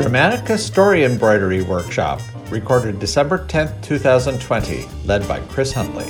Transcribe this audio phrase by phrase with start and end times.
[0.00, 6.06] Dramatica Story Embroidery Workshop, recorded December 10th, 2020, led by Chris Huntley.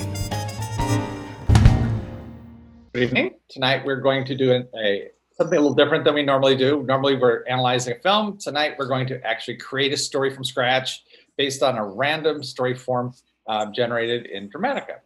[2.92, 3.34] Good evening.
[3.48, 6.84] Tonight we're going to do a, something a little different than we normally do.
[6.84, 8.38] Normally we're analyzing a film.
[8.38, 11.02] Tonight we're going to actually create a story from scratch
[11.36, 13.12] based on a random story form
[13.48, 14.98] uh, generated in Dramatica.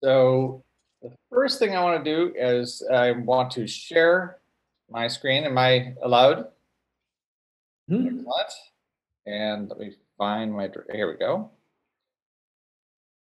[0.00, 0.62] So
[1.02, 4.38] the first thing I want to do is I want to share
[4.88, 5.42] my screen.
[5.42, 6.53] Am I allowed?
[7.88, 8.24] Hmm.
[9.26, 11.50] And let me find my, here we go.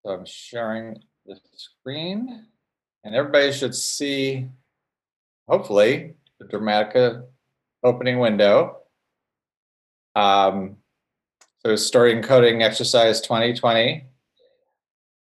[0.04, 2.46] So I'm sharing the screen
[3.04, 4.48] and everybody should see,
[5.48, 7.24] hopefully, the Dramatica
[7.82, 8.78] opening window.
[10.14, 10.76] Um,
[11.64, 14.04] so story encoding exercise 2020.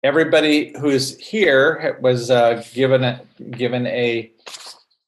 [0.04, 4.32] Everybody who's here was uh, given a, given a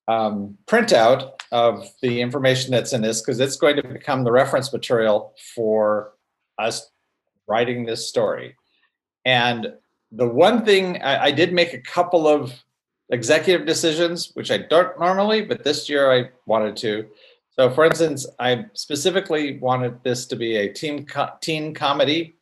[0.07, 4.71] um, printout of the information that's in this because it's going to become the reference
[4.71, 6.13] material for
[6.57, 6.91] us
[7.47, 8.55] writing this story.
[9.25, 9.73] And
[10.11, 12.53] the one thing I, I, did make a couple of
[13.09, 17.07] executive decisions, which I don't normally, but this year I wanted to.
[17.51, 22.35] So, for instance, I specifically wanted this to be a team co- teen comedy.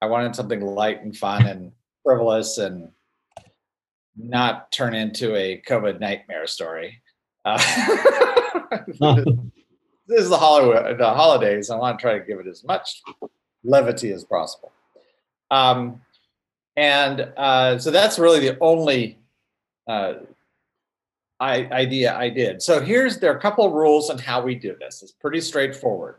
[0.00, 2.90] I wanted something light and fun and frivolous and
[4.16, 7.02] not turn into a COVID nightmare story.
[7.44, 7.58] Uh,
[10.08, 11.70] this is the Hollywood, the holidays.
[11.70, 13.02] I want to try to give it as much
[13.64, 14.72] levity as possible.
[15.50, 16.00] Um,
[16.76, 19.18] and uh, so that's really the only
[19.86, 20.14] uh,
[21.40, 22.62] I, idea I did.
[22.62, 25.02] So here's there are a couple of rules on how we do this.
[25.02, 26.16] It's pretty straightforward.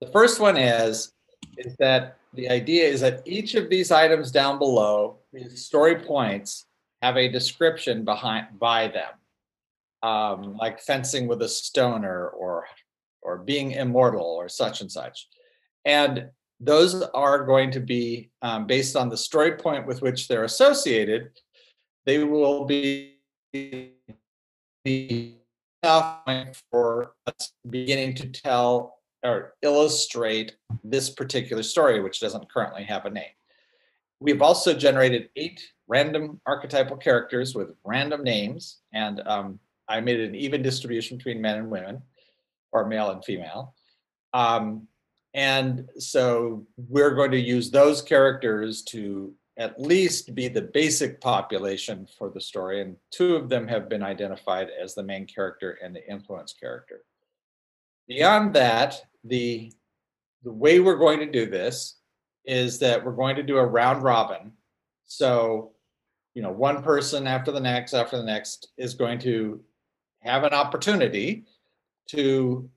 [0.00, 1.12] The first one is
[1.58, 6.66] is that the idea is that each of these items down below, these story points,
[7.02, 9.10] have a description behind by them
[10.04, 12.66] um, like fencing with a stoner or
[13.22, 15.28] or being immortal or such and such.
[15.86, 16.28] And
[16.60, 21.30] those are going to be um, based on the story point with which they're associated.
[22.04, 23.16] They will be
[24.84, 30.54] enough for us beginning to tell or illustrate
[30.84, 33.32] this particular story, which doesn't currently have a name.
[34.20, 40.34] We've also generated eight random archetypal characters with random names, and um, I made an
[40.34, 42.02] even distribution between men and women,
[42.72, 43.74] or male and female.
[44.32, 44.88] Um,
[45.34, 52.08] and so we're going to use those characters to at least be the basic population
[52.18, 52.80] for the story.
[52.80, 57.02] And two of them have been identified as the main character and the influence character.
[58.08, 59.72] Beyond that, the,
[60.42, 61.98] the way we're going to do this
[62.44, 64.52] is that we're going to do a round robin.
[65.06, 65.72] So,
[66.34, 69.60] you know, one person after the next, after the next is going to
[70.24, 71.44] have an opportunity
[72.08, 72.68] to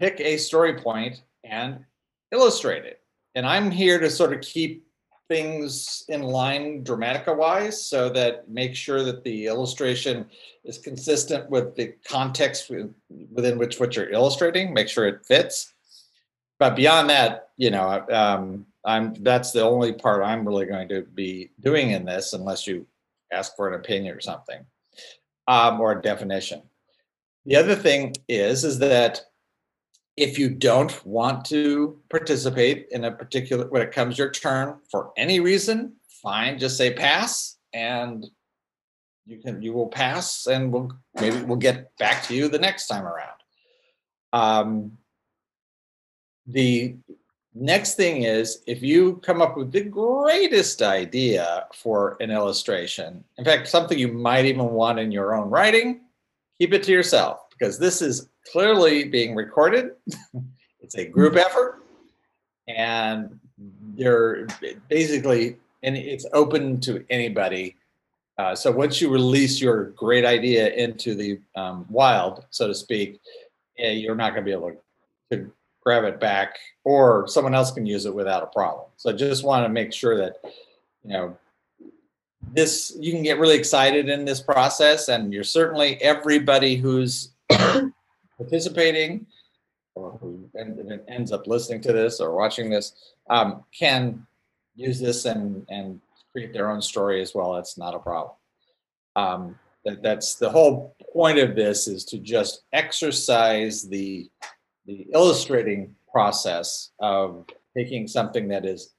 [0.00, 1.84] pick a story point and
[2.32, 3.00] illustrate it.
[3.34, 4.86] And I'm here to sort of keep
[5.28, 10.26] things in line dramatica wise so that make sure that the illustration
[10.64, 12.70] is consistent with the context
[13.32, 15.72] within which what you're illustrating, make sure it fits.
[16.58, 21.02] But beyond that, you know, um, I'm that's the only part I'm really going to
[21.02, 22.86] be doing in this unless you
[23.32, 24.64] ask for an opinion or something
[25.52, 26.62] um, or a definition.
[27.44, 29.20] The other thing is is that
[30.16, 35.12] if you don't want to participate in a particular when it comes your turn for
[35.16, 38.26] any reason, fine, just say pass and
[39.26, 40.90] you can you will pass and we'll
[41.20, 43.38] maybe we'll get back to you the next time around.
[44.32, 44.92] Um,
[46.46, 46.96] the
[47.54, 53.44] next thing is if you come up with the greatest idea for an illustration, in
[53.44, 56.00] fact, something you might even want in your own writing,
[56.58, 59.92] keep it to yourself because this is clearly being recorded.
[60.80, 61.82] it's a group effort
[62.68, 63.38] and
[63.96, 64.46] they're
[64.88, 67.76] basically and it's open to anybody
[68.38, 73.20] uh, so once you release your great idea into the um, wild so to speak
[73.78, 74.72] eh, you're not going to be able
[75.30, 75.50] to
[75.82, 78.86] grab it back or someone else can use it without a problem.
[78.96, 80.36] So I just want to make sure that,
[81.04, 81.36] you know,
[82.52, 87.30] this, you can get really excited in this process and you're certainly everybody who's
[88.36, 89.26] participating
[89.94, 90.48] or who
[91.08, 92.94] ends up listening to this or watching this
[93.30, 94.26] um, can
[94.74, 96.00] use this and, and
[96.32, 97.56] create their own story as well.
[97.56, 98.34] It's not a problem.
[99.14, 104.30] Um, that, that's the whole point of this is to just exercise the
[104.86, 107.46] the illustrating process of
[107.76, 108.94] taking something that is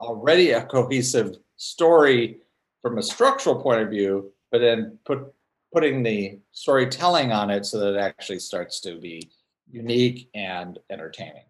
[0.00, 2.38] already a cohesive story
[2.82, 5.32] from a structural point of view, but then put
[5.72, 9.30] putting the storytelling on it so that it actually starts to be
[9.70, 11.44] unique and entertaining.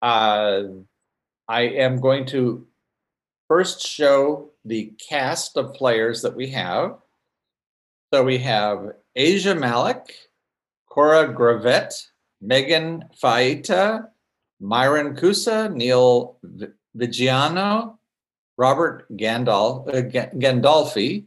[0.00, 0.62] Uh,
[1.48, 2.66] I am going to
[3.48, 6.98] first show the cast of players that we have.
[8.12, 10.14] So we have Asia Malik,
[10.88, 11.92] Cora Gravett,
[12.40, 14.08] Megan Faita,
[14.60, 16.38] Myron Kusa, Neil
[16.96, 17.98] Vigiano,
[18.56, 21.24] Robert Gandal, uh, Gandolfi,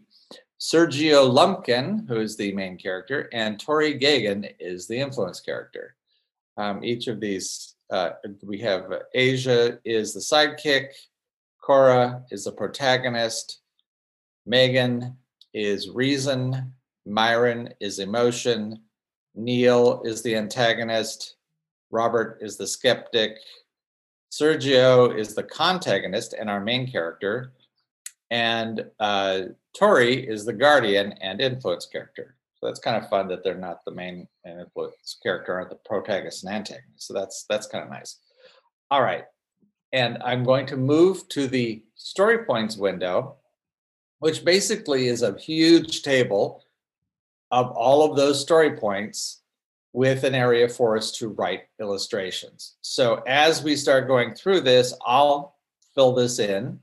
[0.59, 5.95] Sergio Lumpkin, who is the main character, and Tori Gagan is the influence character.
[6.57, 8.11] Um, each of these, uh,
[8.41, 10.87] we have Asia is the sidekick,
[11.61, 13.59] Cora is the protagonist,
[14.45, 15.17] Megan
[15.53, 16.73] is reason,
[17.05, 18.81] Myron is emotion,
[19.37, 21.35] Neil is the antagonist,
[21.91, 23.37] Robert is the skeptic,
[24.31, 27.53] Sergio is the contagonist and our main character,
[28.29, 29.43] and uh,
[29.77, 32.35] Tori is the guardian and influence character.
[32.55, 36.43] So that's kind of fun that they're not the main influence character, or the protagonist
[36.43, 37.07] and antagonist.
[37.07, 38.17] So that's that's kind of nice.
[38.89, 39.25] All right,
[39.93, 43.35] and I'm going to move to the story points window,
[44.19, 46.63] which basically is a huge table
[47.51, 49.41] of all of those story points
[49.93, 52.75] with an area for us to write illustrations.
[52.81, 55.55] So as we start going through this, I'll
[55.95, 56.79] fill this in.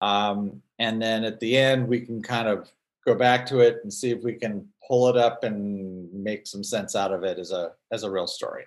[0.00, 2.70] Um, and then at the end, we can kind of
[3.06, 6.64] go back to it and see if we can pull it up and make some
[6.64, 8.64] sense out of it as a as a real story.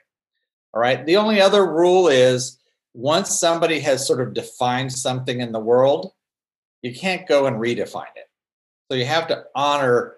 [0.74, 1.06] All right.
[1.06, 2.60] The only other rule is
[2.94, 6.14] once somebody has sort of defined something in the world,
[6.82, 8.30] you can't go and redefine it.
[8.90, 10.18] So you have to honor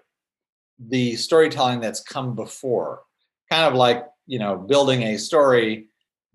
[0.88, 3.02] the storytelling that's come before.
[3.50, 5.86] Kind of like, you know, building a story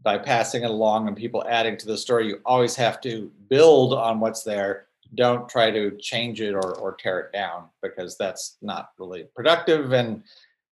[0.03, 2.27] by passing it along and people adding to the story.
[2.27, 6.95] You always have to build on what's there don't try to change it or, or
[6.95, 10.23] tear it down because that's not really productive and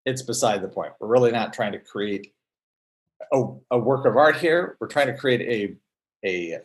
[0.05, 0.93] it's beside the point.
[0.99, 2.33] We're really not trying to create
[3.31, 4.77] a, a work of art here.
[4.79, 5.41] We're trying to create
[6.23, 6.59] a, a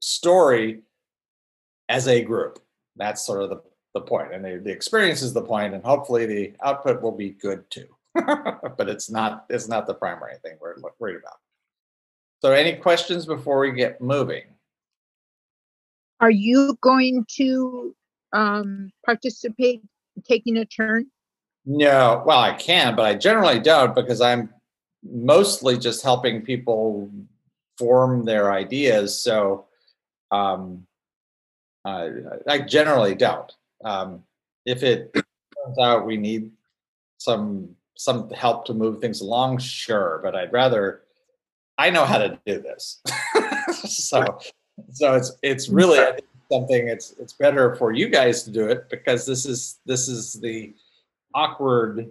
[0.00, 0.82] story
[1.88, 2.60] as a group.
[2.96, 3.62] That's sort of the,
[4.00, 4.32] the.
[4.32, 7.86] And the, the experience is the point, and hopefully the output will be good too.
[8.14, 11.38] but it's not it's not the primary thing we're worried about.
[12.40, 14.44] So any questions before we get moving?
[16.20, 17.94] Are you going to
[18.32, 19.82] um, participate,
[20.24, 21.06] taking a turn?
[21.64, 24.50] No, well, I can, but I generally don't because I'm
[25.04, 27.10] mostly just helping people
[27.76, 29.20] form their ideas.
[29.20, 29.66] So
[30.30, 30.86] um,
[31.84, 32.08] uh,
[32.46, 33.52] I generally don't.
[33.84, 34.24] Um,
[34.64, 36.50] if it turns out we need
[37.18, 41.02] some some help to move things along, sure, but I'd rather
[41.78, 43.00] I know how to do this.
[43.84, 44.38] so
[44.92, 45.98] so it's it's really
[46.50, 50.34] something it's it's better for you guys to do it because this is this is
[50.34, 50.74] the
[51.34, 52.10] awkward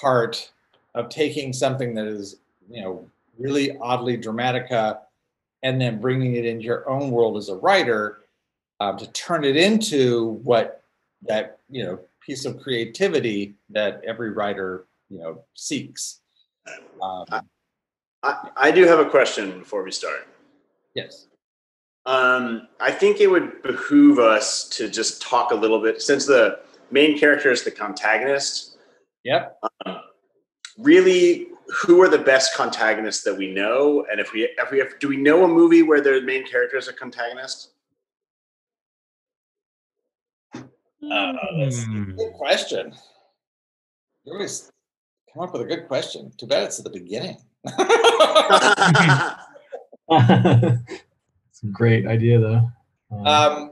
[0.00, 0.50] part
[0.94, 2.36] of taking something that is
[2.70, 3.06] you know
[3.38, 4.98] really oddly dramatica
[5.62, 8.20] and then bringing it into your own world as a writer
[8.80, 10.82] um, to turn it into what
[11.22, 16.20] that you know piece of creativity that every writer you know seeks
[17.02, 17.24] um,
[18.22, 20.26] I, I do have a question before we start
[20.94, 21.26] yes
[22.06, 26.60] um, I think it would behoove us to just talk a little bit since the
[26.90, 28.76] main character is the contagonist.
[29.24, 29.58] Yep.
[29.86, 30.00] Um,
[30.78, 31.48] really,
[31.82, 34.04] who are the best contagonists that we know?
[34.10, 36.76] And if we, if we have, do we know a movie where the main character
[36.76, 37.70] is a contagonist?
[41.10, 42.92] Uh, that's a good question.
[44.24, 44.70] You always
[45.32, 46.32] come up with a good question.
[46.36, 47.36] Too bad it's at the beginning.
[51.54, 52.68] It's a great idea, though.
[53.12, 53.70] Um, um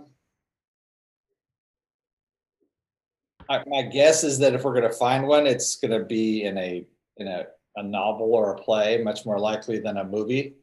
[3.49, 6.45] I, my guess is that if we're going to find one, it's going to be
[6.45, 6.87] in a
[7.19, 7.47] in a,
[7.77, 10.55] a novel or a play, much more likely than a movie.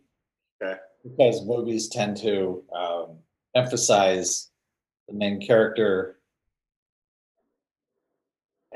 [0.62, 0.80] Okay.
[1.04, 3.18] Because movies tend to um,
[3.56, 4.50] emphasize
[5.08, 6.19] the main character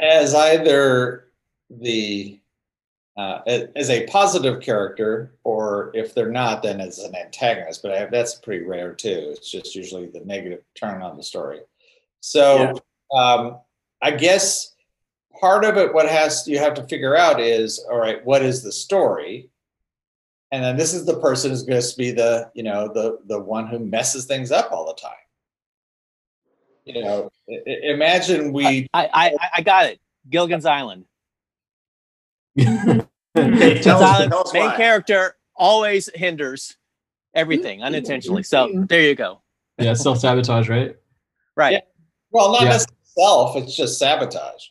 [0.03, 1.29] as either
[1.69, 2.39] the
[3.15, 7.83] uh, as a positive character, or if they're not, then as an antagonist.
[7.83, 9.29] But I, that's pretty rare too.
[9.31, 11.59] It's just usually the negative turn on the story.
[12.21, 12.73] So
[13.13, 13.19] yeah.
[13.19, 13.59] um,
[14.01, 14.73] I guess
[15.39, 18.63] part of it, what has you have to figure out is, all right, what is
[18.63, 19.49] the story?
[20.51, 23.39] And then this is the person who's going to be the, you know, the the
[23.39, 25.11] one who messes things up all the time.
[26.85, 28.87] You know, imagine we.
[28.93, 29.99] I I, I got it.
[30.29, 31.05] Gilligan's Island.
[32.59, 34.77] okay, tell us, tell us main why.
[34.77, 36.77] character always hinders
[37.33, 38.43] everything unintentionally.
[38.43, 39.41] So there you go.
[39.79, 40.95] Yeah, self sabotage, right?
[41.55, 41.73] Right.
[41.73, 41.81] Yeah.
[42.31, 42.69] Well, not yeah.
[42.69, 43.55] necessarily self.
[43.57, 44.65] It's just sabotage.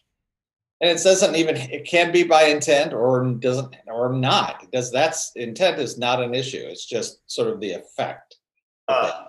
[0.81, 4.61] And it doesn't even, it can be by intent or doesn't, or not.
[4.61, 6.59] Because that's, intent is not an issue.
[6.59, 8.37] It's just sort of the effect.
[8.88, 9.26] Uh,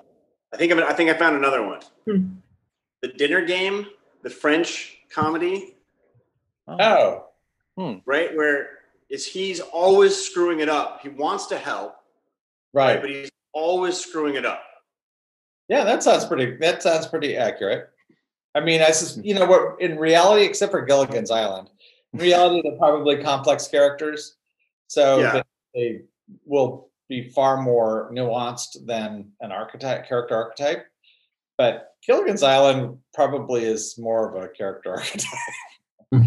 [0.51, 1.81] I think I, I think I found another one.
[2.05, 2.25] Hmm.
[3.03, 3.87] The dinner game,
[4.23, 5.75] the French comedy,
[6.69, 7.25] Oh,
[7.77, 7.95] hmm.
[8.05, 8.33] right?
[8.33, 8.69] Where
[9.09, 11.01] is he's always screwing it up.
[11.01, 11.97] He wants to help,
[12.73, 13.01] right.
[13.01, 14.63] but he's always screwing it up.
[15.67, 16.55] Yeah, that sounds pretty.
[16.61, 17.89] That sounds pretty accurate.
[18.55, 19.81] I mean, I just you know what?
[19.81, 21.69] In reality, except for Gilligan's Island,
[22.13, 24.37] in reality, they're probably complex characters,
[24.87, 25.33] so Yeah.
[25.33, 25.43] they,
[25.75, 26.01] they
[26.45, 30.85] will be far more nuanced than an archetype character archetype.
[31.57, 35.29] But Gilligan's Island probably is more of a character archetype.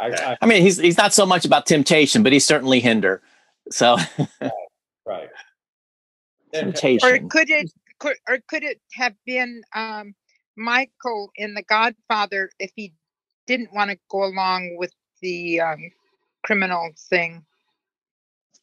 [0.00, 3.22] I, I, I mean, he's he's not so much about temptation, but he's certainly hinder.
[3.70, 3.96] So
[5.06, 5.28] right.
[6.52, 10.14] And- Or could it, could, or could it have been, um,
[10.56, 12.92] Michael in The Godfather if he
[13.46, 14.92] didn't want to go along with
[15.22, 15.90] the, um,
[16.44, 17.42] criminal thing?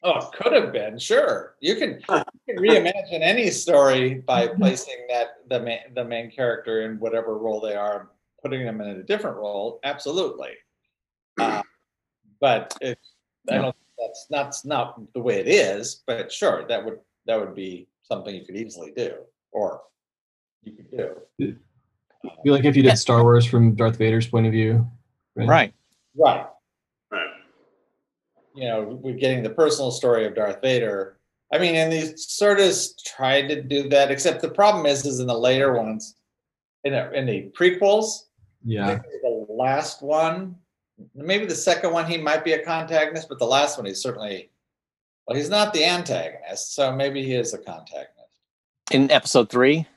[0.02, 1.56] Oh, it could have been, sure.
[1.60, 6.84] You can, you can reimagine any story by placing that the main the main character
[6.84, 8.10] in whatever role they are,
[8.42, 9.82] putting them in a different role.
[9.84, 10.52] Absolutely.
[11.38, 11.62] Uh,
[12.40, 12.98] but it,
[13.50, 13.76] I don't.
[13.98, 16.02] That's not not the way it is.
[16.08, 19.16] But sure, that would that would be something you could easily do,
[19.52, 19.82] or
[20.64, 21.56] you could do.
[22.44, 24.90] Be like if you did Star Wars from Darth Vader's point of view.
[25.36, 25.48] Right.
[25.48, 25.74] Right.
[26.16, 26.46] Right.
[28.60, 31.18] You know, we're getting the personal story of Darth Vader.
[31.54, 32.74] I mean, and they sort of
[33.06, 36.16] tried to do that, except the problem is, is in the later ones,
[36.84, 38.26] in the, in the prequels,
[38.64, 39.00] Yeah.
[39.24, 40.56] the last one,
[41.16, 44.52] maybe the second one, he might be a contagonist, but the last one, he's certainly,
[45.26, 48.16] well, he's not the antagonist, so maybe he is a contagonist.
[48.92, 49.88] In episode three.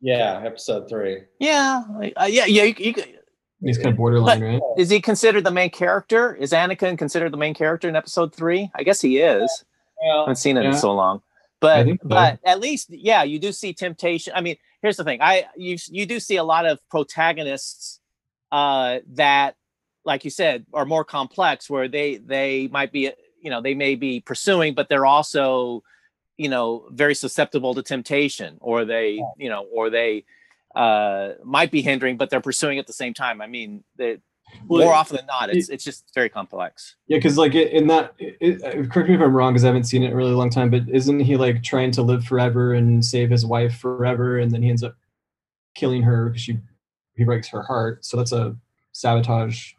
[0.00, 1.24] Yeah, episode three.
[1.40, 1.82] Yeah.
[2.16, 2.46] uh, yeah.
[2.46, 2.64] Yeah.
[2.64, 3.18] You, you, could-
[3.64, 4.60] He's kind of borderline, right?
[4.76, 6.34] is he considered the main character?
[6.34, 8.70] Is Anakin considered the main character in episode three?
[8.74, 9.64] I guess he is.
[10.02, 11.22] I haven't seen it in so long.
[11.60, 11.96] But so.
[12.02, 14.32] but at least yeah, you do see temptation.
[14.34, 15.20] I mean, here's the thing.
[15.22, 18.00] I you you do see a lot of protagonists
[18.50, 19.54] uh that
[20.04, 23.94] like you said are more complex where they they might be you know, they may
[23.94, 25.84] be pursuing but they're also
[26.36, 30.24] you know, very susceptible to temptation or they, you know, or they
[30.74, 33.40] uh might be hindering but they're pursuing at the same time.
[33.40, 34.18] I mean, they,
[34.66, 36.96] Well, more often than not it's it's just very complex.
[37.06, 39.84] Yeah, because like in that, it, it- correct me if I'm wrong, because I haven't
[39.84, 40.70] seen it in a really long time.
[40.70, 44.62] But isn't he like trying to live forever and save his wife forever, and then
[44.62, 44.94] he ends up
[45.74, 46.58] killing her because she
[47.16, 48.04] he breaks her heart.
[48.04, 48.56] So that's a
[48.92, 49.72] sabotage.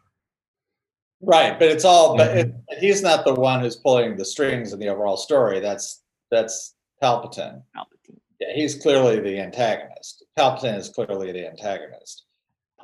[1.20, 2.54] right, but it's all, but Mhm.
[2.68, 5.60] it, he's not the one who's pulling the strings in the overall story.
[5.60, 7.62] That's that's Palpatine.
[7.76, 8.18] Palpatine.
[8.40, 10.23] Yeah, he's clearly the antagonist.
[10.38, 12.24] Palpatine is clearly the antagonist,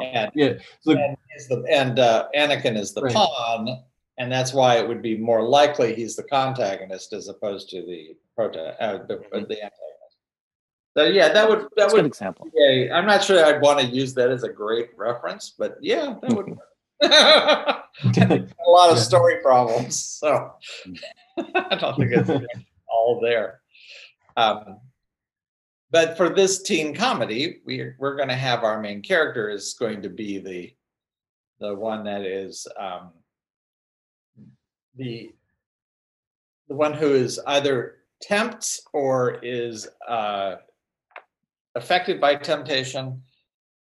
[0.00, 1.16] and Yeah, so and,
[1.48, 3.14] the, and uh, Anakin is the Right.
[3.14, 3.82] pawn,
[4.18, 8.16] and that's why it would be more likely he's the contagonist as opposed to the
[8.38, 10.16] prota- uh, the, the antagonist.
[10.96, 12.06] So yeah, that would that That's would.
[12.06, 12.48] example.
[12.54, 16.16] Yeah, I'm not sure I'd want to use that as a great reference, but yeah,
[16.22, 16.56] that would.
[17.02, 20.52] a lot of story problems, so
[21.38, 22.28] I don't think it's
[22.88, 23.60] all there.
[24.36, 24.78] Um,
[25.90, 30.02] but for this teen comedy, we we're going to have our main character is going
[30.02, 30.72] to be the
[31.58, 33.10] the one that is um,
[34.96, 35.32] the
[36.68, 40.56] the one who is either tempts or is uh,
[41.74, 43.20] affected by temptation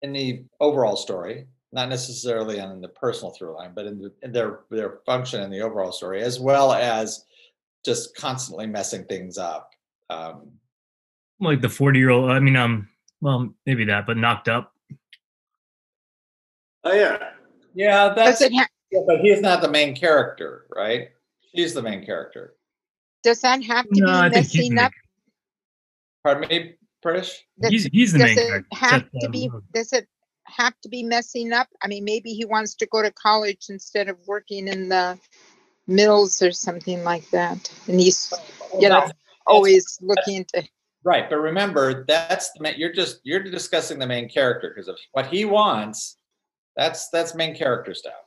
[0.04, 4.32] in the overall story, not necessarily on the personal through line, but in, the, in
[4.32, 7.26] their their function in the overall story, as well as
[7.84, 9.72] just constantly messing things up.
[10.10, 10.52] Um,
[11.40, 12.90] like the 40 year old i mean um
[13.22, 14.74] well maybe that but knocked up
[16.84, 17.32] Oh yeah.
[17.74, 21.10] yeah, that's it ha- yeah, but he's not the main character, right?
[21.54, 22.56] She's the main character.
[23.24, 24.92] does that have to no i be think he's the messing main, up?
[26.24, 27.46] Pardon me, British?
[27.60, 30.08] Does- he's, he's the Does main it character have Seth, to uh, be, does it
[30.46, 31.68] have to be messing up?
[31.82, 35.20] I mean, maybe he wants to go to college instead of working in the
[35.88, 37.70] mills or something like that.
[37.88, 38.32] And he's
[38.80, 39.12] You know,
[39.46, 40.64] always looking to,
[41.08, 44.98] Right, but remember that's the main, you're just you're discussing the main character because of
[45.14, 46.18] what he wants.
[46.76, 48.26] That's that's main character stuff.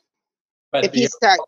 [0.73, 1.39] But if he's the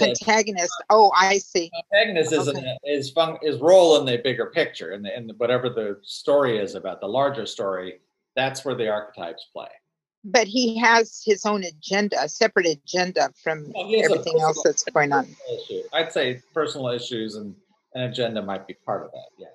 [0.00, 1.70] antagonist, oh, I see.
[1.92, 2.76] antagonist is Okay.
[2.82, 7.06] is fun, is role in the bigger picture and whatever the story is about the
[7.06, 8.00] larger story.
[8.34, 9.68] That's where the archetypes play.
[10.24, 14.40] But he has his own agenda, a separate agenda from Well, he has a everything
[14.40, 15.28] else that's going on.
[15.48, 15.82] Issue.
[15.92, 17.54] I'd say personal issues and
[17.94, 19.28] an agenda might be part of that.
[19.38, 19.52] Yes.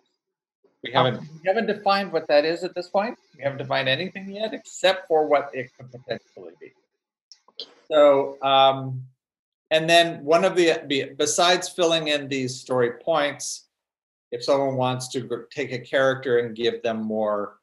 [0.88, 3.17] We haven't we haven't defined what that is at this point.
[3.38, 6.72] We haven't defined anything yet, except for what it could potentially be.
[7.89, 9.03] So, um,
[9.72, 13.67] and then one of the, besides filling in these story points,
[14.32, 17.60] if someone wants to take a character and give them more,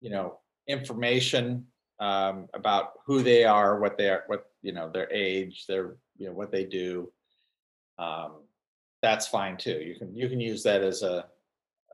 [0.00, 1.66] you know, information
[2.00, 6.26] um, about who they are, what they are, what, you know, their age, their, you
[6.26, 7.10] know, what they do,
[7.98, 8.42] um,
[9.02, 9.80] that's fine too.
[9.80, 11.26] You can, you can use that as a,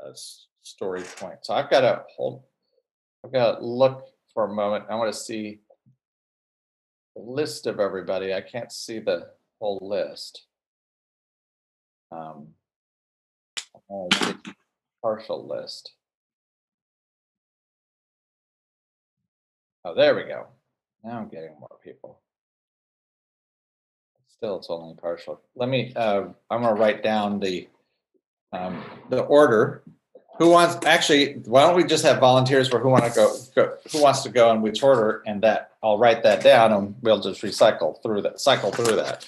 [0.05, 1.39] a s- story point.
[1.43, 2.43] So I've got to hold,
[3.25, 4.85] I've got to look for a moment.
[4.91, 5.61] I want to see
[7.15, 8.33] the list of everybody.
[8.33, 9.29] I can't see the
[9.61, 10.47] whole list.
[12.11, 12.49] Um,
[15.03, 15.93] partial list.
[19.85, 20.47] Oh, there we go.
[21.05, 22.21] Now I'm getting more people.
[24.29, 25.41] Still, it's only partial.
[25.57, 27.69] Let me, uh, I'm gonna write down the,
[28.53, 29.83] um, the order.
[30.39, 33.77] Who wants, actually, why don't we just have volunteers for who want to go, go,
[33.93, 35.23] who wants to go in which order?
[35.27, 39.27] And that, I'll write that down and we'll just recycle through that, cycle through that.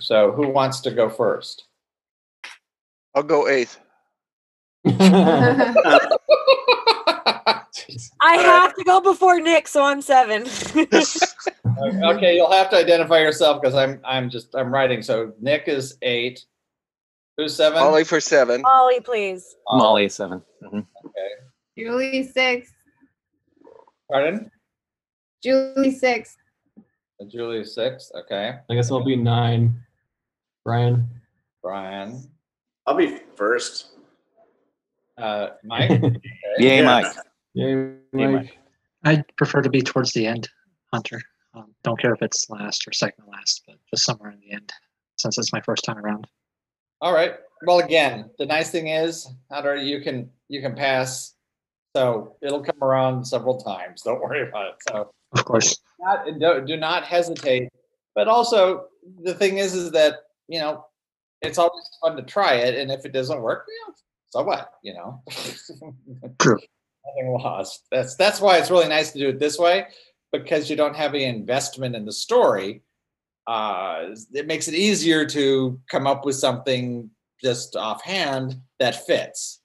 [0.00, 1.64] So who wants to go first?
[3.14, 3.78] I'll go eighth.
[8.20, 10.46] I have to go before Nick, so I'm seven.
[11.78, 15.02] Okay, you'll have to identify yourself because I'm, I'm just, I'm writing.
[15.02, 16.46] So Nick is eight.
[17.36, 17.78] Who's seven?
[17.78, 18.62] Molly for seven.
[18.62, 19.56] Molly, please.
[19.70, 20.86] Molly is 7 Mhm.
[21.76, 22.72] Julie six.
[24.10, 24.50] Pardon?
[25.42, 26.36] Julie six.
[27.28, 28.10] Julie is six.
[28.14, 28.58] Okay.
[28.70, 29.84] I guess I'll be nine.
[30.64, 31.08] Brian.
[31.62, 32.30] Brian.
[32.86, 33.88] I'll be first.
[35.18, 35.90] Uh, Mike.
[36.58, 36.82] Yay, Yeah.
[36.84, 37.06] Mike.
[37.54, 38.30] Yay, Yay, Mike.
[38.32, 38.58] Mike.
[39.04, 40.48] I'd prefer to be towards the end,
[40.92, 41.20] Hunter.
[41.54, 44.52] Um, don't care if it's last or second to last, but just somewhere in the
[44.52, 44.72] end,
[45.16, 46.26] since it's my first time around.
[47.00, 47.34] All right.
[47.66, 51.34] Well, again, the nice thing is, Hunter, you can you can pass,
[51.94, 54.02] so it'll come around several times.
[54.02, 54.74] Don't worry about it.
[54.88, 55.78] So Of course.
[55.98, 57.68] not, do, do not hesitate.
[58.14, 58.86] But also,
[59.22, 60.16] the thing is, is that
[60.48, 60.86] you know,
[61.42, 63.94] it's always fun to try it, and if it doesn't work, you know,
[64.30, 64.72] so what?
[64.82, 65.22] You know,
[66.38, 66.58] True.
[67.06, 67.84] nothing lost.
[67.90, 69.86] That's that's why it's really nice to do it this way
[70.32, 72.82] because you don't have any investment in the story.
[73.46, 77.08] Uh, it makes it easier to come up with something
[77.42, 79.60] just offhand that fits,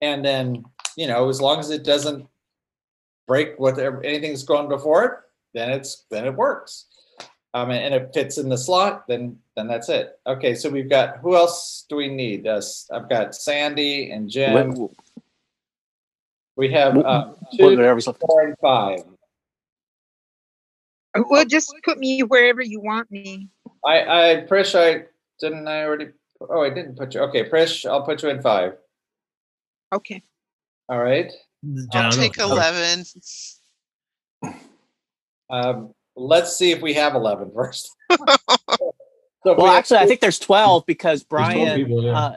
[0.00, 0.64] and then
[0.96, 2.26] you know, as long as it doesn't
[3.26, 3.54] break
[4.04, 5.12] anything's gone before it,
[5.52, 6.86] then it's then it works.
[7.54, 10.18] Um, and it fits in the slot, then then that's it.
[10.26, 12.46] Okay, so we've got who else do we need?
[12.46, 12.60] Uh,
[12.92, 14.74] I've got Sandy and Jim.
[14.74, 14.90] What-
[16.56, 17.76] We have uh, two,
[18.20, 19.00] four, and five.
[21.28, 23.48] Well, just put me wherever you want me.
[23.84, 25.04] I, I, Prish, I
[25.40, 25.68] didn't.
[25.68, 26.08] I already.
[26.40, 27.20] Oh, I didn't put you.
[27.22, 28.74] Okay, Prish, I'll put you in five.
[29.92, 30.22] Okay.
[30.88, 31.32] All right.
[31.94, 33.04] I'll take 11.
[35.50, 37.94] Um, let's see if we have 11 first.
[38.10, 38.30] so if
[39.44, 41.76] we Well, have actually, I think there's 12 because There's 12 Brian.
[41.84, 42.18] people, yeah.
[42.18, 42.36] Uh,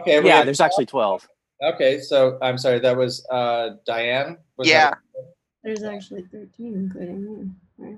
[0.00, 0.24] okay.
[0.24, 1.28] yeah, have- there's actually 12.
[1.62, 2.80] Okay, so I'm sorry.
[2.80, 4.36] That was uh, Diane.
[4.56, 4.94] Was that- Yeah.
[5.62, 7.50] There's actually 13, including me.
[7.78, 7.96] Right?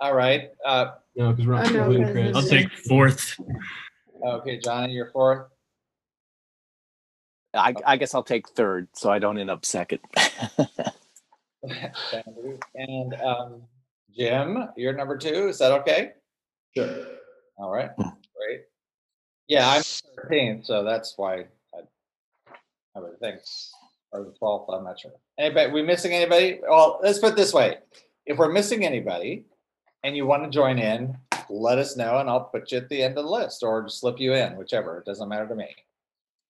[0.00, 0.50] all right.
[0.64, 2.36] Uh, no, because we're not Oh, no, including because Chris.
[2.36, 3.40] I'll take fourth.
[4.26, 5.48] okay, Johnny, you're fourth.
[7.54, 10.00] I, I guess I'll take third so I don't end up second.
[12.74, 13.62] and um,
[14.16, 15.48] Jim, you're number two.
[15.48, 16.12] Is that okay?
[16.76, 16.88] Sure.
[17.58, 18.62] All right, great.
[19.48, 21.80] Yeah, I'm 13th, so that's why I,
[22.96, 23.40] I would think,
[24.10, 25.12] or the 12th, I'm not sure.
[25.38, 26.60] Anybody, we missing anybody?
[26.66, 27.76] Well, let's put it this way.
[28.26, 29.44] If we're missing anybody
[30.04, 31.16] and you want to join in,
[31.50, 34.18] let us know and I'll put you at the end of the list or slip
[34.20, 34.98] you in, whichever.
[34.98, 35.68] It doesn't matter to me.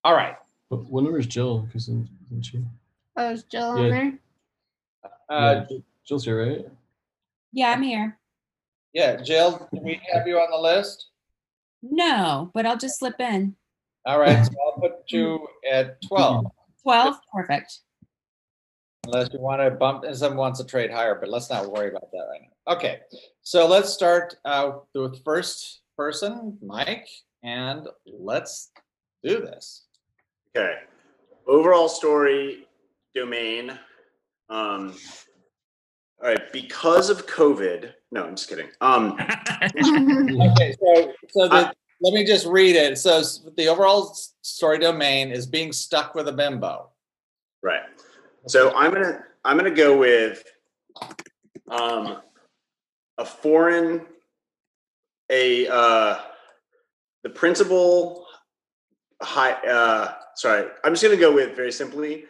[0.05, 0.37] All right.
[0.69, 1.61] What, what number is Jill?
[1.61, 2.09] Because isn't
[2.43, 2.63] she?
[3.17, 3.85] Oh, is Jill Yeah.
[3.85, 4.19] on there?
[5.29, 6.67] Uh, yeah, Jill's here, right?
[7.53, 8.19] Yeah, I'm here.
[8.93, 11.07] yeah, Jill, do we have you on the list?
[11.83, 13.57] No, but I'll just slip in.
[14.07, 16.47] All right, so I'll put you at 12.
[16.83, 17.81] 12, perfect.
[19.05, 21.89] Unless you want to bump, and someone wants to trade higher, but let's not worry
[21.89, 22.75] about that right now.
[22.75, 23.01] Okay,
[23.43, 27.09] so let's start out with the first person, Mike,
[27.43, 28.71] and let's
[29.25, 29.87] do this.
[30.57, 30.75] Okay.
[31.47, 32.69] Overall story
[33.15, 33.71] domain.
[34.49, 34.95] Um,
[36.23, 36.53] all right.
[36.53, 37.93] Because of COVID.
[38.13, 38.69] No, I'm just kidding.
[38.81, 39.19] Um,
[39.63, 42.99] Okay, so so the, let me just read it.
[42.99, 43.23] So
[43.57, 46.91] the overall story domain is being stuck with a bimbo.
[47.63, 47.83] right.
[48.47, 50.43] So I'm gonna I'm gonna go with
[51.71, 52.23] um,
[53.19, 54.03] a foreign
[55.31, 56.21] a uh,
[57.23, 58.27] the principal
[59.23, 62.25] high uh, sorry I'm just gonna go with very simply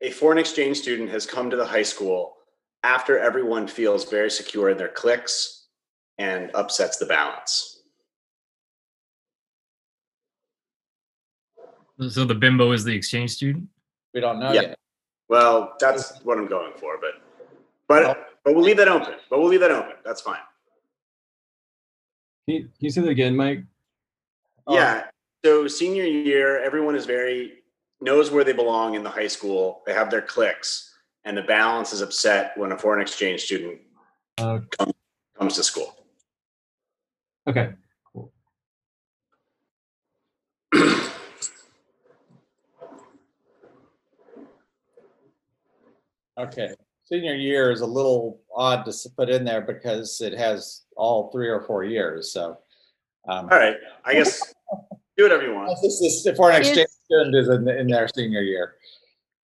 [0.00, 2.34] a foreign exchange student has come to the high school
[2.82, 5.68] after everyone feels very secure in their cliques
[6.18, 7.80] and upsets the balance.
[12.08, 13.68] So the bimbo is the exchange student.
[14.12, 14.60] We don't know Yeah.
[14.62, 14.78] yet.
[15.28, 17.22] Well, that's what I'm going for, but
[17.88, 19.14] but but we'll leave that open.
[19.30, 19.92] But we'll leave that open.
[20.04, 20.38] That's fine.
[22.46, 23.64] Can you, can you say that again, Mike?
[24.68, 25.04] Yeah.
[25.44, 27.62] So senior year, everyone is very
[28.00, 29.82] knows where they belong in the high school.
[29.86, 33.80] They have their cliques, and the balance is upset when a foreign exchange student
[34.38, 34.60] Uh,
[35.38, 35.96] comes to school.
[37.46, 37.74] okay.
[46.38, 50.82] Okay, senior year is a little odd to s- put in there because it has
[50.96, 52.58] all three or four years, so.
[53.28, 53.76] um, All right.
[54.04, 54.40] I guess
[55.16, 55.68] do whatever you want.
[55.82, 58.74] This is, the foreign Is- exchange student is in, in their senior year.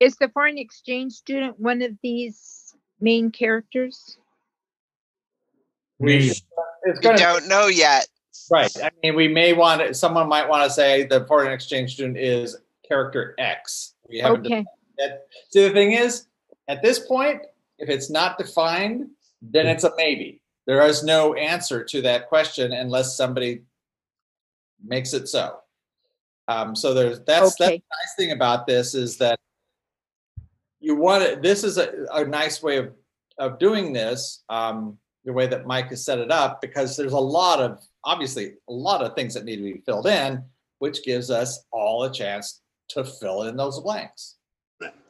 [0.00, 4.16] Is the foreign exchange student one of these main characters?
[5.98, 6.42] We, it's
[6.84, 8.06] We gonna, don't know yet.
[8.52, 9.92] right, I mean, we may want, to.
[9.94, 13.94] someone might want to say the foreign exchange student is character X.
[14.08, 14.64] We haven't Okay,
[14.98, 16.27] That, see, the thing is,
[16.68, 17.42] at this point,
[17.78, 19.08] if it's not defined,
[19.42, 20.40] then it's a maybe.
[20.66, 23.62] There is no answer to that question unless somebody
[24.84, 25.58] makes it so.
[26.46, 29.38] Um, so there's that's that's the nice thing about this is that
[30.80, 31.42] you want it.
[31.42, 32.92] This is a, a nice way of
[33.38, 34.44] of doing this.
[34.48, 38.54] Um, the way that Mike has set it up, because there's a lot of obviously
[38.68, 40.42] a lot of things that need to be filled in,
[40.78, 44.36] which gives us all a chance to fill in those blanks.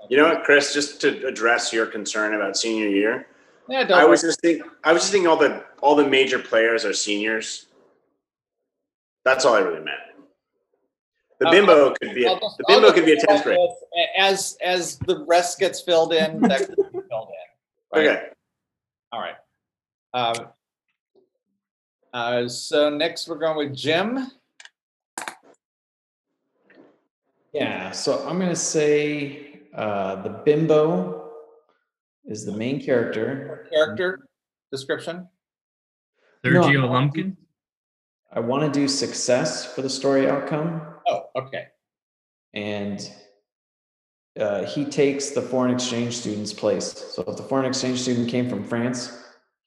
[0.09, 0.73] You know what, Chris?
[0.73, 3.27] Just to address your concern about senior year,
[3.69, 6.39] Yeah, don't I was just think I was just thinking all the all the major
[6.39, 7.67] players are seniors.
[9.25, 9.99] That's all I really meant.
[11.41, 13.59] The Uh, bimbo could be a, I'll just- the bimbo could be a tenth grade.
[14.17, 17.99] As as the rest gets filled in, that can be filled in.
[18.01, 18.07] Right?
[18.09, 18.29] Okay.
[19.13, 19.37] All right.
[20.15, 20.49] Um,
[22.15, 24.31] uh, so next we're going with Jim.
[27.53, 29.48] Yeah, so I'm gonna say
[29.79, 31.31] uh, the bimbo
[32.27, 33.67] is the main character.
[33.73, 34.29] Character
[34.73, 35.29] description.
[36.45, 36.89] Sergio No.
[36.91, 37.37] Lumpkin.
[38.33, 41.69] I want to do success for the story outcome, Oh, okay.
[42.53, 43.11] and
[44.39, 46.93] uh, he takes the foreign exchange student's place.
[47.15, 49.25] So if the foreign exchange student came from France,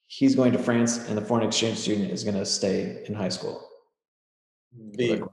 [0.08, 3.30] he's going to France, and the foreign exchange student is going to stay in high
[3.30, 3.67] school.
[4.93, 5.28] The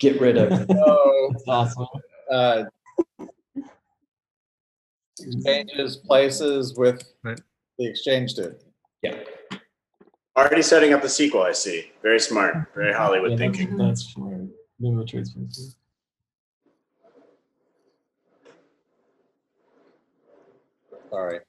[0.00, 0.66] Get rid of.
[0.70, 1.86] oh, awesome.
[2.32, 2.64] uh,
[5.18, 7.40] exchanges places with Right.
[7.78, 8.62] the exchange student.
[9.02, 9.18] Yeah.
[10.36, 11.42] Already setting up the sequel.
[11.42, 11.90] I see.
[12.02, 12.54] Very smart.
[12.74, 13.76] Very Hollywood Yeah, that's- thinking.
[13.76, 14.42] That's smart.
[14.80, 15.40] Bimbo transfer.
[21.10, 21.40] Sorry.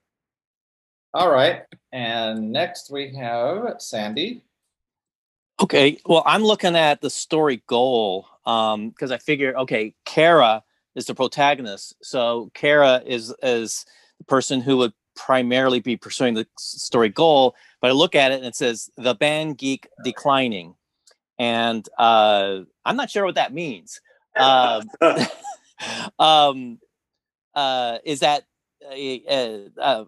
[1.14, 1.64] All right.
[1.92, 4.44] And next we have Sandy.
[5.62, 10.64] Okay, well, I'm looking at the story goal um because I figure okay, Kara
[10.96, 13.86] is the protagonist, so Kara is is
[14.18, 17.56] the person who would primarily be pursuing the story goal.
[17.82, 20.76] But I look at it and it says the band geek declining,
[21.40, 24.02] and uh, I'm not sure what that means.
[24.38, 24.90] Um,
[26.20, 26.80] um,
[27.56, 28.44] uh, is that
[28.92, 30.06] a, a, a,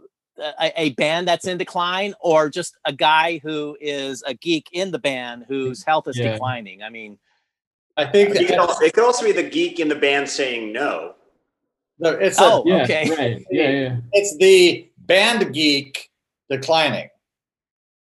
[0.59, 4.91] a a band that's in decline, or just a guy who is a geek in
[4.91, 6.33] the band whose health is Yeah.
[6.33, 6.83] declining?
[6.83, 7.19] I mean,
[7.97, 10.73] I think It could, also, it could also be the geek in the band saying
[10.73, 11.13] no.
[11.99, 13.45] No, it's a, oh, Yeah, okay, right.
[13.51, 13.97] Yeah, yeah.
[14.13, 16.09] it's the band geek
[16.49, 17.09] declining.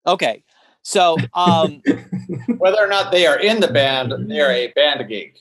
[0.07, 0.43] okay.
[0.83, 1.83] So, um,
[2.59, 5.39] Whether or not they are in the band, they're a band geek.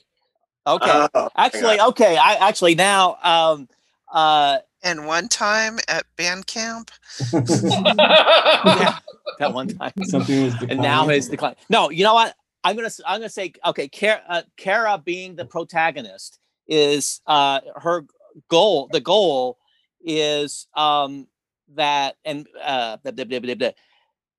[0.66, 3.68] okay, Oh, actually, got okay, I actually now, um,
[4.12, 6.90] uh, And one time at band camp,
[7.32, 8.98] yeah,
[9.38, 9.92] that one time.
[10.04, 10.70] Something was declining.
[10.70, 11.16] and now declining.
[11.16, 11.56] his decline.
[11.68, 12.34] No, you know what?
[12.64, 13.88] I'm gonna s- I'm gonna say okay.
[13.88, 18.04] Kara, uh, Kara being the protagonist is uh her
[18.48, 18.88] goal.
[18.92, 19.58] The goal
[20.04, 21.26] is um
[21.74, 23.70] that and uh blah, blah, blah, blah, blah,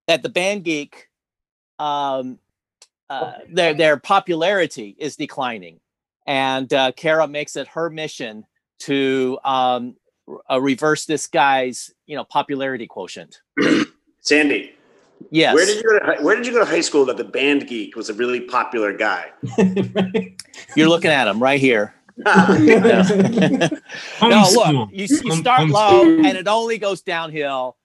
[0.07, 1.07] that the band geek
[1.79, 2.39] um
[3.09, 5.79] uh their their popularity is declining,
[6.27, 8.45] and uh, Kara makes it her mission
[8.79, 9.95] to um
[10.27, 13.41] r- uh, reverse this guy's you know popularity quotient.
[14.21, 14.75] Sandy,
[15.29, 15.53] Yes.
[15.55, 17.23] where did you go to, hi- where did you go to high school that the
[17.23, 19.31] band geek was a really popular guy?
[20.75, 21.93] You're looking at him right here.
[22.25, 24.21] Homeschool.
[24.21, 27.77] No, look, you, you start low and it only goes downhill.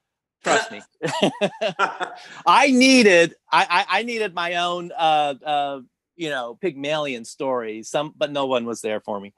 [0.44, 0.81] Trust me.
[2.46, 5.81] I needed, I, I, I needed my own, uh, uh,
[6.16, 7.83] you know, Pygmalion story.
[7.83, 9.33] Some, but no one was there for me.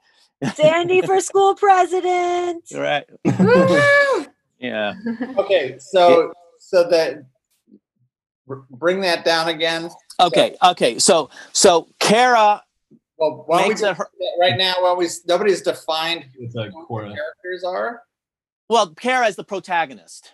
[0.53, 2.63] Sandy for school president.
[2.73, 3.05] Right?
[4.59, 4.93] Yeah.
[5.37, 7.23] Okay, so so that r-
[8.71, 9.89] bring that down again.
[10.19, 10.99] Okay, okay.
[10.99, 12.63] So so Kara
[13.17, 14.09] Well, why don't we makes her,
[14.39, 14.75] right now?
[14.79, 17.05] While we nobody's defined It's like who the Cora.
[17.07, 18.03] characters are.
[18.69, 20.33] well, Kara is the protagonist.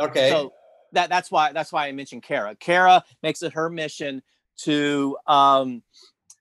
[0.00, 0.28] Okay.
[0.28, 0.52] So
[0.92, 2.54] that that's why that's why I mentioned Kara.
[2.56, 4.22] Kara makes it her mission
[4.58, 5.82] to um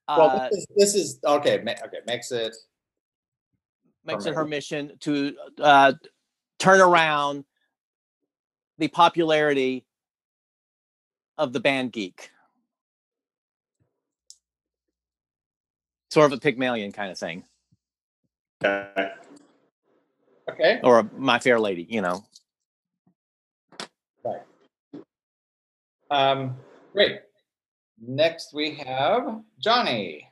[0.08, 1.62] well, uh, this is, this is okay.
[1.64, 2.56] Ma- okay, makes it.
[4.06, 5.94] makes it her her mission to uh
[6.60, 7.44] turn around
[8.78, 9.86] the popularity
[11.38, 12.32] of the band geek.
[16.12, 17.44] Sort of a Pygmalion kind of thing.
[18.64, 19.12] Okay.
[20.50, 20.80] Okay.
[20.84, 22.24] Or a My Fair Lady, you know.
[24.24, 24.42] Right.
[26.10, 26.56] Um.
[26.94, 27.20] Great.
[28.00, 30.30] Next we have Johnny.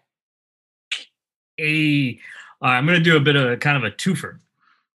[1.59, 2.19] a
[2.61, 4.39] uh, I'm going to do a bit of a kind of a twofer.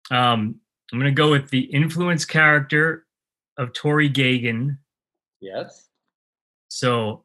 [0.10, 0.60] Um,
[0.91, 3.06] I'm going to go with the influence character
[3.58, 4.78] of Tori Gagan.
[5.41, 5.87] Yes.
[6.69, 7.23] So,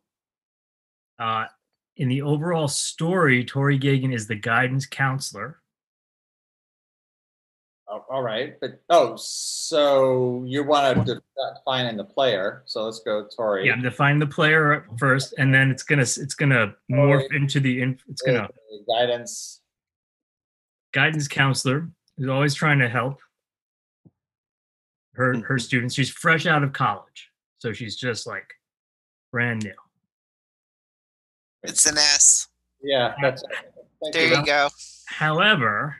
[1.18, 1.46] uh,
[1.96, 5.62] in the overall story, Tori Gagan is the guidance counselor.
[7.88, 8.58] Oh, all right.
[8.58, 11.20] But oh, so you want to
[11.56, 12.62] define in the player?
[12.64, 13.66] So let's go, Tori.
[13.66, 17.82] Yeah, I'm defining the player first, and then it's gonna it's gonna morph into the
[17.82, 18.48] inf- it's gonna
[18.88, 19.60] guidance.
[20.92, 23.18] guidance counselor who's always trying to help
[25.14, 25.94] her her students.
[25.94, 28.46] She's fresh out of college, so she's just like
[29.32, 29.72] brand new.
[31.64, 32.48] It's an S.
[32.82, 33.42] Yeah, that's.
[34.02, 34.68] Thank There you go.
[35.06, 35.96] However,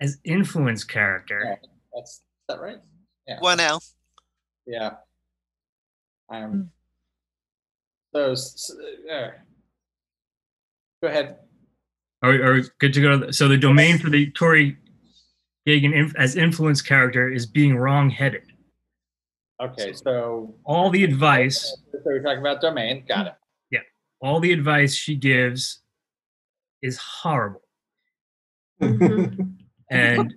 [0.00, 1.58] as influence character,
[1.94, 2.78] That's is that right?
[3.26, 3.38] Yeah.
[3.40, 3.82] One L.
[4.66, 4.90] Yeah.
[6.30, 6.70] Um.
[8.14, 9.30] So, s- s- uh,
[11.02, 11.36] go ahead.
[12.22, 13.30] are, we- are we good to go?
[13.30, 14.78] So the domain for the Tori
[15.68, 18.52] Gagan inf- as influence character is being wrong-headed.
[19.60, 21.60] Okay, so All the advice,
[21.92, 23.04] so we're talking about domain.
[23.08, 23.34] Got it.
[23.70, 23.80] yeah,
[24.20, 25.80] all the advice she gives
[26.82, 27.62] is horrible
[28.80, 29.42] mm-hmm.
[29.90, 30.34] and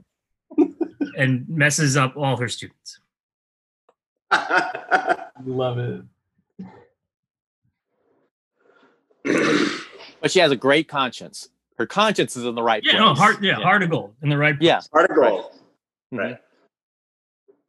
[1.18, 3.00] and messes up all her students.
[5.46, 6.02] Love it.
[10.22, 11.50] But she has a great conscience.
[11.78, 13.02] Her conscience is in the right Yeah, place.
[13.02, 14.58] no, heart, yeah, heart of gold in the right.
[14.58, 14.66] Place.
[14.68, 14.82] Yeah.
[14.92, 15.52] Heart of gold.
[16.12, 16.38] Right.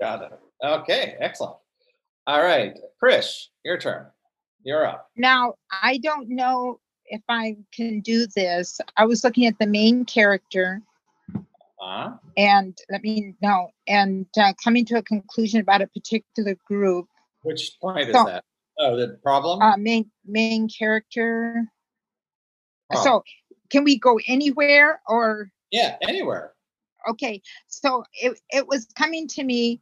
[0.01, 0.41] Got it.
[0.63, 1.57] Okay, excellent.
[2.27, 4.07] All right, Krish, your turn.
[4.63, 5.11] You're up.
[5.17, 8.81] Now, I don't know if I can do this.
[8.97, 10.83] I was looking at the main character
[11.83, 17.07] Uh, and let me know, and uh, coming to a conclusion about a particular group.
[17.43, 18.45] which point is that?
[18.79, 19.63] Oh, the problem.
[19.63, 21.65] Uh, main main character.
[22.93, 23.03] Oh.
[23.03, 23.25] So,
[23.71, 25.51] can we go anywhere or?
[25.71, 26.53] yeah, anywhere.
[27.09, 29.81] okay so it, it was coming to me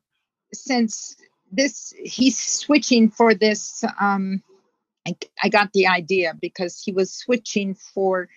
[0.53, 1.17] since
[1.51, 4.43] this he's switching for this um
[5.07, 8.29] I, I got the idea because he was switching for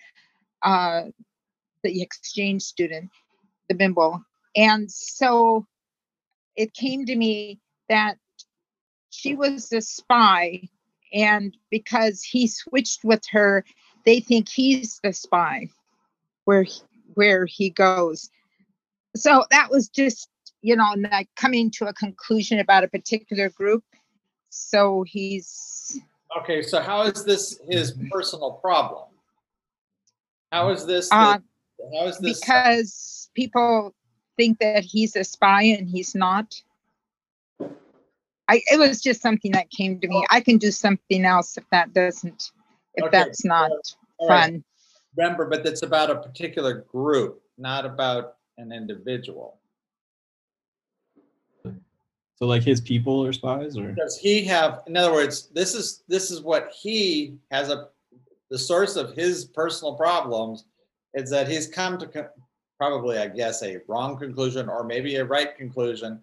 [0.62, 1.02] uh
[1.82, 3.10] the exchange student
[3.68, 4.22] the bimbo.
[4.54, 5.66] And so
[6.56, 8.16] it came to me that
[9.10, 10.68] she was a spy
[11.12, 13.64] and because he switched with her
[14.04, 15.68] they think he's the spy
[16.44, 16.80] where he,
[17.14, 18.30] where he goes.
[19.14, 20.28] So that was just
[20.62, 23.84] you know like coming to a conclusion about a particular group
[24.48, 26.00] so he's
[26.40, 29.04] Okay, so how is this his personal problem?
[30.50, 31.10] How is this?
[31.10, 31.38] the- uh
[31.94, 32.40] how is this?
[32.40, 33.94] because people
[34.38, 36.54] think that he's a spy and he's not
[38.48, 41.64] i it was just something that came to me i can do something else if
[41.70, 42.50] that doesn't
[42.94, 44.28] if Okay, that's not right.
[44.28, 44.64] fun
[45.16, 49.58] Remember, but it's about a particular group, not about an individual.
[52.42, 53.92] So like his people are spies or?
[53.92, 57.86] Does he have, in other words, this is this is what he has a
[58.50, 60.64] the source of his personal problems
[61.14, 62.30] is that he's come to co-
[62.78, 66.20] probably, I guess, a wrong conclusion or maybe a right conclusion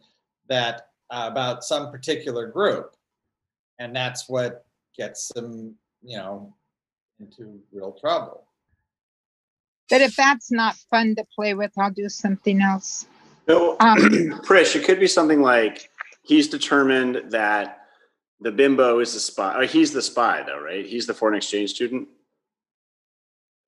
[0.49, 2.97] that uh, about some particular group,
[3.79, 4.65] and that's what
[4.97, 6.53] gets him, you know,
[7.21, 8.43] into real trouble.
[9.89, 13.07] but if that's not fun to play with i'll do something else.
[13.47, 15.88] No, Um, Prish, it could be something like
[16.29, 17.79] he's determined that
[18.39, 19.57] the bimbo is the spy.
[19.59, 20.85] Or he's the spy, though, right?
[20.85, 22.07] He's the foreign exchange student.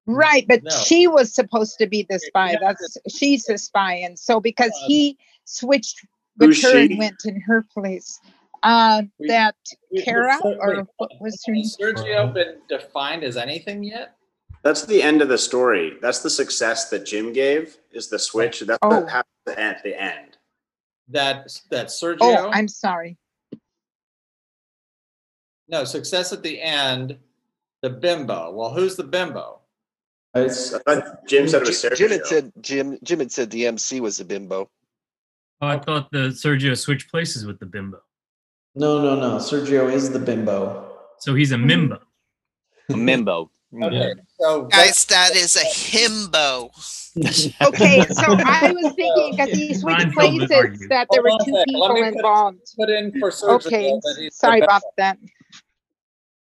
[0.05, 0.69] Right, but No.
[0.85, 2.55] she was supposed to be the spy.
[2.61, 6.05] That's she's the spy, and so because he switched
[6.37, 6.85] with Who's her she?
[6.91, 8.19] and went in her place,
[8.63, 9.55] uh, We- that
[9.91, 11.95] we- Kara so- or what was her Has name?
[11.95, 14.15] Sergio been defined as anything yet?
[14.63, 15.97] That's the end of the story.
[16.01, 17.77] That's the success that Jim gave.
[17.91, 18.59] Is the switch?
[18.61, 18.89] That's Oh.
[19.01, 20.37] what happens at the end.
[21.11, 22.17] That that Sergio.
[22.21, 23.17] Oh, I'm sorry.
[25.67, 27.17] no, success at the end,
[27.81, 28.51] the bimbo.
[28.51, 29.59] Well, who's the bimbo?
[30.33, 32.97] It's, I thought Jim said it was Jim, Jim had said Jim.
[33.03, 34.69] Jim had said the MC was a bimbo.
[35.61, 38.01] Oh, I thought the Sergio switched places with the bimbo.
[38.75, 39.37] no, no, no.
[39.37, 40.87] Sergio is the bimbo.
[41.19, 41.69] So he's a hmm.
[41.69, 41.99] mimbo.
[42.89, 43.49] A mimbo.
[43.73, 46.69] Okay, so Guys, that is a himbo.
[47.61, 50.87] Okay, so I was thinking because he switched Reinfeldt would places argue.
[50.87, 51.57] that there were Hold on two a.
[51.57, 52.73] Let people me put- involved.
[52.77, 53.65] put in for Sergio.
[53.65, 54.65] Okay, that he's the sorry bimbo.
[54.65, 55.17] about that.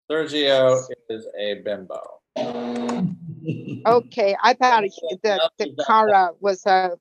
[0.10, 0.80] Sergio
[1.10, 2.00] is a bimbo.
[3.88, 6.92] Okay, I thought he- the, the Kara was a,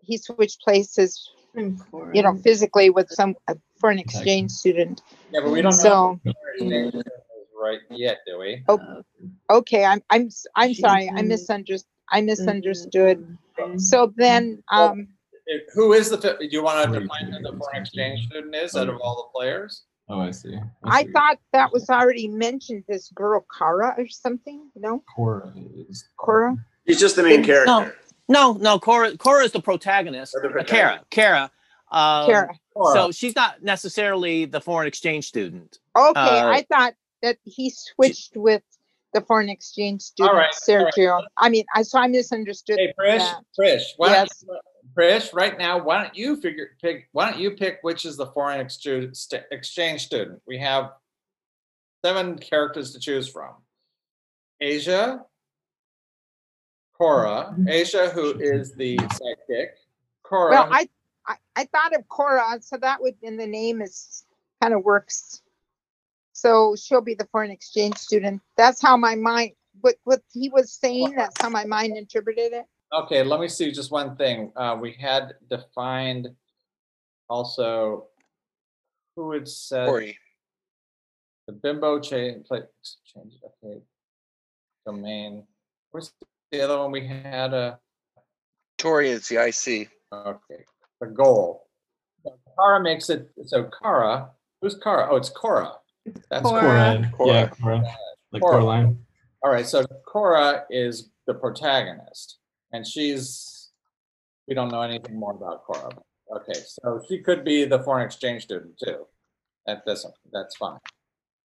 [0.00, 5.02] he switched places, you know, physically with some, uh, for an exchange student.
[5.32, 7.02] Yeah, but we don't So, know who his name is
[7.62, 8.64] right yet, do we?
[8.68, 9.02] oh,
[9.50, 13.38] okay, I'm, I'm, s- I'm sorry, I misunderstood, I misunderstood.
[13.76, 15.08] So then, um,
[15.46, 18.76] If- Who is the, do you want to define who the foreign exchange student is
[18.76, 19.84] out of all the players?
[20.08, 20.56] Oh, I see.
[20.84, 25.02] I thought that was already mentioned, this girl Kara or something, no?
[25.14, 25.52] Cora
[25.88, 26.08] is.
[26.16, 26.56] Cora?
[26.84, 27.94] He's just the main character.
[28.28, 28.78] No, no, no.
[28.78, 29.16] Cora.
[29.16, 30.34] Cora is the protagonist.
[30.34, 31.00] Or the Uh, Kara.
[31.10, 31.50] Kara.
[31.90, 32.54] Um, Kara.
[32.92, 35.78] So she's not necessarily the foreign exchange student.
[35.96, 38.62] Okay, Uh, I thought that he switched with
[39.14, 40.92] the foreign exchange student, right, all right.
[40.94, 41.22] Sergio.
[41.36, 43.42] I mean, I, so I misunderstood Hey, Trish, that.
[43.58, 44.44] Trish, why don't Yes.
[44.46, 44.58] you,
[44.96, 48.26] Trish, right now, why don't you figure, pick, why don't you pick which is the
[48.26, 49.16] foreign exchange,
[49.50, 50.40] exchange student?
[50.46, 50.92] We have
[52.04, 53.54] seven characters to choose from.
[54.60, 55.20] Asia,
[56.96, 57.68] Cora, mm-hmm.
[57.68, 59.68] Asia, who is the sidekick,
[60.22, 60.52] Cora.
[60.52, 60.88] Well, I,
[61.26, 64.24] I, I thought of Cora, so that would, in the name is,
[64.62, 65.41] kind of works.
[66.32, 68.40] So she'll be the foreign exchange student.
[68.56, 72.64] That's how my mind, what, what he was saying, that's how my mind interpreted it.
[72.92, 74.52] Okay, let me see just one thing.
[74.56, 76.28] Uh, we had defined
[77.28, 78.08] also
[79.16, 80.18] who had said Tori.
[81.46, 82.60] the bimbo change, play,
[83.06, 83.80] change, okay.
[84.86, 85.44] Domain.
[85.90, 86.12] Where's
[86.50, 87.54] the other one we had?
[87.54, 87.76] Uh,
[88.78, 89.88] Tori is the IC.
[90.12, 90.64] okay,
[91.00, 91.68] the goal.
[92.24, 95.08] So Kara makes it, so Kara, who's Kara?
[95.10, 95.72] Oh, it's Cora.
[96.30, 97.10] That's Cora.
[97.16, 97.32] Cora.
[97.32, 97.82] Yeah, Cora.
[98.32, 98.60] Like Cora.
[98.60, 98.98] Coraline.
[99.42, 102.38] All right, so Cora is the protagonist,
[102.72, 103.70] and she's
[104.48, 105.90] we don't know anything more about Cora.
[106.34, 109.06] Okay, so she could be the foreign exchange student too.
[109.66, 110.78] That doesn't that's fine.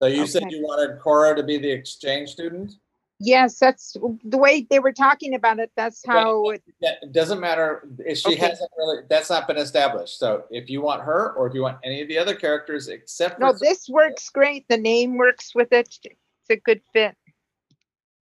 [0.02, 2.74] So you said you wanted Cora to be the exchange student?
[3.20, 5.70] Yes, that's the way they were talking about it.
[5.76, 8.48] That's how it, Yeah, it doesn't matter if she Okay.
[8.48, 10.18] hasn't really that's not been established.
[10.18, 13.38] So if you want her or if you want any of the other characters except
[13.40, 14.66] no, this works great.
[14.68, 15.88] The name works with it.
[16.04, 17.16] It's a good fit.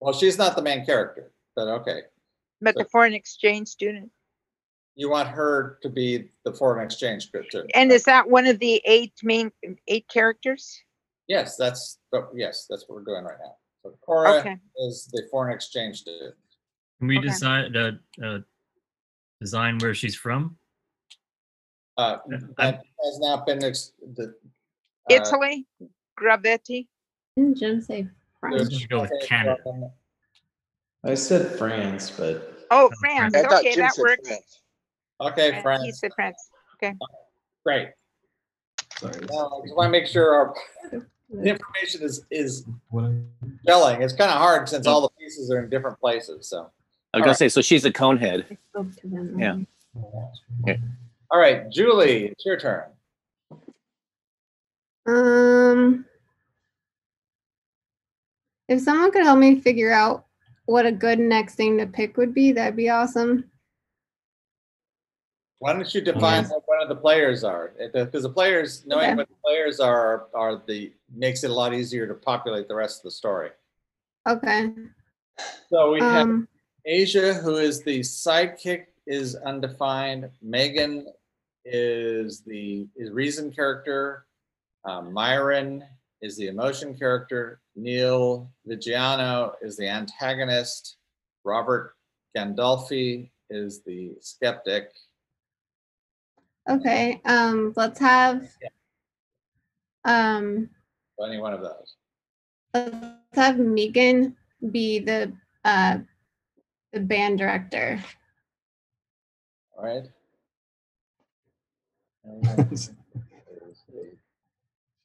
[0.01, 2.03] well, she's not the main character, but okay.
[2.61, 4.11] But the foreign exchange student.
[4.97, 7.71] You want her to be the foreign exchange student.
[7.75, 9.53] And is that one of the eight main,
[9.87, 10.77] eight characters?
[11.29, 13.55] Yes, that's, but yes, that's what we're doing right now.
[13.89, 14.57] So Cora Okay.
[14.77, 16.35] is the foreign exchange student.
[16.99, 17.29] Can we Okay.
[17.29, 18.39] decide uh, uh,
[19.41, 20.59] design where she's from?
[21.97, 22.19] Uh,
[22.59, 24.35] that has not been, ex- the.
[25.11, 25.67] uh, Italy,
[26.19, 26.87] Gravetti.
[27.37, 28.75] Didn't Jim say there's France?
[28.79, 29.57] should go with Canada.
[31.05, 33.35] I said France, but Oh, France.
[33.35, 34.29] I thought Okay, Jim that said works.
[34.29, 34.61] France.
[35.21, 36.51] Okay, He France, said France.
[36.77, 36.95] Okay.
[37.65, 37.89] great.
[38.99, 39.19] Sorry.
[39.31, 40.55] Now, I just want to make sure our,
[41.31, 43.11] the information is, is What?
[43.67, 44.01] gelling.
[44.01, 46.59] It's kind of hard since all the pieces are in different places, so.
[46.59, 46.71] I was
[47.15, 47.37] All gonna right.
[47.39, 48.45] say, so she's a conehead.
[48.51, 48.87] I spoke.
[49.37, 49.57] Yeah.
[51.31, 52.85] All right, Julie, it's your turn.
[55.07, 56.05] Um,
[58.69, 60.27] if someone could help me figure out
[60.67, 63.51] what a good next thing to pick would be, that'd be awesome.
[65.61, 67.73] Why don't you define what one of the players are?
[67.93, 72.07] Because the players, knowing what the players are, are the, makes it a lot easier
[72.07, 73.51] to populate the rest of the story.
[74.29, 74.73] Okay.
[75.69, 76.49] So we have Um,
[76.85, 80.31] Asia, who is the sidekick, is undefined.
[80.43, 81.07] Megan
[81.65, 84.27] is the is reason character.
[84.85, 85.85] Um, Myron
[86.23, 87.61] is the emotion character.
[87.75, 90.97] Neil Vigiano is the antagonist.
[91.45, 91.95] Robert
[92.37, 94.93] Gandolfi is the skeptic.
[96.69, 97.21] Okay.
[97.25, 98.49] Um, let's have.
[100.05, 100.71] Um,
[101.25, 101.97] any one of those.
[102.75, 104.37] let's have Megan
[104.71, 105.33] be the
[105.65, 105.99] uh
[106.93, 108.03] the band director.
[109.77, 110.05] All right.
[112.71, 112.91] She's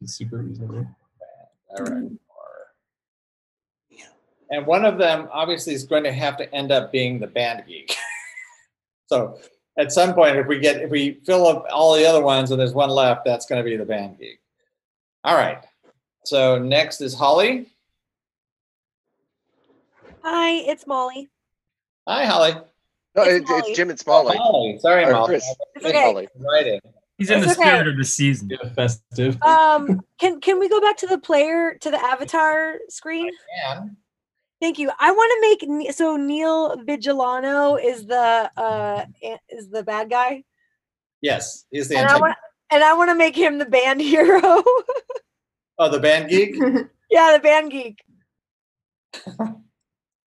[0.06, 0.88] super reasonable.
[1.70, 2.12] All right.
[4.50, 7.64] And one of them obviously is going to have to end up being the band
[7.68, 7.96] geek.
[9.08, 9.40] so
[9.78, 12.60] at some point, if we get if we fill up all the other ones and
[12.60, 14.40] there's one left, that's going to be the band geek.
[15.24, 15.64] All right.
[16.26, 17.68] So next is Holly.
[20.24, 21.30] Hi, it's Molly.
[22.08, 22.54] Hi, Holly.
[23.16, 23.62] No, It's it's, Molly.
[23.68, 24.38] it's Jim and Smalley.
[24.38, 24.78] Holly.
[24.80, 25.28] Sorry, Or Molly.
[25.28, 25.56] Chris.
[25.76, 26.06] It's okay.
[26.14, 26.28] Molly.
[26.40, 26.80] Right in.
[27.18, 27.70] He's in the It's okay.
[27.70, 28.50] spirit of the season.
[28.76, 29.42] festive.
[29.44, 33.30] Um, can can we go back to the player to the avatar screen?
[33.68, 33.96] And
[34.64, 34.90] Thank you.
[34.98, 39.04] I want to make so Neil Vigilano is the uh
[39.50, 40.46] is the bad guy,
[41.22, 42.34] yes, he's the and I want
[42.72, 44.64] and I want to make him the band hero.
[45.78, 46.56] Oh, the band geek.
[47.12, 48.00] yeah, the band geek.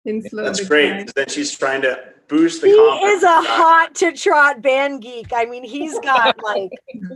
[0.33, 1.15] That's great.
[1.15, 3.19] Then she's trying to boost the He confidence.
[3.19, 3.55] is a of the guy.
[3.55, 5.29] hot to trot band geek.
[5.33, 6.73] I mean, he's got like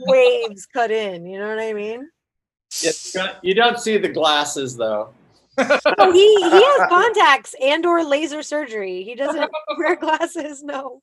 [0.07, 1.27] waves cut in.
[1.27, 2.11] You know what I mean?
[2.81, 5.11] Yes, you don't see the glasses though.
[5.59, 9.03] Oh, he he has contacts and or laser surgery.
[9.03, 10.63] He doesn't wear glasses.
[10.63, 11.03] No.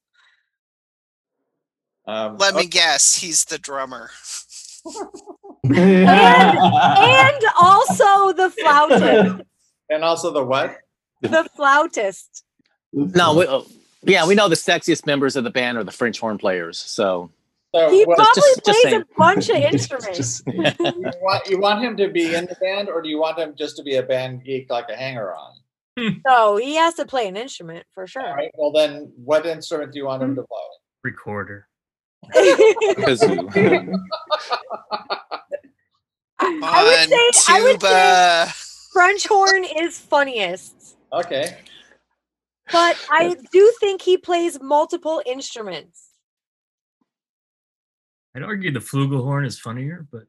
[2.08, 4.12] Um, Let me guess, he's the drummer.
[5.64, 9.41] And and also the flautist.
[9.89, 10.78] and also the what?
[11.22, 12.43] The flautist.
[12.93, 13.66] No, we, oh,
[14.03, 16.78] yeah, we know the sexiest members of the band are the French horn players.
[16.78, 17.32] So
[17.76, 19.01] So He what- probably just- just plays saying.
[19.01, 20.41] a bunch of instruments.
[20.47, 20.63] you
[21.21, 23.76] want you want him to be in the band, or do you want him just
[23.78, 25.51] to be a band geek like a hanger on?
[25.99, 26.17] Hmm.
[26.26, 28.26] No, he has to play an instrument for sure.
[28.26, 28.51] All right.
[28.55, 30.36] Well, then, what instrument do you want him hmm.
[30.36, 30.61] to play?
[31.03, 31.67] Recorder.
[32.34, 33.39] because I would
[36.39, 38.45] On say I would say.
[38.93, 41.57] French horn is funniest, Okay.
[42.71, 46.05] but I do think he plays multiple instruments.
[48.36, 50.23] I'd argue the flugelhorn is funnier, but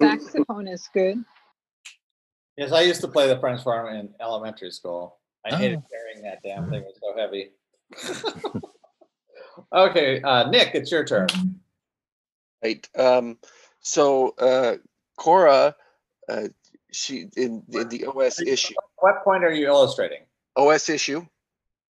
[0.00, 1.22] Saxophone is good.
[2.56, 5.18] Yes, I used to play the French horn in elementary school.
[5.44, 5.86] I hated Oh.
[5.90, 7.52] carrying that damn thing; it was so heavy.
[9.74, 11.28] okay, uh, Nick, it's your turn.
[12.62, 12.88] Right.
[12.96, 13.38] Um,
[13.80, 14.76] so uh,
[15.18, 15.76] Cora,
[16.28, 16.48] uh,
[16.92, 18.74] she in, in the OS issue.
[18.98, 20.24] What point are you illustrating?
[20.56, 21.26] OS issue.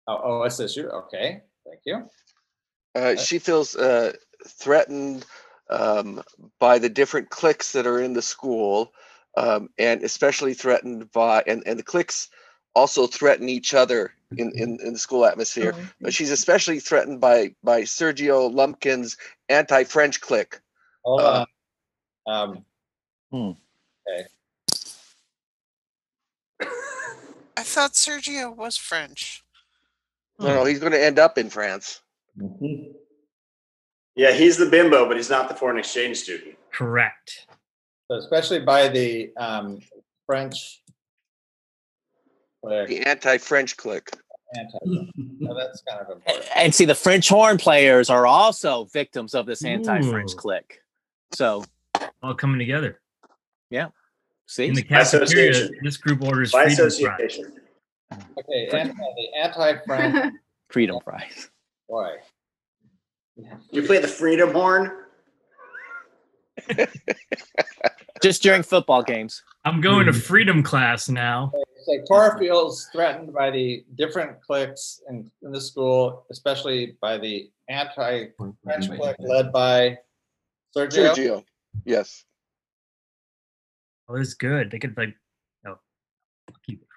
[0.07, 0.87] Oh, OS issue.
[0.87, 2.09] Okay, thank you.
[2.95, 4.13] Uh, she feels uh,
[4.47, 5.25] threatened
[5.69, 6.23] um,
[6.59, 8.91] by the different cliques that are in the school,
[9.37, 12.29] um, and especially threatened by and, and the cliques
[12.75, 15.73] also threaten each other in, in, in the school atmosphere.
[16.01, 19.17] But she's especially threatened by by Sergio Lumpkin's
[19.49, 20.59] anti-French clique.
[21.03, 21.45] Hold Uh,
[22.27, 22.49] on.
[22.49, 22.65] Um,
[23.31, 23.51] Hmm.
[24.07, 24.27] okay.
[27.57, 29.43] I thought Sergio was French.
[30.39, 32.01] No, no, he's going to end up in France.
[34.15, 36.55] Yeah, he's the bimbo, but he's not the foreign exchange student.
[36.71, 37.47] correct.
[38.11, 39.79] So especially by the um,
[40.25, 40.81] French.
[42.61, 44.09] Whatever, The anti-French clique.
[44.57, 45.11] anti.
[45.45, 46.47] so that's kind of important.
[46.55, 50.35] and see the French horn players are also victims of this anti-French Ooh.
[50.35, 50.79] clique.
[51.33, 51.65] So
[52.21, 52.99] All coming together.
[53.69, 53.87] Yeah.
[54.47, 56.99] See, In the By cafeteria, this group orders By freedom fries.
[56.99, 57.53] association.
[58.37, 60.33] Okay, anti, the anti-French.
[60.69, 61.49] freedom fries.
[61.89, 62.15] Boy.
[63.71, 64.91] You play the freedom horn?
[68.21, 69.41] Just during football games.
[69.65, 71.51] I'm going to freedom class now.
[71.85, 77.49] So Cora feels threatened by the different cliques in, in the school, especially by the
[77.67, 79.97] anti-French clique led by
[80.75, 81.13] Sergio.
[81.13, 81.43] Sergio.
[81.85, 82.23] Yes.
[84.07, 84.71] Oh, this is good.
[84.71, 85.15] They could like,
[85.67, 85.79] oh,
[86.65, 86.87] keep it.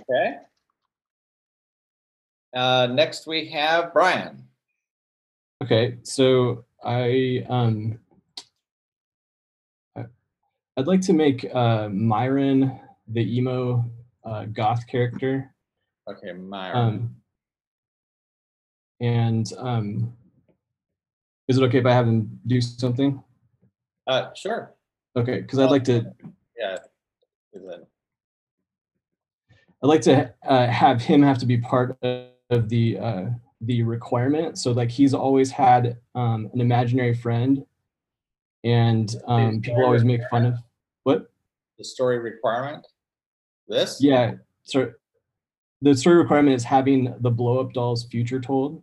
[0.00, 0.36] Okay.
[2.54, 4.44] Uh, next we have Brian.
[5.64, 7.98] Okay, so I um
[9.96, 13.82] I'd like to make uh Myron the emo
[14.26, 15.54] uh, goth character.
[16.06, 16.76] Okay, Myron.
[16.76, 17.16] Um
[19.00, 20.12] and um
[21.48, 23.24] is it okay if I have him do something?
[24.06, 24.74] Uh, sure.
[25.16, 26.12] Okay, because I'd like to
[26.58, 26.76] Yeah.
[27.54, 27.88] Is it-
[29.82, 33.26] I'd like to uh, have him have to be part of, of the uh,
[33.66, 34.58] the requirement.
[34.58, 37.64] So like he's always had um, an imaginary friend,
[38.62, 40.54] and um, people always make fun of
[41.02, 41.30] what?
[41.78, 42.86] The story requirement.
[43.68, 43.98] This.
[44.00, 44.34] Yeah.
[44.64, 44.92] So
[45.82, 48.82] the story requirement is having the blow up doll's future told.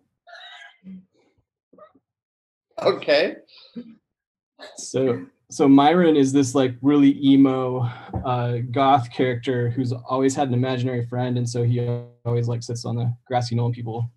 [2.82, 3.38] Okay.
[4.77, 7.82] So so Myron is this like really emo
[8.25, 11.86] uh, goth character who's always had an imaginary friend, and so he
[12.25, 14.09] always like sits on the grassy knoll and people.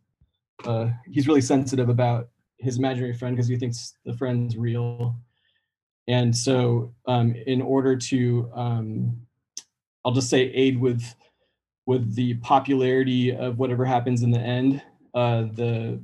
[0.66, 5.16] Uh, he's really sensitive about his imaginary friend because he thinks the friend's real,
[6.08, 9.16] and so um, in order to um,
[10.04, 11.14] I'll just say aid with
[11.86, 14.82] with the popularity of whatever happens in the end,
[15.14, 16.00] uh, the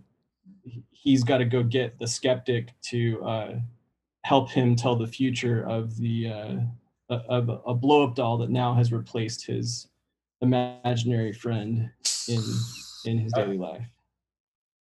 [0.90, 3.54] he's got to go get the skeptic to uh,
[4.24, 6.56] help him tell the future of the uh,
[7.28, 9.88] of a, a blow up doll that now has replaced his
[10.42, 11.90] imaginary friend
[12.28, 12.42] in
[13.04, 13.86] in his daily life.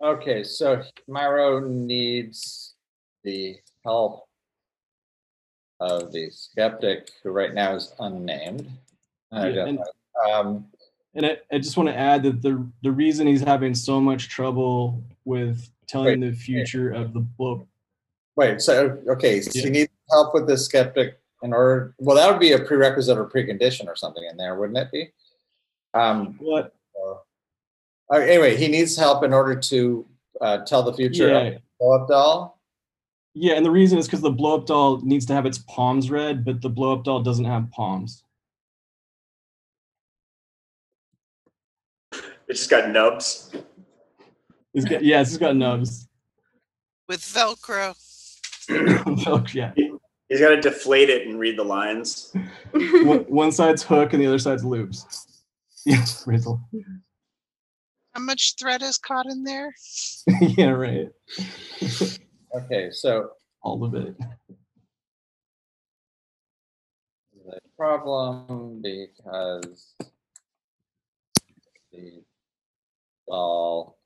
[0.02, 2.74] Okay, so Myro needs
[3.24, 4.28] the help
[5.80, 8.70] of the skeptic, who right now is unnamed.
[9.32, 9.80] Yeah, and-
[10.30, 10.70] Um,
[11.14, 14.28] And I, I just want to add that the the reason he's having so much
[14.28, 17.66] trouble with telling the future of the book.
[18.36, 19.64] Wait, so, okay, so Yeah.
[19.64, 23.26] you need help with the skeptic in order, well, that would be a prerequisite or
[23.28, 25.10] precondition or something in there, wouldn't it be?
[25.94, 26.74] Um, what?
[28.12, 30.06] Uh, anyway, he needs help in order to
[30.40, 32.60] uh, tell the future of the blow-up doll.
[33.34, 36.10] Yeah, and the reason is because the blow up doll needs to have its palms
[36.10, 38.22] red, but the blow up doll doesn't have palms.
[42.48, 43.52] It's just got nubs.
[44.72, 46.08] It's got, yeah, it's just got nubs.
[47.08, 47.94] With Velcro.
[49.54, 49.72] yeah.
[50.28, 52.32] He's got to deflate it and read the lines.
[52.72, 55.22] one, one side's hook and the other side's loops.
[55.88, 56.60] Yes, Rizzle.
[58.16, 59.74] How much thread is caught in there?
[60.40, 61.08] yeah, right.
[62.54, 64.16] Okay, so All of it.
[67.44, 69.94] the problem because
[71.92, 72.22] the
[73.28, 73.98] doll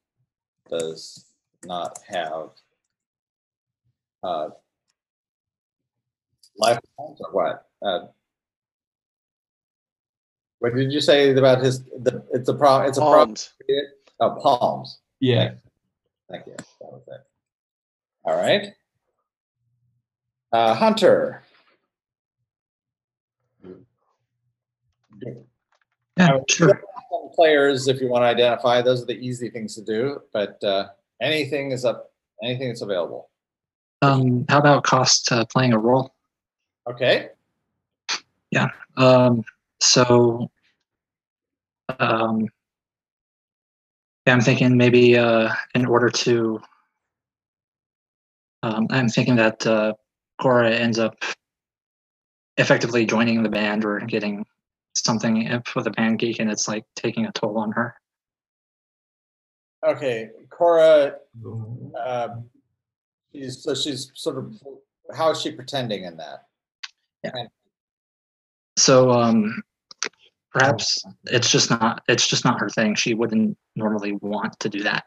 [0.69, 1.27] does
[1.65, 2.49] not have
[4.25, 4.49] uh,
[6.57, 7.67] life or what?
[7.81, 8.07] Uh,
[10.59, 11.85] what did you say about his?
[11.85, 12.89] The, it's a problem.
[12.89, 13.37] It's a problem.
[14.21, 14.39] Palms.
[14.39, 14.99] Oh, palms.
[15.21, 15.53] Yeah.
[16.31, 16.55] Thank you.
[16.57, 17.21] That was it.
[18.25, 18.69] All right.
[20.53, 21.43] Uh, Hunter.
[26.17, 26.83] Yeah, sure.
[27.11, 30.21] Some Players, if you want to identify, those are the easy things to do.
[30.33, 30.89] But uh,
[31.23, 32.13] anything is up.
[32.43, 33.31] Anything that's available.
[34.03, 36.15] Um, how about cost uh, playing a role?
[36.91, 37.29] Okay.
[38.51, 38.69] Yeah.
[38.97, 39.45] Um,
[39.81, 40.51] so,
[41.99, 42.49] um,
[44.31, 46.61] yeah, I'm thinking maybe uh, in order to,
[48.63, 49.95] um, I'm thinking that uh,
[50.41, 51.17] Cora ends up
[52.57, 54.47] effectively joining the band or getting
[54.95, 57.97] something for the band geek, and it's like taking a toll on her.
[59.85, 61.17] Okay, Cora.
[61.45, 62.45] Um,
[63.33, 64.55] she's so she's sort of.
[65.13, 66.47] How is she pretending in that?
[67.25, 67.33] Yeah.
[68.77, 69.61] So um,
[70.53, 72.95] perhaps it's just not it's just not her thing.
[72.95, 75.05] She wouldn't normally want to do that.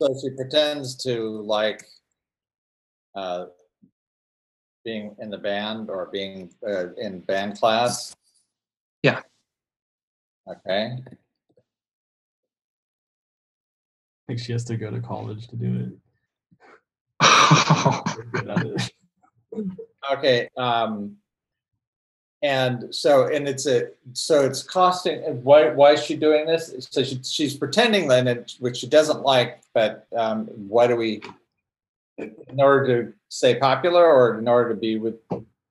[0.00, 1.84] So she pretends to like
[3.14, 3.46] uh,
[4.84, 8.14] being in the band or being uh, in band class.
[9.02, 9.20] Yeah.
[10.48, 10.96] Okay.
[10.96, 11.16] I
[14.26, 15.92] think she has to go to college to do it.
[19.50, 19.70] It.
[20.12, 20.48] Okay.
[20.56, 21.16] Um,
[22.42, 26.74] and so, and it's a, so it's costing, and why, why is she doing this?
[26.90, 31.20] So she, she's pretending then, which she doesn't like, but um, why do we,
[32.16, 35.16] in order to stay popular or in order to be with,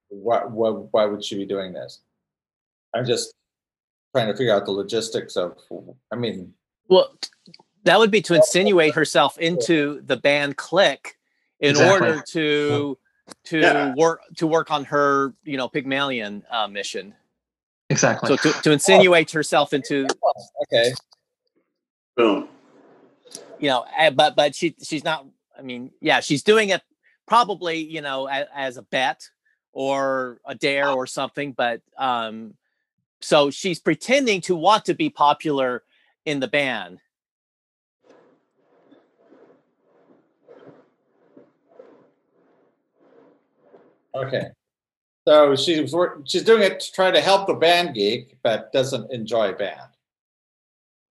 [0.10, 2.02] what, what, why would she be doing this?
[2.94, 3.34] I'm just
[4.14, 5.58] trying to figure out the logistics of,
[6.12, 6.54] I mean,
[6.90, 7.18] Well,
[7.84, 11.16] that would be to insinuate herself into the band clique
[11.60, 12.10] in Exactly.
[12.10, 12.98] order to
[13.46, 13.94] to Yeah.
[13.96, 17.14] work to work on her, you know, Pygmalion uh, mission.
[17.90, 18.28] Exactly.
[18.28, 20.08] So to, to insinuate herself into,
[20.64, 20.94] okay.
[22.16, 22.50] Boom.
[23.60, 25.26] you know, eh, but but she she's not.
[25.58, 26.82] I mean, yeah, she's doing it
[27.28, 29.28] probably, you know, as, as a bet
[29.72, 31.54] or a dare or something.
[31.54, 32.54] But um,
[33.22, 35.84] so she's pretending to want to be popular
[36.26, 37.00] in the band.
[44.26, 44.48] Okay.
[45.28, 45.94] So she's
[46.26, 49.92] she's doing it to try to help the band geek, but doesn't enjoy band.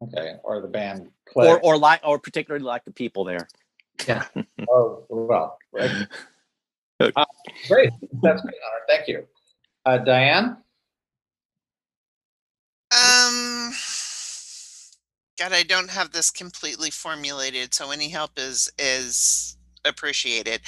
[0.03, 3.47] Okay, or the band or or like or particularly like the people there.
[4.07, 4.25] Yeah.
[4.71, 5.59] oh well.
[5.73, 5.91] right.
[6.99, 7.27] Uh,
[7.69, 7.91] great,
[8.23, 8.85] that's great, Hunter.
[8.89, 9.27] Thank you,
[9.85, 10.57] uh, Diane.
[12.91, 13.71] Um,
[15.39, 19.56] God, I don't have this completely formulated, so any help is is
[19.87, 20.61] appreciated.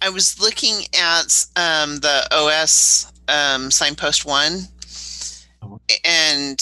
[0.00, 4.68] I was looking at um, the OS um, signpost one,
[6.04, 6.60] and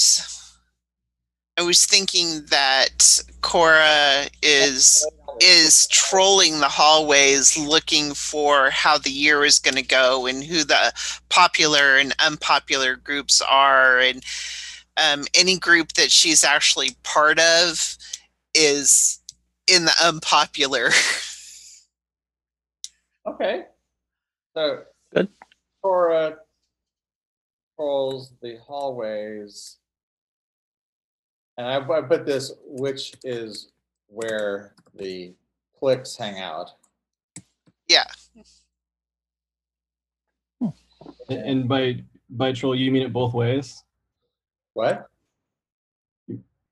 [1.59, 5.07] I was thinking that Cora is
[5.41, 10.64] is trolling the hallways looking for how the year is going to go and who
[10.64, 10.93] the
[11.30, 14.22] popular and unpopular groups are and
[14.97, 17.97] um, any group that she's actually part of
[18.55, 19.20] is
[19.66, 20.91] in the unpopular
[23.30, 23.64] Okay.
[24.56, 24.82] So
[25.14, 25.28] Good.
[25.82, 26.36] Cora
[27.76, 29.78] controls the hallways.
[31.56, 33.70] And I, I put this, which is
[34.08, 35.34] where the
[35.78, 36.70] clicks hang out.
[37.88, 38.04] Yeah.
[40.60, 40.72] And-
[41.30, 43.82] And by by troll, you mean it both ways?
[44.74, 45.08] What?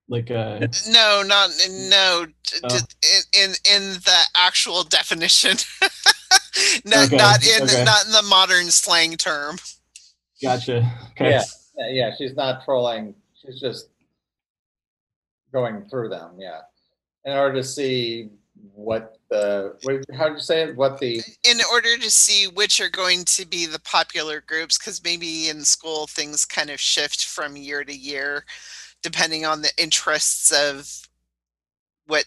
[0.09, 2.27] Like uh No, not no.
[2.65, 2.77] Oh.
[2.77, 5.57] In in in the actual definition,
[6.85, 7.85] not Okay, not in okay.
[7.85, 9.57] not in the modern slang term.
[10.43, 10.91] gotcha.
[11.11, 11.31] Okay.
[11.31, 11.43] Yeah,
[11.77, 13.89] yeah, yeah, she's not trolling, she's just
[15.53, 16.61] going through them, yeah.
[17.25, 18.31] In order to see
[18.75, 22.89] what the, what, how'd you say it, what the, in order to see which are
[22.89, 27.57] going to be the popular groups because maybe in school things kind of shift from
[27.57, 28.45] year to year
[29.03, 30.91] depending on the interests of
[32.07, 32.25] what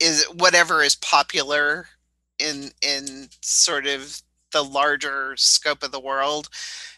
[0.00, 1.86] is whatever is popular
[2.38, 4.22] in in sort of
[4.52, 6.48] the larger scope of the world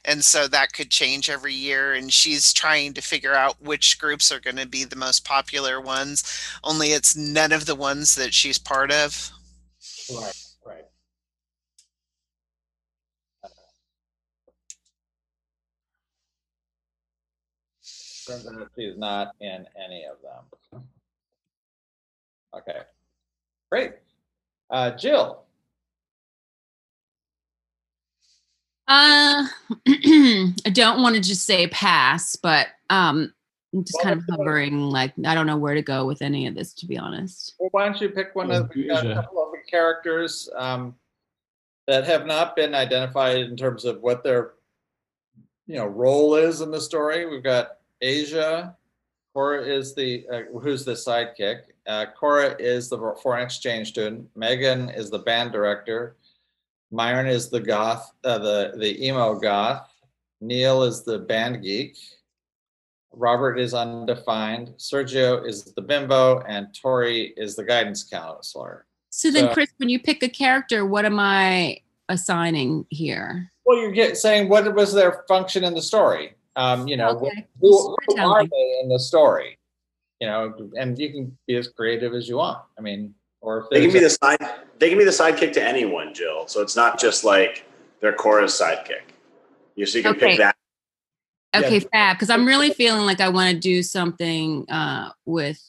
[0.05, 4.31] and so that could change every year and she's trying to figure out which groups
[4.31, 6.23] are going to be the most popular ones
[6.63, 9.31] only it's none of the ones that she's part of
[10.11, 10.35] right,
[10.67, 10.85] right.
[18.77, 20.83] She's not in any of them.
[22.55, 22.81] Okay,
[23.71, 23.93] great.
[24.71, 25.45] Uh, Jill,
[28.89, 29.47] Uh,
[29.87, 33.33] I don't want to just say pass, but um,
[33.75, 34.81] I'm just Well, kind of hovering.
[34.81, 37.55] Like I don't know where to go with any of this, to be honest.
[37.59, 40.95] well, why don't you pick one of, we've got a couple of the characters, um,
[41.87, 44.53] that have not been identified in terms of what their,
[45.67, 47.27] you know, role is in the story.
[47.27, 48.75] We've got Asia,
[49.35, 51.61] Cora is the, uh, who's the sidekick.
[51.89, 54.29] Uh, Cora is the foreign exchange student.
[54.37, 56.17] Megan is the band director.
[56.91, 59.89] Myron is the goth, uh, the, the emo goth.
[60.43, 61.97] Neil is the band geek.
[63.13, 64.75] Robert is undefined.
[64.77, 68.87] Sergio is the bimbo, and Tori is the guidance counselor.
[69.09, 71.79] So then, So- Chris, when you pick a character, what am I
[72.11, 73.51] assigning here?
[73.65, 76.35] Well, you're get, saying what was their function in the story?
[76.57, 77.47] Um, you know, Okay.
[77.61, 79.58] who, who are they in the story?
[80.21, 82.59] You know, and you can be as creative as you want.
[82.77, 84.39] I mean, or if They can be the side.
[84.79, 86.49] They can be the sidekick to anyone, Jill.
[86.49, 87.65] So it's not just like
[88.01, 89.03] they're Cora's sidekick.
[89.77, 90.31] You so you can Okay.
[90.31, 90.57] pick that.
[91.57, 92.17] Okay, fab.
[92.17, 95.61] Because I'm really feeling like I want to do something uh, with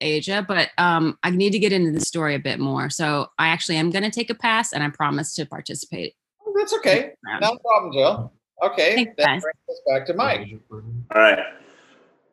[0.00, 2.90] Asia, but um, I need to get into the story a bit more.
[2.90, 6.14] So I actually am going to take a pass, and I promise to participate.
[6.46, 7.12] a, that's okay.
[7.40, 8.32] No problem, Jill.
[8.62, 9.42] Okay, Thanks, that guys.
[9.42, 10.48] brings us back to Mike.
[10.70, 10.82] All
[11.14, 11.38] right.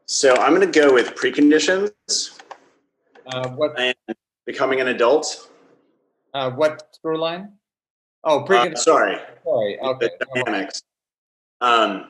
[0.07, 2.39] So I'm going to go with preconditions
[3.27, 3.93] Uh, what and
[4.45, 5.49] becoming an adult.
[6.33, 7.51] uh, what through line?
[8.23, 9.77] Oh, Uh, sorry, Sorry.
[9.79, 10.09] Okay.
[10.17, 10.81] the dynamics.
[11.59, 12.09] Um,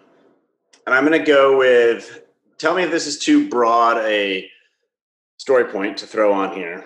[0.85, 2.21] and I'm going to go with.
[2.59, 4.47] Tell me if this is too broad a
[5.37, 6.85] story point to throw on here.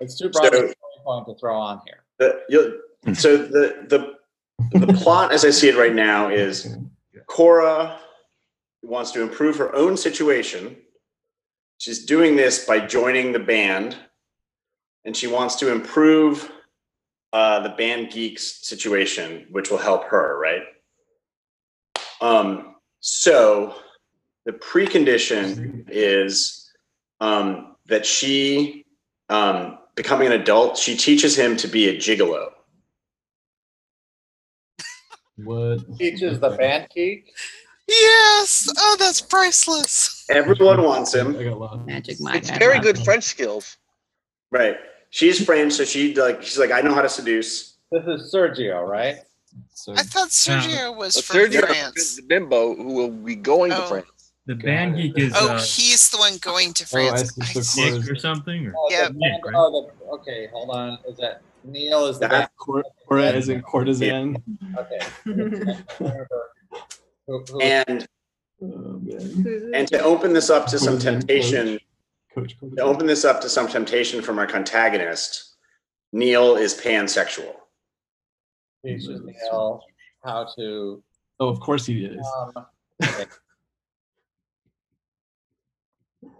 [0.00, 2.04] It's too broad So- a story point to throw on here.
[2.18, 6.76] The, so the the the plot, as I see it right now, is
[7.26, 7.98] Cora
[8.82, 10.76] wants to improve her own situation.
[11.78, 13.96] She's doing this by joining the band,
[15.04, 16.50] and she wants to improve
[17.32, 20.62] uh, the band geeks situation, which will help her, right?
[22.20, 23.74] Um, so
[24.44, 26.70] the precondition is
[27.20, 28.84] um, that she,
[29.28, 32.50] um, becoming an adult, she teaches him to be a gigolo.
[35.36, 35.98] What?
[35.98, 37.32] Teaches the band geek.
[37.90, 41.36] Yes oh that's priceless Everyone wants him.
[41.36, 41.86] I got lost.
[41.86, 42.36] Magic Mike.
[42.36, 43.04] It's I very love good it.
[43.04, 43.76] French skills.
[44.52, 44.76] Right.
[45.10, 47.78] She's French, so she like she's like, I know how to seduce.
[47.90, 49.16] This is Sergio, right?
[49.74, 53.72] So i thought sergio was But from Sergio france the bimbo who will be going
[53.72, 53.88] to Oh.
[53.88, 54.06] France.
[54.46, 57.58] The band geek is oh uh, he's the one going to Oh, I france see.
[57.58, 57.98] I see.
[57.98, 58.66] Nick or something.
[58.68, 59.08] Or Oh, the Yeah.
[59.08, 59.54] band- right?
[59.56, 60.98] oh, the, okay, hold on.
[61.08, 62.42] Is that Neil is the band?
[62.44, 64.40] That- Cor- Cora as in courtesan.
[64.78, 65.00] Okay.
[67.30, 68.06] Who- who- And
[68.60, 69.06] man.
[69.44, 71.78] Who's and to open this up to some temptation,
[72.34, 75.54] to open this up to some temptation from our antagonist,
[76.12, 77.54] Neil is pansexual.
[78.84, 79.80] teaches Neil
[80.24, 81.02] how to.
[81.38, 82.26] Oh, of course he is.
[82.36, 82.66] Um,
[83.02, 83.24] okay.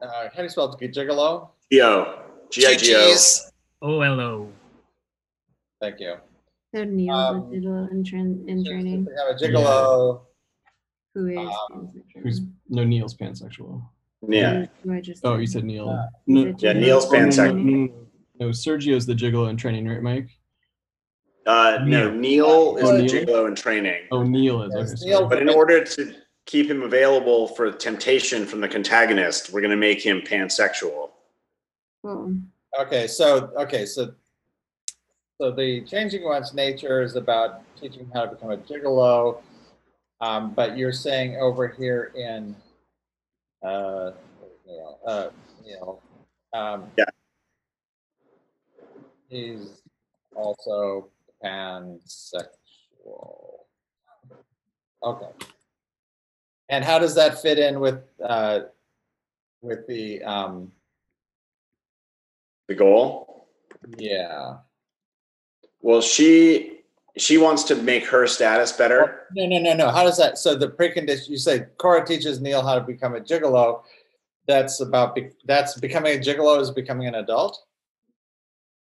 [0.03, 0.93] uh, how do you spell it?
[0.93, 1.51] Gigolo?
[1.71, 2.23] G-O.
[2.51, 2.99] G-I-G-O.
[2.99, 3.53] GGs.
[3.81, 4.49] Oh, hello.
[5.81, 6.17] Thank you.
[6.75, 9.07] So Neil's Um, a digital in, train, in training.
[9.07, 10.23] We have a gigolo.
[11.15, 12.23] Who is um, pansexual?
[12.23, 13.83] Who's no Neil's pansexual.
[14.29, 14.67] Yeah.
[14.85, 15.89] Who I just Oh, you said Neil.
[15.89, 17.55] Uh, no, Yeah, Neil's oh, no, no, pansexual.
[17.57, 18.07] no, no, no.
[18.41, 20.29] No, Sergio's the gigolo in training, right, Mike?
[21.47, 23.13] Uh, no, Neil is Oh, the Neil?
[23.27, 24.03] gigolo in training.
[24.13, 24.73] Oh, Neil is.
[24.75, 26.15] Yes, Okay, Neil- But in order to
[26.47, 31.11] keep him available for temptation from the contagonist, we're going to make him pansexual.
[32.05, 32.35] Oh.
[32.81, 34.15] Okay, so okay, so
[35.41, 39.41] so the changing one's nature is about teaching how to become a gigolo,
[40.21, 42.55] um, but you're saying over here in
[43.63, 44.13] uh,
[44.67, 45.31] you know, uh,
[45.65, 46.01] you know,
[46.53, 47.05] um, Yeah.
[49.29, 49.83] he's
[50.35, 51.09] also
[51.45, 52.47] pansexual.
[55.03, 55.31] Okay,
[56.69, 58.61] and how does that fit in with uh,
[59.63, 60.73] with the um,
[62.69, 63.49] The goal?
[63.99, 64.59] yeah?
[65.81, 66.80] Well, she
[67.21, 69.27] she wants to make her status better.
[69.35, 69.91] No, no, no, no.
[69.91, 70.39] How does that?
[70.39, 73.83] So the precondition you say Cora teaches Neil how to become a gigolo.
[74.47, 77.63] That's about be, that's becoming a gigolo is becoming an adult.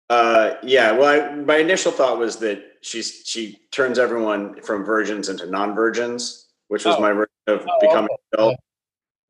[0.10, 0.92] Uh, yeah.
[0.92, 6.48] Well, I, my initial thought was that she's she turns everyone from virgins into non-virgins,
[6.68, 7.02] which was Oh.
[7.02, 8.22] my version of Oh, becoming okay.
[8.34, 8.56] adult.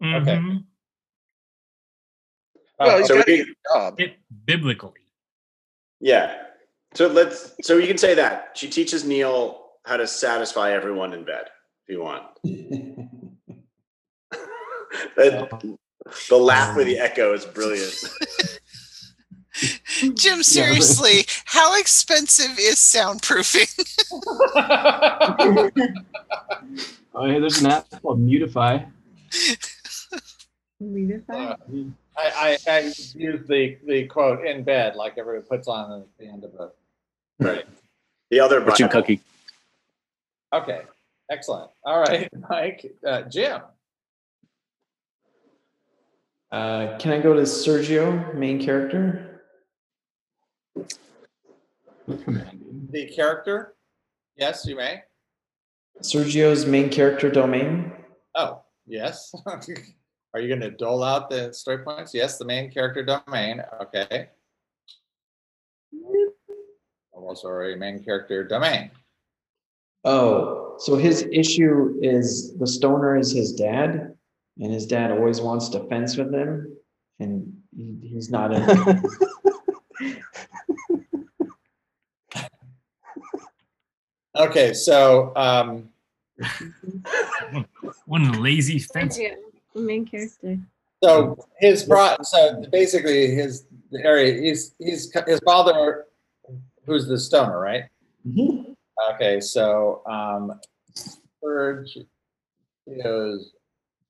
[0.04, 0.36] Okay.
[0.36, 0.64] Mhm.
[2.80, 4.02] Well, he's so we a can- job.
[4.02, 5.00] It biblically.
[6.02, 6.45] Yeah.
[6.96, 7.54] So let's.
[7.62, 11.46] So you can say that she teaches Neil how to satisfy everyone in bed.
[11.84, 12.24] If you want.
[15.16, 15.78] the,
[16.30, 17.94] the laugh with the echo is brilliant.
[20.16, 23.72] Jim, seriously, how expensive is soundproofing?
[27.18, 28.92] Oh, yeah, there's an app called Mutify.
[31.30, 31.56] Uh,
[32.18, 32.80] I, I, I
[33.14, 36.72] use the the quote in bed like everyone puts on at the end of a.
[37.40, 37.66] Right.
[38.32, 39.02] The other Fortune Bible.
[39.02, 39.22] cookie.
[40.54, 40.82] Okay,
[41.30, 41.70] excellent.
[41.84, 43.62] All right, Mike, uh, Jim.
[46.52, 49.42] Uh, can I go to Sergio, main character?
[52.08, 53.76] The character.
[54.38, 55.02] Yes, you may.
[56.02, 57.92] Sergio's main character domain.
[58.36, 59.34] Oh, yes.
[60.34, 62.14] Are you going to dole out the story points?
[62.14, 63.62] Yes, the main character domain.
[63.82, 64.30] Okay.
[67.26, 68.92] Almost already main character domain.
[70.04, 74.16] Oh, so his issue is the stoner is his dad,
[74.60, 76.78] and his dad always wants to fence with him,
[77.20, 79.04] and he, he's not in.
[84.38, 85.88] Okay, so um,
[88.06, 89.18] One lazy fence.
[89.18, 89.36] Yeah,
[89.74, 90.60] the main character.
[91.02, 96.04] so his pro so basically his the area he's he's his father
[96.86, 97.84] who's the stoner, right?
[98.28, 98.76] Mhm.
[99.14, 100.60] Okay, so um
[101.42, 101.98] Serge
[102.88, 103.52] is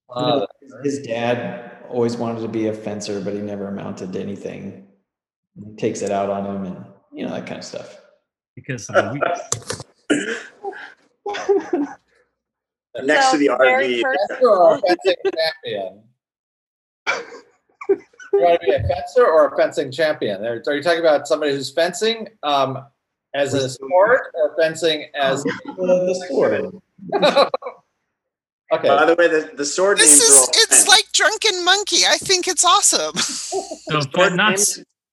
[0.07, 0.47] father.
[0.84, 4.88] His dad always wanted to be a fencer, but he never amounted to anything.
[5.55, 7.99] He takes it out on him, and you know that kind of stuff.
[8.55, 9.41] Because of the weeks.
[13.03, 14.01] Next to the RV.
[14.01, 15.15] Fencer or a fencing
[15.65, 16.03] champion?
[18.38, 20.45] You want to be a fencer or a fencing champion?
[20.45, 22.86] Are are you talking about somebody who's fencing um,
[23.33, 26.71] as a sport or fencing as The, the sword.
[28.73, 28.88] okay?
[28.88, 30.88] By the way, the, the sword This names are is it's fenced.
[30.88, 32.05] like Drunken Monkey.
[32.07, 33.13] I think it's awesome.
[33.88, 34.59] So, Sword but not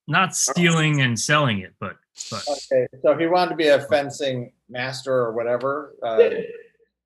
[0.09, 1.97] not stealing and selling it, but
[2.31, 6.31] but Okay, so if he wanted to be a fencing master or whatever, uh,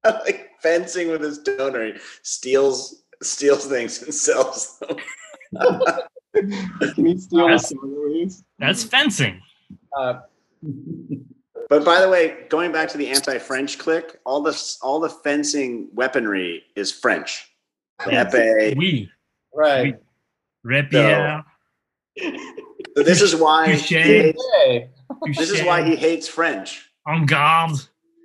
[0.04, 1.86] like fencing with his donor.
[1.86, 1.92] He
[2.22, 4.96] steals steals things and sells them.
[6.94, 9.40] Can you steal the That's- sword that's fencing.
[9.96, 10.20] uh,
[11.68, 15.88] But by the way, going back to the anti-French click, all the all the fencing
[15.92, 17.50] weaponry is French.
[18.04, 18.76] The épée.
[18.76, 19.11] We
[19.52, 19.96] right.
[20.62, 21.42] rapier.
[22.96, 24.42] So this is why he hates,
[25.36, 26.88] this is why he hates French.
[27.09, 27.78] En garde.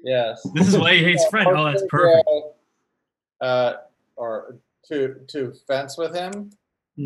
[0.04, 0.46] yes.
[0.54, 1.50] This is why he hates French.
[1.52, 2.30] Oh, that's perfect.
[3.42, 3.74] Uh,
[4.18, 4.60] or
[4.90, 6.52] to to fence with him.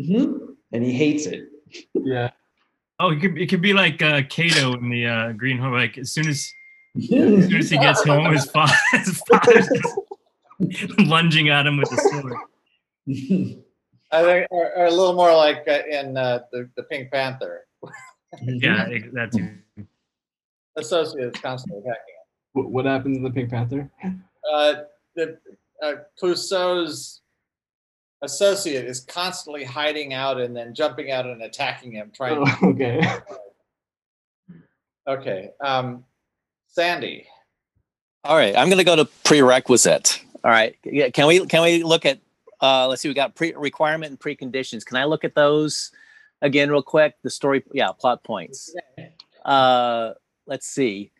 [0.04, 1.48] Hmm And he hates it.
[1.94, 2.30] Yeah.
[2.98, 5.80] Oh, it could, it could be like uh, Kato in the uh, Green Hornet.
[5.80, 6.50] Like as soon as
[6.96, 9.68] as soon as he gets home, his father his father's
[10.68, 12.34] just lunging at him with the sword.
[14.12, 17.66] I think, or, or a little more like uh, in uh, the the Pink Panther.
[18.42, 19.38] Yeah, that's.
[20.76, 22.14] Associates constantly attacking
[22.52, 23.90] What, what happens in the Pink Panther?
[24.52, 24.74] Uh,
[25.14, 25.38] the
[25.82, 27.22] uh, Clouseau's
[28.22, 32.10] associate is constantly hiding out and then jumping out and attacking him.
[32.14, 32.38] Trying.
[32.38, 33.00] Oh, okay.
[35.06, 35.50] Okay.
[35.62, 36.04] Um,
[36.68, 37.26] Sandy.
[38.24, 40.20] All right, I'm going to go to prerequisite.
[40.42, 42.18] All right, yeah, can we can we look at?
[42.60, 44.84] Uh, let's see, we got pre requirement and preconditions.
[44.84, 45.92] Can I look at those
[46.42, 47.14] again real quick?
[47.22, 48.74] The story, yeah, plot points.
[49.44, 50.14] Uh,
[50.46, 51.12] let's see.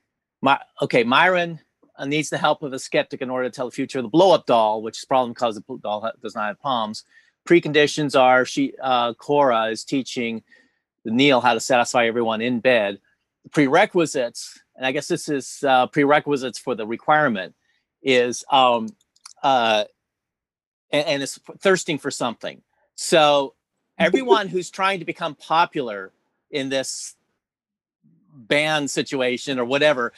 [0.43, 1.61] My okay, Myron
[1.99, 4.09] uh, needs the help of a skeptic in order to tell the future of the
[4.09, 7.05] blow up doll, which is problem because the doll does not have palms.
[7.47, 10.43] Preconditions are she uh, Cora is teaching
[11.05, 12.99] Neil how to satisfy everyone in bed.
[13.53, 17.55] Prerequisites, and I guess this is uh, prerequisites for the requirement,
[18.03, 18.89] is um,
[19.43, 19.85] uh,
[20.91, 21.31] and, and
[21.61, 22.63] thirsting for something.
[22.97, 23.55] So
[23.99, 26.13] everyone who's trying to become popular
[26.51, 27.15] in this
[28.33, 30.13] band situation or whatever,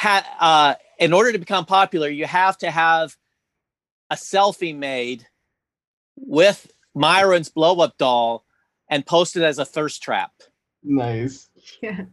[0.00, 3.16] ha- uh, in order to become popular, you have to have
[4.08, 5.26] a selfie made
[6.16, 8.44] with Myron's blow up doll
[8.88, 10.32] and post it as a thirst trap.
[10.82, 11.48] Nice.
[11.82, 12.04] Yeah.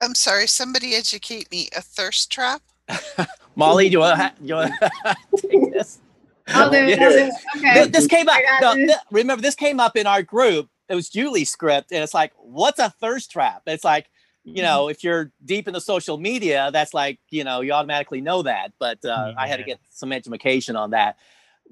[0.00, 1.68] I'm sorry, somebody educate me.
[1.76, 2.62] A thirst trap?
[3.56, 5.98] Molly, do you want to take this?
[5.98, 6.05] I'll do it.
[6.54, 6.78] I'll do.
[6.78, 7.30] Okay.
[7.74, 8.36] Th- This came up.
[8.36, 8.86] I got no, this.
[8.94, 10.68] th- remember, this came up in our group.
[10.88, 13.62] It was Julie's script, and it's like, what's a thirst trap?
[13.66, 14.08] It's like,
[14.44, 18.20] you know, if you're deep in the social media, that's like, you know, you automatically
[18.20, 18.72] know that.
[18.78, 21.16] But uh, I had to get some education on that.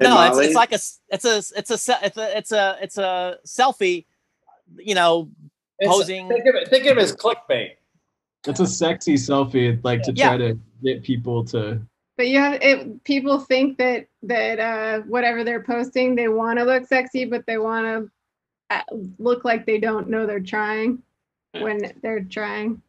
[0.01, 0.47] Hey, no, it's, Molly?
[0.47, 4.07] it's like a, s- it's a, it's a, it's a, it's a, it's a selfie.
[4.77, 5.31] You know,
[5.79, 6.29] It's- posing.
[6.29, 7.75] Think of it, think of it as clickbait.
[8.49, 10.31] It's a sexy selfie, like to Yeah.
[10.31, 11.81] try to get people to.
[12.17, 13.03] But you have it.
[13.05, 17.59] People think that that uh, whatever they're posting, they want to look sexy, but they
[17.59, 18.11] want to
[18.71, 18.83] uh,
[19.19, 21.03] look like they don't know they're trying
[21.53, 22.83] when they're trying.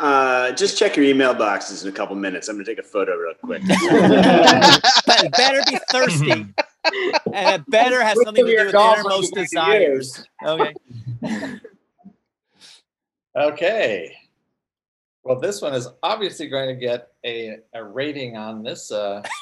[0.00, 2.48] Uh, just check your email boxes in a couple minutes.
[2.48, 3.62] I'm gonna take a photo real quick.
[5.06, 6.46] but better be thirsty,
[7.32, 9.46] and it better have something of to your do with dolls are innermost you going
[9.46, 10.24] to desires.
[10.44, 10.74] Okay.
[13.36, 14.16] Okay.
[15.24, 18.92] Well, this one is obviously going to get a, a rating on this.
[18.92, 19.22] Uh,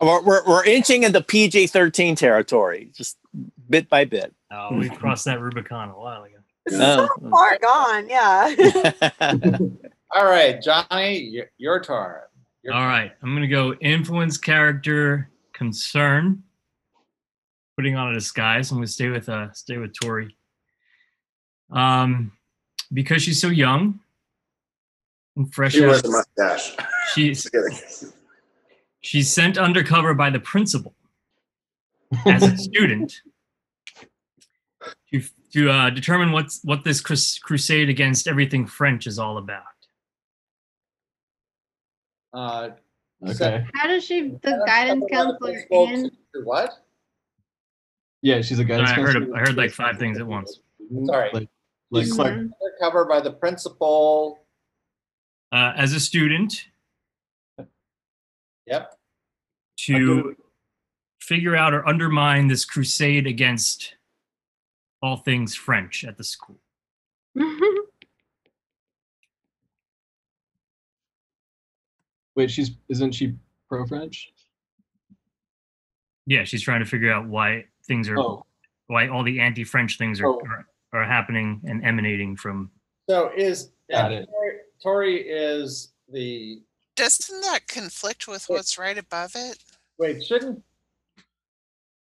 [0.00, 3.18] We're, we're, we're inching into PG 13 territory, just
[3.68, 4.32] bit by bit.
[4.52, 6.36] Oh, we crossed that Rubicon a while ago.
[6.70, 7.08] Oh.
[7.18, 8.54] So far gone, yeah.
[10.14, 12.20] all right, Johnny, your, your turn.
[12.62, 16.44] Your All right, I'm gonna go influence character concern.
[17.76, 18.70] Putting on a disguise.
[18.70, 20.36] I'm gonna stay with uh stay with Tori.
[21.70, 22.32] Um,
[22.92, 24.00] because she's so young
[25.36, 25.72] and fresh.
[25.72, 26.76] She out- wears a mustache.
[27.14, 27.48] She's
[29.00, 30.94] she's sent undercover by the principal
[32.26, 33.22] as a student
[35.10, 35.22] to
[35.54, 39.62] to uh, determine what's what this crus- crusade against everything French is all about.
[42.32, 42.70] Uh,
[43.26, 43.66] Okay.
[43.74, 46.08] How does she, the guidance counselor, Well, and
[46.44, 46.70] What?
[48.22, 49.36] Yeah, she's a Sorry, guidance I heard counselor.
[49.36, 50.60] I heard like five things at once.
[51.06, 51.30] Sorry.
[51.32, 51.48] Like,
[51.90, 52.32] like She's Clark.
[52.34, 54.44] Undercover by the principal.
[55.52, 56.66] Uh, as a student,
[58.66, 58.94] Yep.
[59.78, 60.36] to
[61.22, 63.94] figure out or undermine this crusade against
[65.00, 66.60] all things French at the school.
[72.34, 73.34] Wait, she's isn't she
[73.68, 74.32] pro French?
[76.26, 78.44] Yeah, she's trying to figure out why things are Oh.
[78.86, 80.40] why all the anti-French things are, Oh.
[80.46, 82.70] are are happening and emanating from.
[83.08, 84.28] So is Got it.
[84.30, 86.60] Tori, Tori is the
[86.96, 89.58] Doesn't that conflict with what's right above it?
[89.98, 90.62] wait shouldn't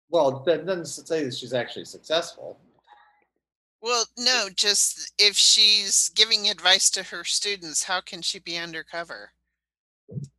[0.10, 2.60] well that doesn't say that she's actually successful.
[3.82, 9.30] Well, no, just if she's giving advice to her students, how can she be undercover?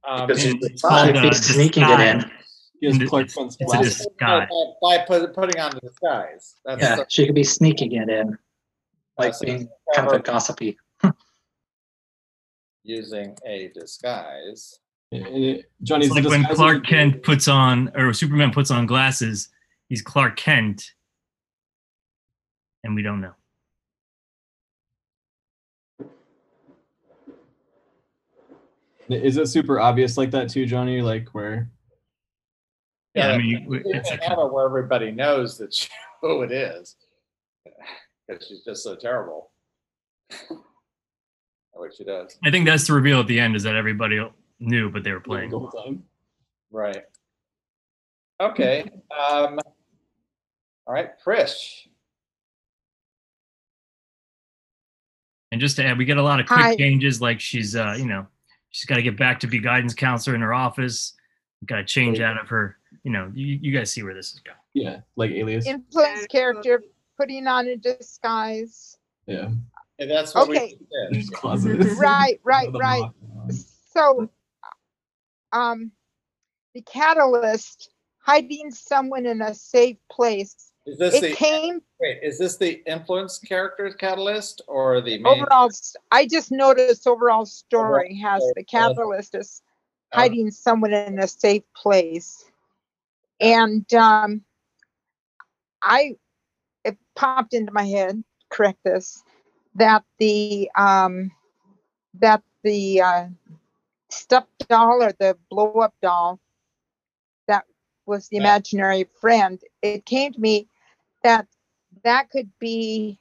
[0.06, 2.18] Um, Because she's And the it's called, uh, sneaking it in.
[2.18, 2.32] disguise.
[2.80, 3.96] He has Clark Kent's it's a glasses.
[4.06, 4.48] disguise.
[4.82, 6.56] by, by putting on the disguise.
[6.64, 8.36] That's Yeah, the- she could be sneaking it in,
[9.18, 10.78] like so being kind of a gossipy.
[12.84, 14.78] using a disguise.
[15.12, 19.48] And it- Johnny's It's like when Clark Kent puts on or Superman puts on glasses,
[19.88, 20.92] he's Clark Kent,
[22.84, 23.32] and we don't know.
[29.08, 31.00] Is it super obvious like that too, Johnny?
[31.00, 31.70] Like where?
[33.16, 35.88] Yeah, I mean, you- You it's can a- have it where everybody knows that she,
[36.20, 36.96] who it is.
[38.28, 39.50] Because she's just so terrible.
[41.72, 42.36] what she does.
[42.44, 44.20] I think that's the reveal at the end is that everybody
[44.60, 45.50] knew, but they were playing.
[45.50, 46.02] The time.
[46.70, 47.02] Right.
[48.40, 48.82] Okay.
[49.10, 49.58] Um,
[50.86, 51.86] all right, Trish.
[55.52, 56.76] And just to add, we get a lot of quick Hi.
[56.76, 57.20] changes.
[57.20, 58.26] Like she's, uh, you know,
[58.70, 61.14] she's got to get back to be guidance counselor in her office.
[61.64, 62.76] Got to change out of her.
[63.04, 64.56] You know, you, you guys see where this is going.
[64.74, 65.66] Yeah, like Alias.
[65.66, 66.82] Influence character,
[67.16, 68.98] putting on a disguise.
[69.26, 69.48] Yeah.
[69.98, 70.76] And that's what Okay.
[71.10, 71.24] we did.
[71.98, 73.02] Right, right, right.
[73.92, 74.28] So,
[75.52, 75.92] um,
[76.74, 80.72] the catalyst hiding someone in a safe place.
[80.86, 82.18] Is this It the came wait?
[82.22, 85.38] Is this the influence character catalyst or the main?
[85.38, 89.62] overall, s- I just noticed overall story has the story, catalyst is
[90.12, 92.50] hiding someone in a safe place.
[93.40, 94.42] And um,
[95.82, 96.16] I,
[96.84, 99.22] it popped into my head, correct this,
[99.74, 101.30] that the, um,
[102.14, 103.26] that the uh,
[104.10, 106.40] stuffed doll or the blow up doll
[107.48, 107.64] that
[108.06, 110.68] was the imaginary friend, it came to me
[111.22, 111.46] that
[112.04, 113.18] that could be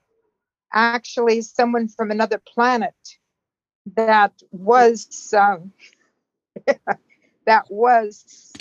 [0.74, 2.94] actually someone from another planet
[3.96, 5.72] that was um,
[7.46, 8.54] that was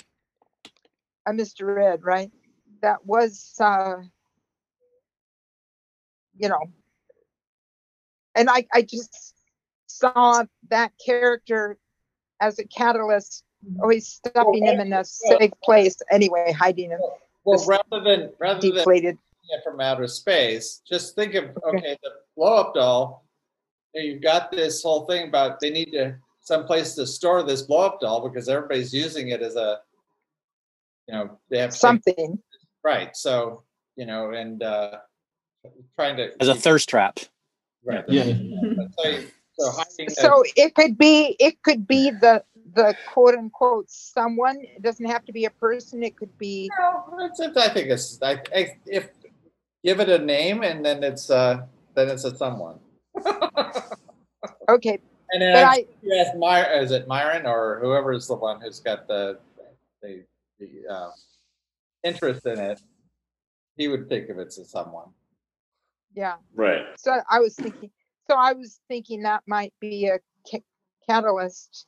[1.25, 1.83] a Mr.
[1.83, 2.31] Ed, right?
[2.81, 3.97] That was uh,
[6.37, 6.59] you know,
[8.35, 9.35] and I I just
[9.87, 11.77] saw that character
[12.41, 13.43] as a catalyst,
[13.81, 16.99] always stuffing him in a safe place anyway, hiding him
[17.45, 19.17] Well, rather than rather than deflated.
[19.49, 23.25] it from outer space, just think of okay, the blow up doll.
[23.93, 27.85] You've got this whole thing about they need to some place to store this blow
[27.85, 29.79] up doll because everybody's using it as a,
[31.07, 32.39] you know, they have to take- Something.
[32.83, 33.15] right.
[33.15, 33.63] So
[33.95, 34.97] you know, and uh,
[35.97, 37.19] trying to as a thirst trap.
[37.83, 38.03] right.
[38.07, 38.23] Yeah.
[38.23, 39.27] So, you-
[39.57, 42.43] so a- So it could be it could be the
[42.73, 44.57] the quote unquote someone.
[44.61, 46.03] It doesn't have to be a person.
[46.03, 49.09] It could be No, it's, it's, I think it's I, I, if
[49.83, 51.61] give it a name and then it's uh
[51.95, 52.79] then it's a someone.
[54.69, 54.99] okay.
[55.31, 58.35] And then But I, I you ask Myron, is it Myron or whoever is the
[58.35, 59.39] one who's got the
[60.01, 60.23] the,
[60.59, 61.09] the uh,
[62.03, 62.81] interest in it?
[63.77, 65.09] He would think of it as someone.
[66.15, 66.35] yeah.
[66.53, 66.85] Right.
[66.97, 67.91] So I was thinking.
[68.29, 70.63] So I was thinking that might be a ca-
[71.07, 71.85] catalyst.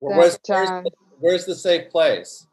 [0.00, 0.90] Well, where's, That, where's, uh, the,
[1.20, 2.46] where's the safe place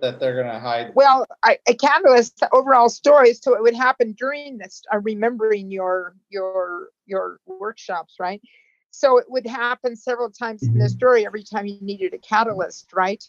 [0.00, 0.92] that they're gonna hide?
[0.94, 4.82] Well, I, a catalyst to overall story, so it would happen during this.
[4.90, 8.40] I'm remembering your your your workshops, right?
[8.90, 11.26] So it would happen several times in the story.
[11.26, 13.22] Every time you needed a catalyst, right,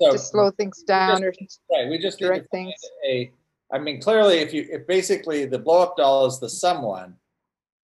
[0.00, 1.32] So to slow things down or
[1.70, 2.74] right, we just need direct things.
[3.08, 3.30] a.
[3.72, 7.16] I mean, clearly, if you if basically the blow up doll is the someone,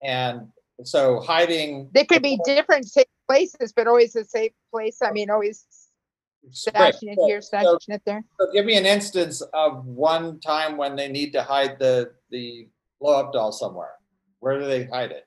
[0.03, 0.49] and
[0.85, 1.91] so hiding.
[1.93, 4.99] They could be different safe places, but always a safe place.
[5.03, 5.67] I mean, always
[6.75, 8.25] Right, stashing it so- here, so- it there.
[8.41, 12.69] So give me an instance of one time when they need to hide the the
[13.01, 13.95] blow up doll somewhere.
[14.41, 15.27] Where do they hide it?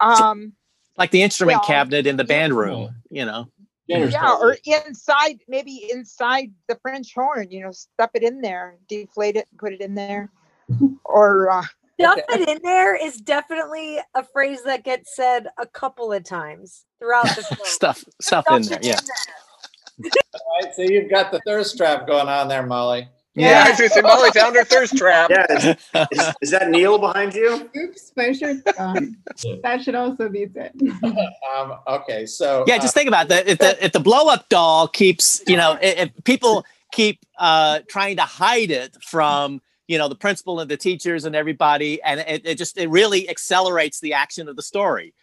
[0.00, 0.52] Um,
[0.96, 3.46] Like the instrument Well, cabinet in the band room, you know.
[3.88, 7.50] Yeah, or inside, maybe inside the French horn.
[7.50, 10.30] You know, stuff it in there, deflate it, and put it in there,
[11.04, 11.64] or uh,
[12.00, 16.84] Stuff it in there is definitely a phrase that gets said a couple of times
[17.00, 17.58] throughout the film.
[17.64, 19.00] Stuff stuff in there, yeah.
[20.04, 23.08] All right, so you've got the thirst trap going on there, Molly.
[23.38, 25.30] Yeah, I was Molly found her thirst trap.
[25.30, 25.46] Yeah.
[25.50, 25.64] Is,
[26.12, 27.70] is, is that Neil behind you?
[27.76, 29.16] Oops, my shirt's gone.
[29.62, 30.72] that should also be said.
[31.56, 33.48] Um, okay, so Yeah, just think about that.
[33.48, 37.80] If the if the blow up doll keeps, you know, if, if people keep uh,
[37.88, 42.20] trying to hide it from, you know, the principal and the teachers and everybody, and
[42.20, 45.14] it, it just it really accelerates the action of the story.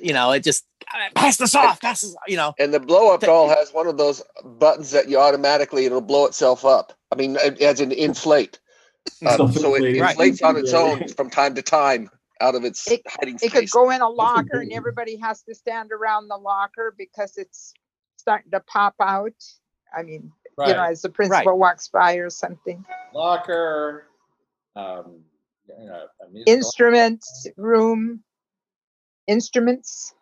[0.00, 2.54] You know, it just uh, pass this off, pass this, you know.
[2.58, 4.22] And the blow up doll has one of those
[4.58, 6.92] buttons that you automatically it'll blow itself up.
[7.12, 8.58] I mean, as an inflate.
[9.26, 9.96] Um, so it Self-inflating.
[9.96, 13.70] inflates on its own from time to time out of its It- hiding it could
[13.70, 17.74] go in a locker, and everybody has to stand around the locker because it's
[18.16, 19.34] starting to pop out.
[19.96, 22.84] I mean, you know, as the principal walks by or something.
[23.12, 24.06] locker,
[24.76, 25.24] um,
[25.66, 28.22] you know, a musical, Instruments room,
[29.26, 30.14] instruments.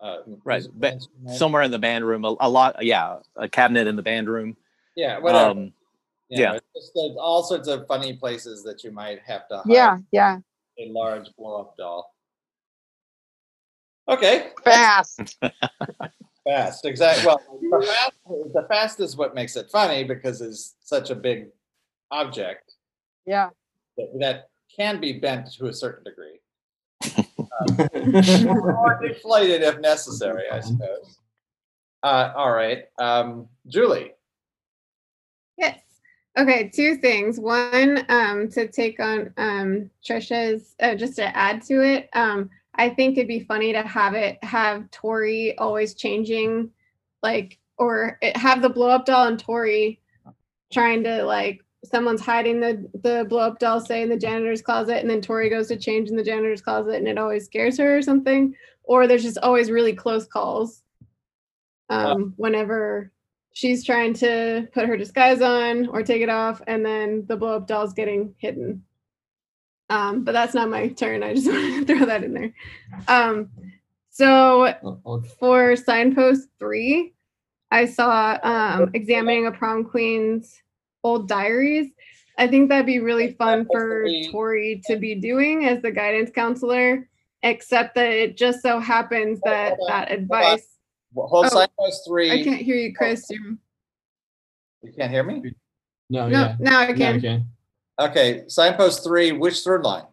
[0.00, 1.36] uh, Right, musical ba- instrument.
[1.38, 4.56] somewhere in the band room, a, a lot, yeah, a cabinet in the band room.
[4.98, 5.50] Yeah, whatever.
[5.50, 5.72] Um,
[6.28, 6.54] You know, yeah.
[6.54, 9.98] it's just there's all sorts of funny places that you might have to hide Yeah,
[10.10, 10.38] yeah,
[10.76, 12.12] a large blow up doll.
[14.08, 15.38] Okay, fast.
[16.44, 17.26] fast, exactly.
[17.26, 18.12] Well, the fast,
[18.54, 21.46] the fast is what makes it funny because it's such a big
[22.10, 22.74] object
[23.24, 23.50] Yeah.
[23.98, 26.40] that, that can be bent to a certain degree.
[27.60, 31.18] Um, or deflated if necessary, I suppose.
[32.02, 34.14] Uh, all right, um, Julie.
[35.58, 35.80] Yes.
[36.38, 37.40] Okay, two things.
[37.40, 42.90] One, um, to take on um Trisha's, uh, just to add to it, um, I
[42.90, 46.70] think it'd be funny to have it have Tori always changing,
[47.22, 50.00] like, or it, have the blow up doll and Tori
[50.72, 54.98] trying to like someone's hiding the the blow up doll, say in the janitor's closet,
[54.98, 57.96] and then Tori goes to change in the janitor's closet, and it always scares her
[57.98, 58.54] or something.
[58.84, 60.82] Or there's just always really close calls
[61.90, 63.12] um, whenever
[63.58, 67.56] she's trying to put her disguise on or take it off, and then the blow
[67.56, 68.84] up doll's getting hidden.
[69.90, 71.24] Um, but that's not my turn.
[71.24, 72.52] I just want to throw that in there.
[73.08, 73.50] Um,
[74.10, 74.72] so
[75.40, 77.14] for signpost three,
[77.72, 80.62] I saw um, examining a prom queen's
[81.02, 81.90] old diaries.
[82.38, 87.08] I think that'd be really fun for Tori to be doing as the guidance counselor,
[87.42, 90.77] except that it just so happens that that advice.
[91.14, 92.30] Hold Oh, signpost three.
[92.30, 93.28] I can't hear you, Chris.
[93.30, 93.58] You-
[94.82, 95.42] You can't hear me?
[96.08, 96.56] No, No, yeah.
[96.60, 97.16] now I Now can.
[97.16, 97.44] I can.
[97.98, 100.06] Okay, signpost three, which third line?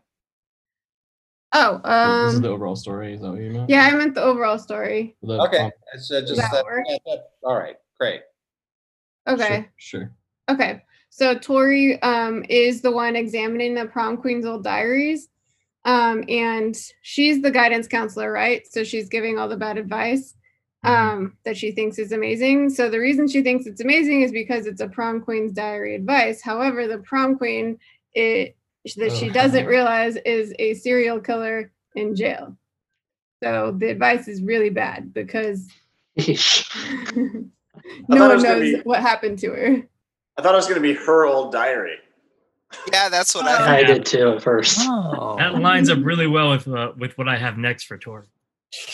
[1.54, 1.78] Oh,
[2.24, 3.14] this is um, the overall story.
[3.14, 3.70] Is that what you meant?
[3.70, 5.16] yeah, I meant the overall story.
[5.22, 6.84] The Okay, prom- it's uh, just, that that- work?
[6.88, 8.22] yeah, that- all right, great.
[9.28, 9.70] Okay.
[9.78, 10.12] Sure.
[10.50, 15.30] Okay, so Tori um, is the one examining the prom queen's old diaries,
[15.86, 18.66] um, and she's the guidance counselor, right?
[18.68, 20.36] So she's giving all the bad advice
[20.86, 22.70] um, that she thinks is amazing.
[22.70, 26.42] So the reason she thinks it's amazing is because it's a prom queen's diary advice.
[26.42, 27.80] However, the prom queen
[28.14, 28.56] it
[28.98, 32.56] that she doesn't realize is a serial killer in jail.
[33.44, 35.68] So the advice is really bad because
[36.18, 36.26] no
[38.28, 39.84] one knows be- what happened to her.
[40.38, 41.96] I thought it was going to be her old diary.
[42.92, 43.50] Yeah, that's what Oh.
[43.50, 44.80] I I did too at first.
[44.82, 45.36] Oh.
[45.38, 48.26] That lines up really well with uh, with what I have next for Tori.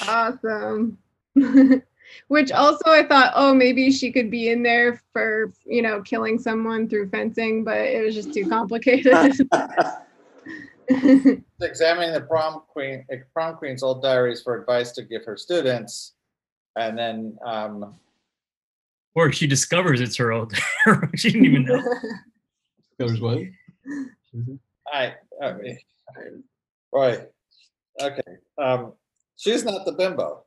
[0.07, 0.97] Awesome.
[2.27, 6.37] Which also I thought, oh, maybe she could be in there for, you know, killing
[6.39, 9.13] someone through fencing, but it was just too complicated.
[11.61, 16.13] Examining the prom queen, uh, prom queen's old diaries for advice to give her students.
[16.75, 17.95] And then, um,
[19.15, 20.53] Or she discovers it's her old.
[21.15, 21.81] she didn't even know.
[22.99, 23.39] Covers what?
[24.93, 25.79] I, I mean,
[26.93, 27.29] right,
[28.01, 28.21] okay,
[28.57, 28.93] um,
[29.37, 30.43] she's not the bimbo.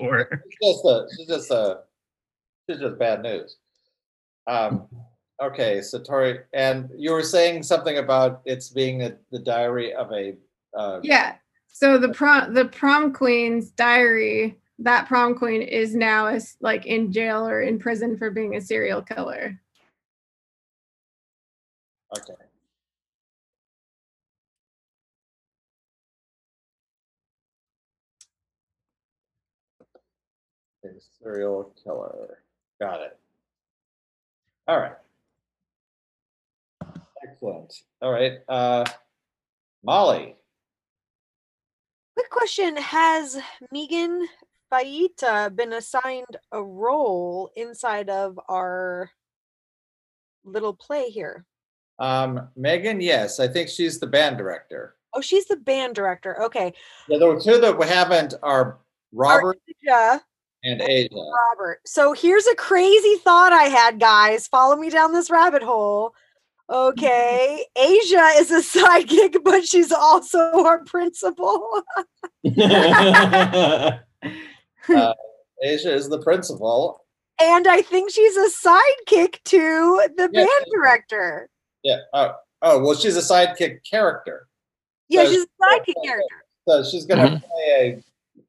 [0.00, 1.80] Or She's just a, she's just a,
[2.68, 3.56] she's just bad news.
[4.46, 4.86] Um,
[5.42, 10.10] okay, so Tori, and you were saying something about it's being a, the diary of
[10.12, 10.34] a,
[10.76, 11.36] uh, yeah.
[11.68, 17.12] So the prom the prom queen's diary, that prom queen is now is like in
[17.12, 19.60] jail or in prison for being a serial killer.
[22.16, 22.47] okay.
[30.98, 32.42] A serial killer,
[32.80, 33.16] got it.
[34.66, 34.96] All right.
[37.22, 37.72] Excellent,
[38.02, 38.84] all right, uh,
[39.84, 40.34] Molly.
[42.16, 43.40] Quick question: Has
[43.70, 44.26] Megan
[44.72, 49.08] Faita been assigned a role inside of our
[50.44, 51.44] little play here?
[52.00, 54.96] Um, Megan, yes, I think she's the band director.
[55.14, 56.42] Oh, she's the band director.
[56.42, 56.72] Okay.
[57.08, 58.78] Yeah, the two that we haven't are
[59.12, 60.22] Robert Asia
[60.64, 61.14] and Asia.
[61.14, 61.80] Uh Robert.
[61.86, 64.46] So here's a crazy thought I had, guys.
[64.46, 66.14] Follow me down this rabbit hole.
[66.70, 67.64] Okay.
[67.76, 71.82] Asia is a sidekick, but she's also our principal.
[74.90, 75.12] Uh,
[75.62, 77.04] Asia is the principal.
[77.40, 81.48] and I think she's a sidekick to the Yeah, band director.
[81.82, 81.98] Yeah.
[82.12, 84.46] Oh, oh, well, she's a sidekick character.
[85.08, 86.36] Yeah, So she's a sidekick character.
[86.66, 87.46] So she's gonna mm-hmm.
[87.46, 88.04] play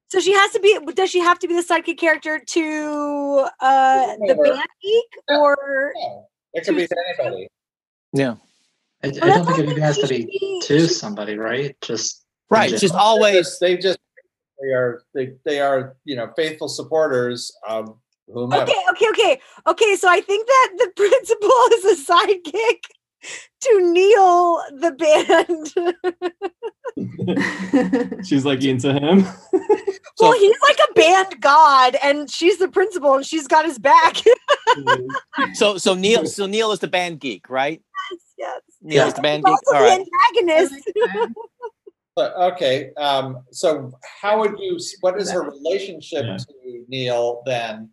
[0.10, 0.78] So she has to be.
[0.94, 6.58] Does she have to be the sidekick character to uh the band geek, or a.
[6.58, 7.48] It could be to anybody.
[8.14, 8.36] Yeah.
[9.04, 11.80] I, I Well, don't think it even has to be to somebody, right?
[11.82, 12.72] Just Right.
[12.72, 12.78] Yeah.
[12.78, 13.60] Just always.
[13.60, 14.00] They just
[14.62, 17.96] they are they they are you know faithful supporters of
[18.28, 18.64] whomever.
[18.64, 19.96] Okay, okay, okay, okay.
[19.96, 22.86] So I think that the principal is a sidekick
[23.62, 25.74] to Neil, the band.
[28.26, 29.28] She's like into him.
[30.20, 34.18] Well, he's like a band god, and she's the principal, and she's got his back.
[35.54, 37.82] So so Neil so Neil is the band geek, right?
[38.38, 38.62] yes.
[38.82, 39.60] Neil is the band He's geek.
[39.68, 40.08] also All the right.
[40.36, 40.92] antagonist.
[42.18, 47.90] Okay, um, so how would you, what is her relationship to Neil then?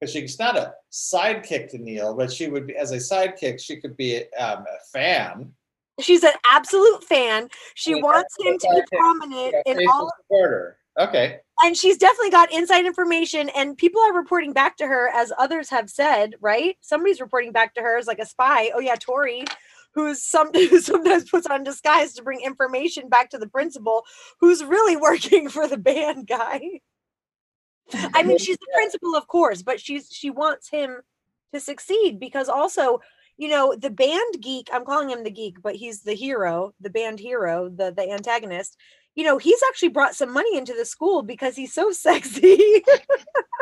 [0.00, 3.76] Because she's not a sidekick to Neil, but she would be, as a sidekick, she
[3.78, 5.52] could be um, a fan.
[6.00, 7.50] She's an absolute fan.
[7.74, 10.78] She Yeah, wants him to be prominent in faithful all supporter.
[10.98, 15.32] Okay, and she's definitely got inside information and people are reporting back to her as
[15.38, 16.76] others have said right?
[16.80, 18.70] Somebody's reporting back to her as like a spy.
[18.74, 19.44] Oh yeah tori
[19.94, 24.04] who's some who sometimes puts on disguise to bring information back to the principal
[24.40, 26.60] who's really working for the band guy.
[27.92, 31.00] I mean she's the principal of course but she's she wants him
[31.54, 33.00] to succeed because also
[33.38, 36.90] you know the band geek i'm calling him the geek but he's the hero the
[36.90, 38.76] band hero the the antagonist
[39.16, 42.82] you know, he's actually brought some money into the school because he's so sexy.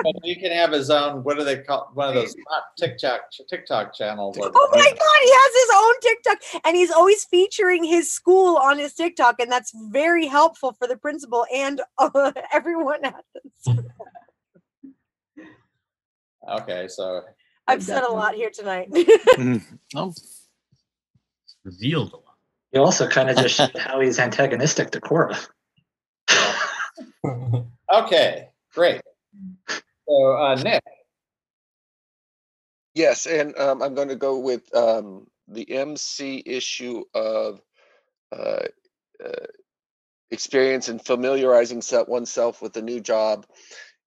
[0.03, 1.23] But he can have his own.
[1.23, 4.37] What do they call one of those not TikTok TikTok channels?
[4.39, 8.79] oh my god, he has his own TikTok and he's always featuring his school on
[8.79, 13.85] his TikTok and that's very helpful for the principal and uh, everyone at the school.
[16.61, 17.23] Okay, so
[17.67, 18.89] I've said a lot here tonight.
[19.95, 20.13] Oh,
[21.65, 22.24] Revealed a lot.
[22.75, 25.39] You also kind of just showed how he's antagonistic to Cora.
[27.93, 29.01] okay, great.
[30.09, 30.83] So uh, Nick,
[32.95, 37.61] Yes, and um, I'm going to go with um, the MC issue of
[38.33, 38.67] uh,
[39.25, 39.47] uh,
[40.31, 43.47] experience and familiarizing se- oneself with the new job.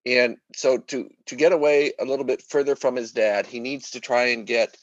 [0.05, 3.91] And so to to get away a little bit further from his dad, he needs
[3.91, 4.77] to try and get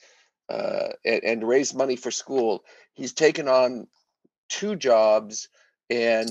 [0.51, 2.63] uh, and, and raise money for school.
[2.95, 3.87] He's taken on
[4.49, 5.49] two jobs,
[5.91, 6.31] and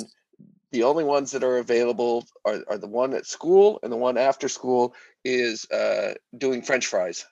[0.71, 4.17] the only ones that are available are, are the one at school and the one
[4.17, 7.25] after school is uh, doing French fries.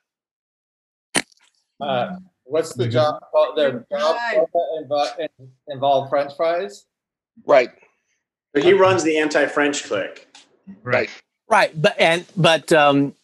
[1.82, 3.24] uh, what's the job?
[3.34, 4.18] Well, their job
[4.80, 5.10] involve,
[5.68, 6.86] involve French fries.
[7.46, 7.70] Right.
[8.54, 10.28] But he runs the anti-French clique.
[10.84, 11.10] Right.
[11.50, 11.72] right.
[11.82, 13.16] But and but um,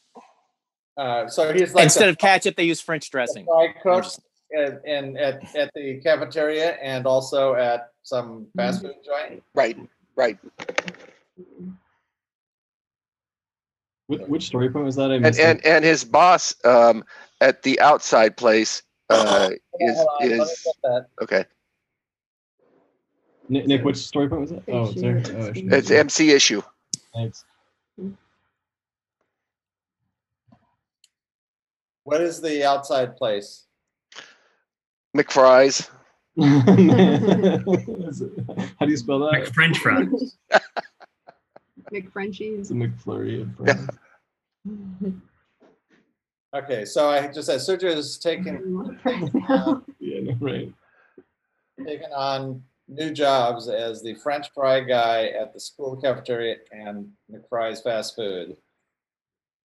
[0.97, 3.45] Uh, so he's like instead the of ketchup, they use French dressing.
[3.45, 4.05] fry cook
[4.51, 9.43] in, in at, at the cafeteria and also at some fast food joint.
[9.53, 9.77] Right.
[10.15, 10.37] Right.
[14.07, 15.11] Which, which story point was that?
[15.11, 15.43] I And missed it.
[15.43, 17.03] and and his boss um,
[17.41, 19.49] at the outside place uh,
[19.79, 21.05] is Hold on, let me is get that.
[21.21, 21.45] okay.
[23.49, 24.63] Nick, Nick, which story point was that?
[24.69, 25.21] Oh, it's there.
[25.37, 25.69] Oh, issue.
[25.71, 26.61] It's MC issue.
[27.13, 27.45] Thanks.
[32.03, 33.66] What is the outside place?
[35.15, 35.89] McFries.
[36.39, 36.65] How
[38.85, 39.51] do you spell that?
[39.53, 40.37] French fries.
[41.91, 42.59] McFrenchies.
[42.59, 43.87] It's a McFlurry of fries.
[46.55, 48.97] Okay, so I just said Sergio is taking
[49.99, 50.71] yeah, no, right.
[51.85, 57.81] taking on new jobs as the French fry guy at the school cafeteria and McFry's
[57.81, 58.55] fast food.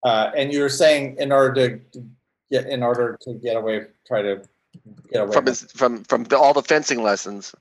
[0.04, 2.04] Uh, and you were saying in order to
[2.50, 4.42] get in order to get away, try to
[5.10, 7.54] get away from his from from the, all the fencing lessons.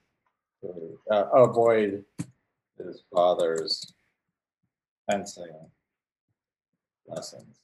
[1.12, 2.04] uh, avoid
[2.78, 3.94] his father's
[5.10, 5.52] fencing
[7.08, 7.58] lessons.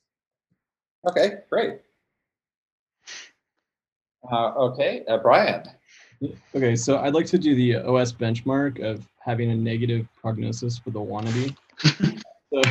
[1.09, 1.79] Okay, great.
[4.29, 5.63] Uh, okay, uh, Brian.
[6.55, 10.89] Okay, so I'd like to do the OS benchmark of having a negative prognosis for
[10.89, 11.55] the wannabe.
[12.51, 12.61] so,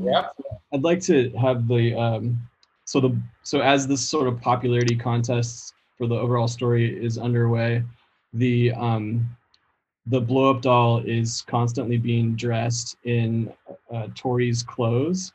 [0.00, 0.28] yeah.
[0.72, 2.38] I'd like to have the um,
[2.84, 7.80] so the so as this sort of popularity contest for the overall story is underway,
[8.32, 9.24] the um,
[10.06, 13.52] the blow up doll is constantly being dressed in
[13.94, 15.32] uh, Tori's clothes,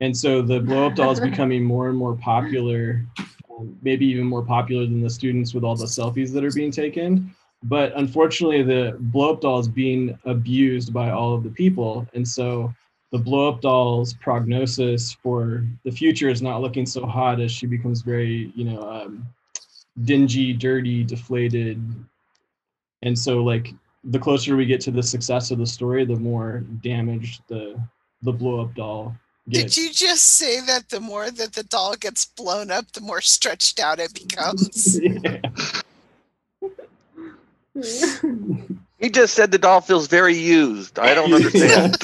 [0.00, 3.06] and so the blow up doll is becoming more and more popular,
[3.56, 6.72] um, maybe even more popular than the students with all the selfies that are being
[6.72, 7.32] taken.
[7.62, 12.26] But unfortunately, the blow up doll is being abused by all of the people, and
[12.26, 12.74] so
[13.12, 17.66] the blow up doll's prognosis for the future is not looking so hot as she
[17.66, 19.24] becomes very, you know, um,
[20.04, 21.82] dingy, dirty, deflated.
[23.02, 26.64] And so, like, the closer we get to the success of the story, the more
[26.82, 27.80] damaged the
[28.22, 29.14] the blow up doll
[29.48, 29.74] gets.
[29.74, 33.20] Did you just say that the more that the doll gets blown up, the more
[33.20, 35.00] stretched out it becomes?
[38.98, 40.98] He just said the doll feels very used.
[40.98, 41.96] I don't understand.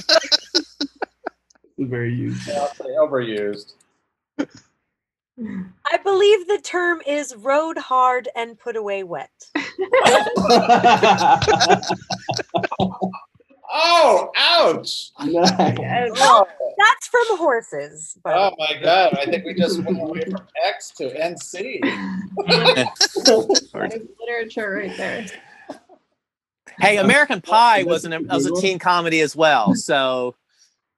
[1.79, 2.49] very used.
[2.49, 3.73] I'll say overused.
[5.87, 9.31] I believe the term is rode hard and put away wet.
[13.77, 15.11] Oh, ouch!
[15.19, 16.47] Oh,
[16.79, 18.17] that's from horses.
[18.23, 21.11] by oh the Oh my god, I think we just went away from X to
[21.11, 21.81] NC.
[23.25, 25.27] There's literature right there.
[26.79, 29.75] Hey, American Pie was an was a teen comedy as well.
[29.75, 30.37] So,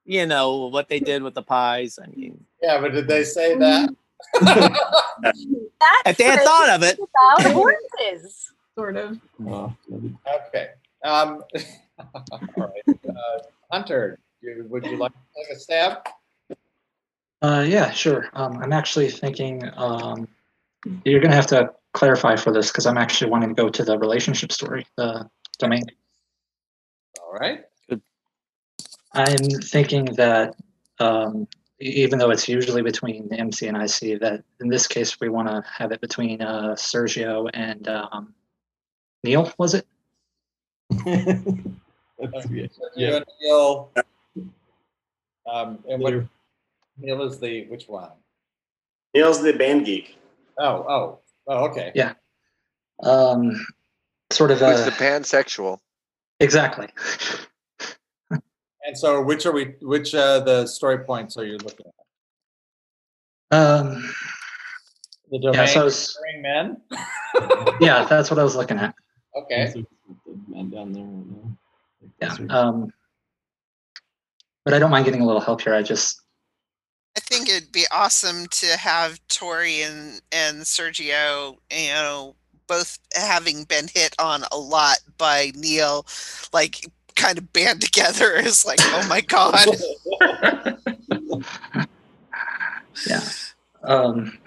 [0.05, 1.99] you know what they did with the pies.
[2.03, 3.89] I mean, Yeah, but did they say that?
[6.07, 8.53] If they had thought of it, About horses.
[8.75, 9.19] Sort of.
[9.41, 10.71] Okay.
[11.05, 11.43] Um,
[12.15, 12.99] all right.
[13.09, 13.39] Uh,
[13.71, 15.99] Hunter, you, would you like to take a stab?
[17.43, 18.29] Uh, yeah, sure.
[18.35, 20.29] Um, I'm actually thinking um,
[21.05, 23.85] you're going to have to clarify for this because I'm actually wanting to go to
[23.85, 25.29] the relationship story, the
[25.59, 25.85] domain.
[27.23, 27.65] All right.
[29.15, 30.55] I'm thinking that
[31.01, 31.49] um,
[31.79, 35.63] even though it's usually between MC and IC, that in this case we want to
[35.71, 38.35] have it between uh, Sergio and um,
[39.23, 39.53] Neil.
[39.59, 39.87] Was it?
[41.05, 42.47] That's,
[42.97, 43.17] yeah.
[43.17, 43.91] And Neil.
[45.47, 46.25] Um, and what,
[46.99, 48.11] Neil is the, which one?
[49.15, 50.19] Neil's the band geek.
[50.59, 51.93] Oh, oh, oh, okay.
[51.95, 52.15] Yeah.
[53.03, 53.67] Um,
[54.31, 55.79] sort of Who's a the pansexual?
[56.41, 56.89] exactly.
[58.87, 61.87] And so which are we, which, uh, the story points are you looking
[63.51, 63.57] at?
[63.57, 64.13] Um,
[65.31, 66.81] The Yeah, so I was- hearing men?
[67.81, 68.95] yeah, that's what I was looking at.
[69.37, 69.73] Okay.
[69.75, 69.85] The
[70.49, 71.27] man down there right
[72.23, 72.47] now.
[72.49, 72.57] Yeah.
[72.57, 72.93] Um,
[74.65, 75.75] but I don't mind getting a little help here.
[75.75, 76.23] I just
[77.17, 82.37] I think it'd be awesome to have Tori and and Sergio, you know,
[82.67, 86.07] both having been hit on a lot by Neil,
[86.53, 86.85] like
[87.17, 89.67] kind of band together is like, oh my god.
[93.09, 93.21] yeah.
[93.83, 94.39] Um,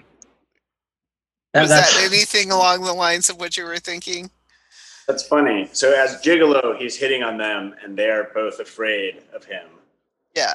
[1.52, 4.30] that- Was that anything along the lines of what you were thinking?
[5.08, 5.68] That's funny.
[5.72, 9.66] So as Gigolo, he's hitting on them, and they're both afraid of him.
[10.36, 10.54] Yeah.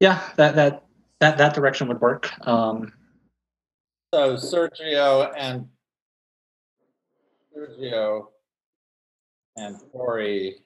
[0.00, 0.84] yeah, that that
[1.20, 2.30] that that direction would work.
[2.46, 2.92] Um,
[4.12, 5.66] So Sergio and
[7.56, 8.26] Sergio
[9.56, 10.58] and Corey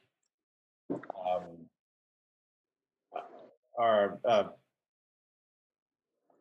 [0.91, 1.43] um,
[3.79, 4.19] are.
[4.25, 4.45] Uh,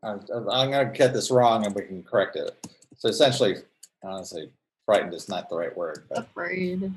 [0.03, 0.19] I'm,
[0.51, 2.51] I'm going to get this wrong, and we can correct it.
[2.97, 3.55] So essentially,
[4.03, 4.51] honestly,
[4.85, 6.93] frightened is not the right word, but Afraid.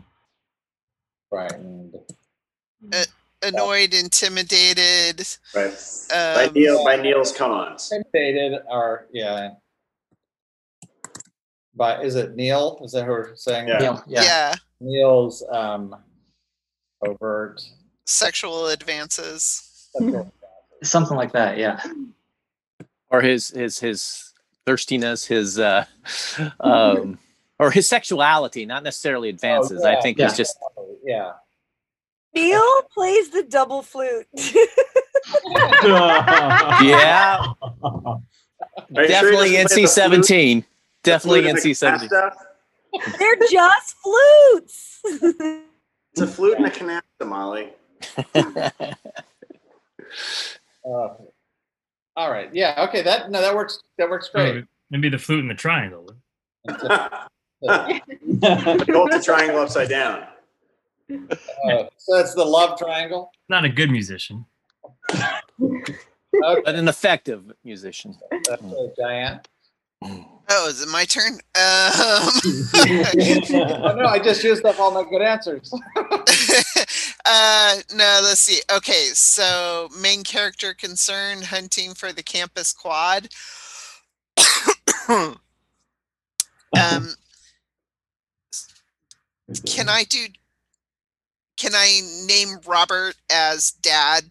[1.31, 1.97] frightened.
[2.93, 3.05] Uh,
[3.43, 5.27] annoyed, intimidated.
[5.55, 5.75] Right.
[6.11, 7.91] by Um, Neil, by Neil's cons.
[7.91, 9.51] Intimidated are yeah.
[11.75, 12.79] But is it Neil?
[12.85, 13.69] Is that who we're saying?
[13.69, 13.79] Yeah.
[13.79, 14.23] Neil, yeah.
[14.23, 14.55] yeah.
[14.81, 15.97] Neil's um,
[17.07, 17.61] overt.
[18.07, 19.89] Sexual advances.
[19.93, 20.33] sexual-
[20.83, 21.59] something like that.
[21.59, 21.81] Yeah.
[23.11, 24.33] or his his his
[24.67, 25.85] thirstiness, his uh,
[26.61, 27.19] um,
[27.59, 29.83] or his sexuality, not necessarily advances.
[29.85, 30.01] I yeah.
[30.01, 30.29] think Yeah.
[30.29, 30.59] he's just
[31.05, 31.33] yeah.
[32.35, 34.27] Neil plays the double flute.
[35.83, 37.47] yeah,
[37.83, 38.21] Are
[38.91, 40.65] you sure definitely NC seventeen.
[41.03, 42.11] definitely flute and the NC seventeen.
[43.19, 45.03] They're just flutes.
[46.21, 47.73] It's a flute and a canasta, Molly.
[50.87, 51.09] Uh,
[52.17, 52.49] all right.
[52.55, 52.87] Yeah.
[52.89, 53.03] Okay.
[53.03, 53.83] That no, that works.
[53.99, 54.65] That works great.
[54.91, 56.09] Maybe the flute and the triangle.
[56.69, 56.81] Hold
[57.63, 60.25] the triangle upside down.
[61.11, 63.31] Uh, so that's the love triangle.
[63.51, 64.47] Not a good musician.
[65.13, 65.95] Okay.
[66.65, 68.17] but an effective musician.
[68.49, 69.41] That's, uh, Diane.
[70.51, 71.33] Oh, is it my turn?
[71.33, 72.41] Um, oh,
[73.97, 75.73] no, I just used up all my good answers.
[77.27, 78.61] uh, no, let's see.
[78.75, 83.29] Okay, so main character concern hunting for the campus quad.
[85.09, 85.37] um,
[89.67, 90.27] can I do?
[91.59, 94.25] Can I name Robert as dad,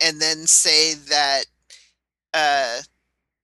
[0.00, 1.46] and then say that?
[2.32, 2.82] Uh,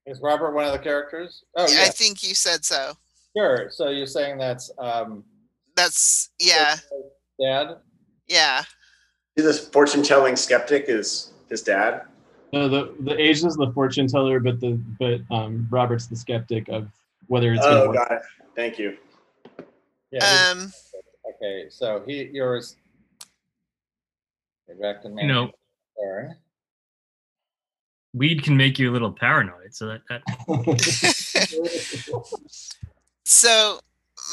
[0.06, 1.44] Is Robert one of the characters?
[1.56, 1.82] Oh yeah.
[1.82, 2.93] I think you said so.
[3.36, 3.68] Sure.
[3.70, 5.24] So you're saying that's um,
[5.76, 6.76] That's yeah,
[7.40, 7.76] Dad.
[8.28, 8.62] yeah.
[9.36, 12.02] See, this fortune telling skeptic is his dad.
[12.52, 16.68] No, the the agent is the fortune teller, but the but um Robert's the skeptic
[16.68, 16.89] of
[17.26, 17.97] whether it's gonna Oh, work.
[17.97, 18.22] got it.
[18.55, 18.97] Thank you.
[20.12, 20.51] Yeah.
[20.52, 20.72] Um,
[21.35, 21.66] okay.
[21.70, 22.76] So he yours.
[24.70, 25.22] Okay, back to me.
[25.22, 25.51] You know,
[26.01, 26.36] Turn.
[28.15, 29.74] Weed can make you a little paranoid.
[29.74, 30.23] So that, that
[33.24, 33.81] so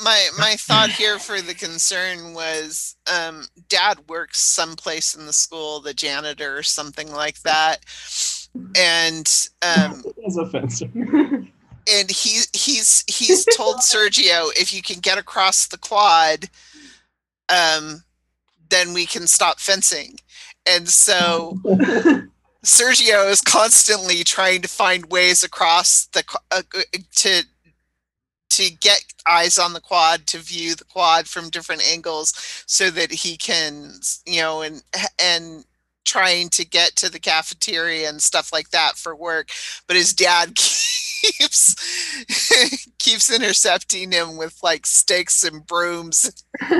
[0.03, 5.81] my my thought here for the concern was um dad works someplace in the school
[5.81, 7.79] the janitor or something like that
[8.77, 10.95] and um That's offensive.
[10.95, 16.49] and he he's he's told sergio if you can get across the quad
[17.49, 18.03] um
[18.69, 20.17] then we can stop fencing
[20.65, 21.59] and so
[22.65, 26.61] Sergio is constantly trying to find ways across the uh,
[27.15, 27.43] to
[28.51, 32.33] to get eyes on the quad to view the quad from different angles
[32.67, 33.93] so that he can
[34.25, 34.83] you know and
[35.19, 35.65] and
[36.03, 39.49] trying to get to the cafeteria and stuff like that for work
[39.87, 41.75] but his dad keeps
[42.99, 46.43] keeps intercepting him with like stakes and brooms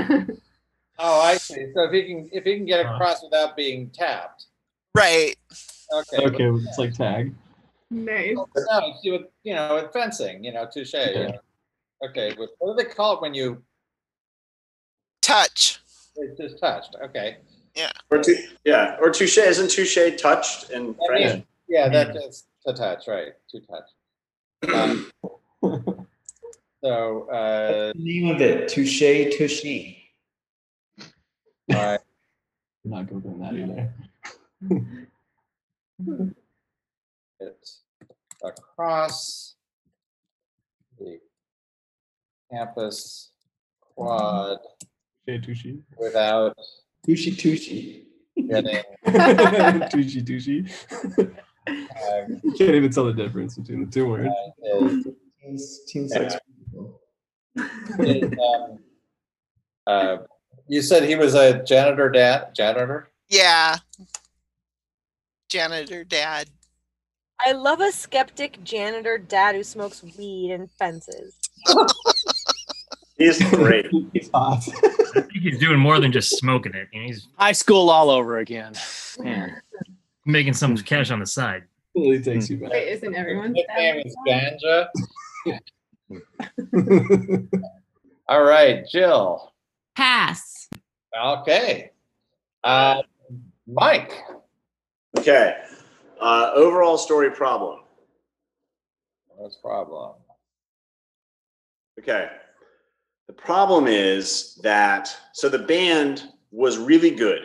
[1.04, 1.66] Oh, I see.
[1.74, 4.46] So if he can if he can get across without being tapped.
[4.94, 5.36] right
[5.92, 6.26] Okay.
[6.26, 7.34] okay, it's like tag.
[7.90, 8.36] nice.
[8.36, 8.48] No,
[9.02, 10.94] see with you know with fencing, you know, touche.
[10.94, 11.40] you know.
[12.10, 12.34] Okay.
[12.38, 13.62] But what do they call it when you
[15.22, 15.80] touch
[16.16, 16.96] it's just touched?
[17.04, 17.38] Okay.
[17.76, 19.38] yeah Or tou- yeah, or touche.
[19.38, 21.34] Isn't touche touched in I French?
[21.34, 23.34] mean, yeah, that is just to touch, right?
[23.50, 23.90] To touch.
[25.64, 26.08] Um,
[26.84, 30.04] so uh, Name of it, touche, tushy.
[31.00, 32.00] all right.
[32.86, 33.94] I'm not googling that either.
[37.40, 37.82] It's
[38.44, 39.56] across
[41.00, 41.20] the
[42.52, 43.32] campus
[43.82, 44.60] quad
[45.28, 45.80] Okay, Tushy.
[45.98, 46.56] without
[47.06, 48.08] Tushy tushy.
[48.50, 48.82] getting.
[49.90, 50.66] Tushy tushy.
[51.18, 54.30] um, You can't even tell the difference between the two words.
[55.42, 56.36] Teens, teen sex.
[58.00, 58.80] is, um,
[59.88, 60.18] uh,
[60.68, 63.10] you said he was a janitor dad, janitor?
[63.30, 63.78] Yeah.
[65.62, 66.48] Janitor dad.
[67.46, 71.38] I love a skeptic janitor dad who smokes weed and fences.
[73.18, 73.86] He's great.
[74.14, 74.64] He's hot.
[75.14, 76.88] I think he's doing more than just smoking it.
[76.94, 78.74] and He's High school all over again.
[79.20, 79.62] Man.
[80.26, 81.64] making some cash on the side.
[81.96, 82.72] really takes you back.
[82.72, 83.52] Wait, isn't everyone?
[83.52, 84.88] Nickname is Ganja.
[88.28, 89.54] All right, Jill.
[89.96, 90.70] Pass.
[91.24, 91.92] Okay.
[92.64, 93.02] Uh,
[93.68, 94.14] Mike.
[95.18, 95.58] Okay.
[96.20, 97.80] Uh, overall story problem.
[99.28, 100.14] What's the problem?
[102.00, 102.30] Okay.
[103.28, 107.42] The problem is that so the band was really good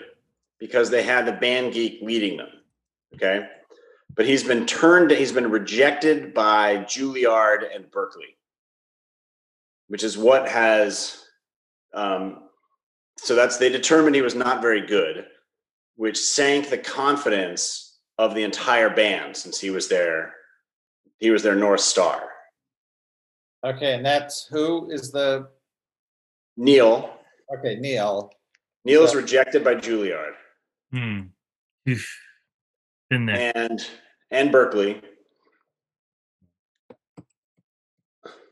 [0.58, 2.48] because they had the band geek leading them.
[3.14, 3.48] Okay.
[4.14, 8.34] But he's been turned, he's been rejected by Juilliard and Berklee,
[9.88, 11.26] which is what has,
[11.92, 12.44] um,
[13.18, 15.26] so that's, they determined he was not very good,
[15.96, 20.34] which sank the confidence of the entire band since he was their,
[21.18, 22.28] he was their North Star.
[23.64, 25.48] Okay, and that's who is the
[26.56, 27.18] Neil,
[27.58, 28.30] okay, Neil.
[28.84, 29.18] Neil is Yeah.
[29.20, 30.34] rejected by Juilliard
[30.92, 31.20] Hmm.
[31.88, 32.22] Oof.
[33.10, 33.52] Been there.
[33.54, 33.86] and
[34.30, 35.02] and Berklee.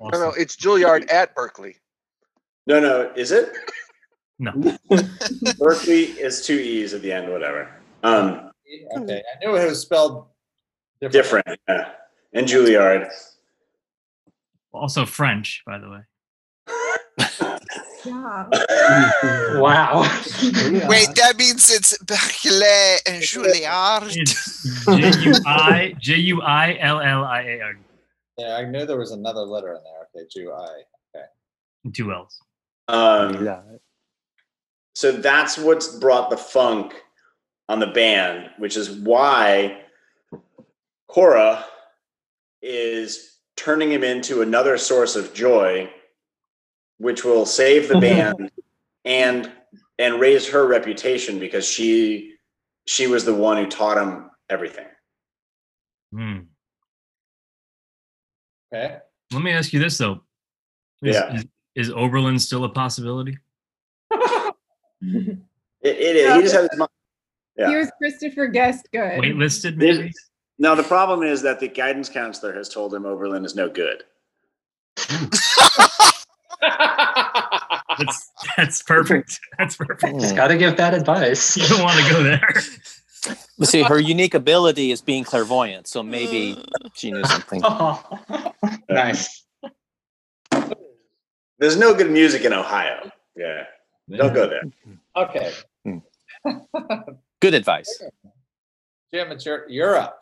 [0.01, 1.77] No, no, it's Juilliard at Berklee.
[2.66, 3.53] No, no, is it?
[4.39, 4.52] No.
[4.90, 7.70] Berklee is two E's at the end, whatever.
[8.02, 8.51] Um,
[8.97, 10.27] Okay, I knew it was spelled
[11.01, 11.47] different.
[11.69, 11.90] Yeah.
[12.32, 13.09] And Juilliard.
[14.73, 16.01] Also French, by the way.
[18.06, 18.51] Yeah.
[19.59, 20.02] Wow.
[20.89, 24.15] Wait, that means it's Berklee and Juilliard.
[24.15, 27.78] It's J U I J U I L L I A R.
[28.36, 30.23] Yeah, I knew there was another letter in there.
[30.23, 30.82] Okay, Jew I.
[31.16, 31.24] Okay.
[31.94, 32.39] Two L's.
[32.89, 33.43] Um,
[34.95, 36.95] so that's what's brought the funk
[37.69, 39.83] on the band, which is why
[41.09, 41.65] Cora
[42.62, 45.91] is turning him into another source of joy,
[46.99, 48.51] which will save the band
[49.05, 49.51] and
[49.99, 52.35] and raise her reputation because she
[52.87, 54.87] she was the one who taught him everything.
[56.12, 56.39] Hmm.
[58.73, 58.99] Okay.
[59.33, 60.21] Let me ask you this though.
[61.03, 61.35] Is, Yeah.
[61.35, 63.39] is, is Oberlin still a possibility?
[65.85, 66.35] It, it is.
[66.35, 66.91] He just had his mind.
[67.59, 67.69] Yeah.
[67.69, 69.21] Here's Christopher Guest good.
[69.21, 70.11] Waitlisted, maybe?
[70.59, 74.03] Now the problem is that the guidance counselor has told him Oberlin is no good.
[77.99, 79.41] That's that's perfect.
[79.59, 80.21] That's perfect.
[80.21, 81.57] Just got to give that advice.
[81.57, 82.55] You don't want to go there.
[83.57, 86.89] Let's see, her unique ability is being clairvoyant, so maybe uh.
[86.95, 87.61] she knew something.
[88.89, 89.45] nice.
[91.59, 93.11] There's no good music in Ohio.
[93.37, 93.65] Yeah.
[94.11, 94.63] Don't go there.
[95.17, 95.53] Okay.
[97.41, 98.03] Good advice.
[99.13, 100.21] Jim, it's your you're up.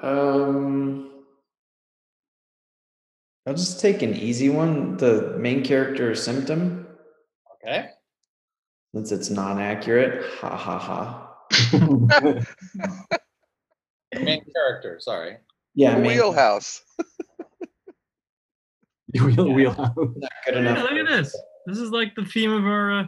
[0.00, 1.24] Um,
[3.46, 4.96] I'll just take an easy one.
[4.96, 6.86] The main character symptom,
[7.56, 7.90] Okay.
[8.94, 10.24] since it's non-accurate.
[10.40, 11.28] Ha ha ha.
[14.14, 15.38] Main character, sorry.
[15.74, 16.82] Yeah, main, Wheelhouse.
[19.20, 19.92] Wheel, wheelhouse.
[19.96, 20.82] not good Yeah, enough.
[20.82, 21.36] look at this.
[21.66, 23.00] This is like the theme of our.
[23.00, 23.04] Uh...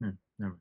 [0.00, 0.56] hmm, never.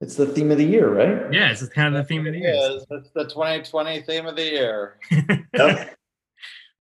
[0.00, 1.32] It's the theme of the year, right?
[1.32, 2.52] Yeah, it's kind of the theme of the year.
[2.54, 4.98] Yes, it's the 2020 theme of the year.
[5.54, 5.96] Yep.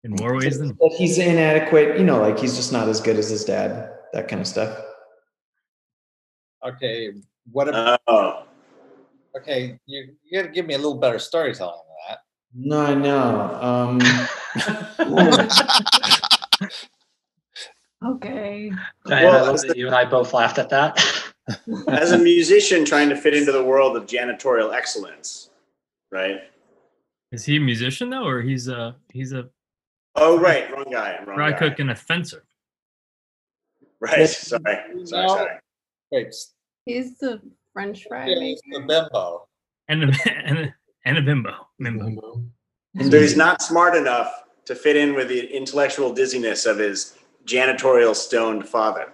[0.05, 1.99] In more ways than That he's inadequate.
[1.99, 3.91] You know, like he's just not as good as his dad.
[4.13, 4.79] That kind of stuff.
[6.65, 7.13] Okay.
[7.51, 8.45] What about Oh.
[9.37, 11.81] okay, you you gotta give me a little better storytelling
[12.55, 12.69] than that.
[12.69, 13.59] No, I know.
[13.63, 14.01] Um,
[18.07, 18.71] Okay.
[19.07, 21.05] Diana, Well, I love as that you and I both laughed at that.
[21.89, 25.51] As a musician trying to fit into the world of janitorial excellence,
[26.13, 26.37] right?
[27.33, 29.49] Is he a musician though, or he's a he's a
[30.15, 30.71] Oh, right.
[30.73, 31.17] Wrong guy.
[31.27, 31.59] Wrong fry guy.
[31.59, 32.45] cook and a fencer?
[34.01, 34.29] Right.
[34.29, 34.63] Sorry.
[35.05, 35.29] Sorry.
[35.29, 35.57] Sorry.
[36.13, 36.35] Wait,
[36.85, 37.41] He's the
[37.73, 38.81] French fry it's maker.
[38.83, 39.49] the bimbo.
[39.89, 40.13] And a
[40.45, 40.75] and a,
[41.09, 41.53] and a bimbo.
[41.79, 42.43] Bimbo.
[43.01, 44.31] So he's not smart enough
[44.67, 47.17] to fit in with the intellectual dizziness of his
[47.47, 49.13] janitorial stoned father.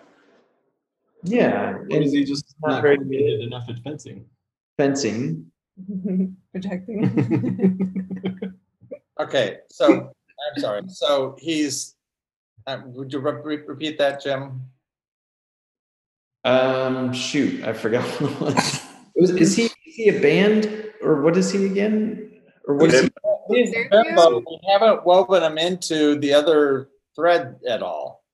[1.22, 4.26] Yeah, Or is he just not not very good enough at fencing?
[4.76, 5.46] fencing.
[6.52, 7.00] protecting.
[9.20, 11.94] Okay, so, I'm sorry, so he's,
[12.66, 14.60] uh, would you re- re- repeat that, Jim?
[16.42, 18.02] Um, shoot, I forgot.
[18.20, 18.80] what it was.
[19.14, 20.64] Was- Is he, is he a band
[21.04, 22.40] or what is he again?
[22.66, 23.10] Or what is he?
[23.48, 28.24] He's bimbo, we haven't woven him into the other thread at all.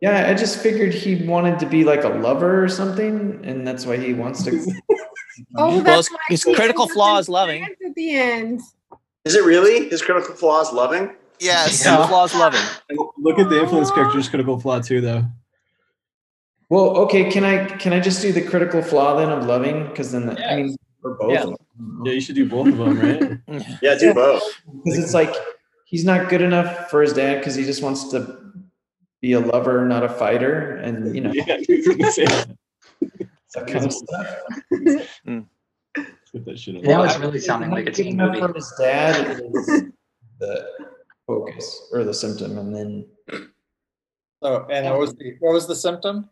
[0.00, 3.84] Yeah, I just figured he wanted to be like a lover or something, and that's
[3.84, 4.72] why he wants to.
[5.54, 7.62] Oh, Well, that's his, why his critical flaw is loving.
[7.62, 8.60] At the end.
[9.24, 11.14] Is it really his critical flaw is loving?
[11.38, 11.84] Yes.
[11.84, 12.60] Critical flaw is loving.
[13.18, 15.24] Look at the influence character's critical flaw too, though.
[16.70, 19.86] Well, okay, can I can I just do the critical flaw then of loving?
[19.86, 21.42] Because then I mean for both Yeah.
[21.44, 22.02] of them.
[22.04, 23.38] Yeah, you should do both of them, right?
[23.82, 24.42] Yeah, do both.
[24.84, 25.34] Because it's like
[25.84, 28.38] he's not good enough for his dad because he just wants to
[29.20, 32.56] be a lover, not a fighter, and you know yeah, I was gonna say that.
[33.54, 34.36] that kind of stuff.
[35.26, 35.46] Mm.
[36.32, 38.38] Put that shit in it's really sounding like a teen movie.
[38.38, 39.82] From his dad is
[40.38, 40.68] the
[41.26, 43.06] focus or the symptom, and then
[44.42, 46.28] So, and what was the, what was the symptom?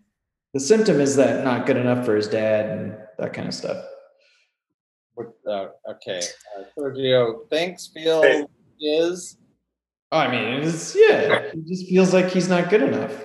[0.55, 3.85] the symptom is that not good enough for his dad and that kind of stuff.
[5.17, 6.21] What, uh, okay,
[6.59, 8.45] uh, Sergio thinks, feels, Hey.
[8.81, 9.39] is,
[10.13, 13.25] Oh, I mean, it's yeah, he just feels like he's not good enough.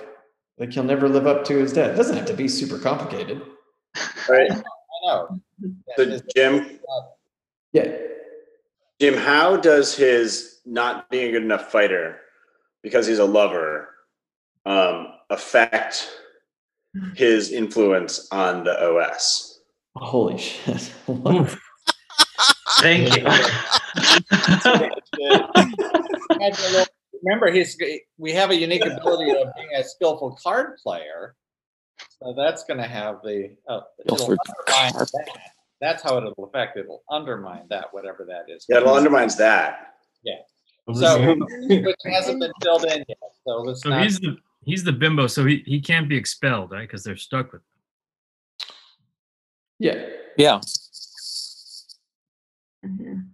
[0.58, 1.90] Like he'll never live up to his dad.
[1.90, 3.40] It doesn't have to be super complicated.
[4.28, 4.50] Right.
[4.50, 5.40] I know.
[5.96, 6.80] So Jim,
[7.72, 7.96] Yeah.
[9.00, 12.18] Jim, how does his not being a good enough fighter
[12.82, 13.88] because he's a lover
[14.66, 16.10] um, affect
[17.14, 19.60] his influence on the OS?
[19.94, 20.92] Holy shit.
[22.80, 23.24] Thank you.
[27.24, 27.78] Remember, he's,
[28.18, 31.36] we have a unique ability of being a skillful card player.
[32.20, 34.36] So that's gonna have the, uh, it'll Skillful
[34.66, 35.38] undermine card that.
[35.80, 38.66] That's how it'll affect, it'll undermine that, whatever that is.
[38.68, 39.94] Yeah, it'll undermines that.
[40.24, 40.34] Yeah.
[40.94, 41.36] So,
[41.68, 44.02] which hasn't been filled in yet, so let's So not.
[44.02, 46.82] he's the he's the bimbo, so he, he can't be expelled, right?
[46.82, 48.68] Because they're stuck with him.
[49.78, 50.06] Yeah.
[50.36, 50.60] Yeah.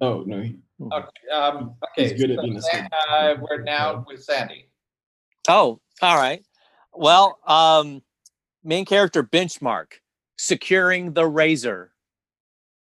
[0.00, 3.34] Oh no, he- Okay, um, okay, He's good at so being a Sa- skilled uh,
[3.40, 4.68] we're now with Sandy.
[5.48, 6.44] Oh, all right.
[6.94, 8.02] Well, um,
[8.62, 9.94] main character benchmark
[10.36, 11.90] securing the razor.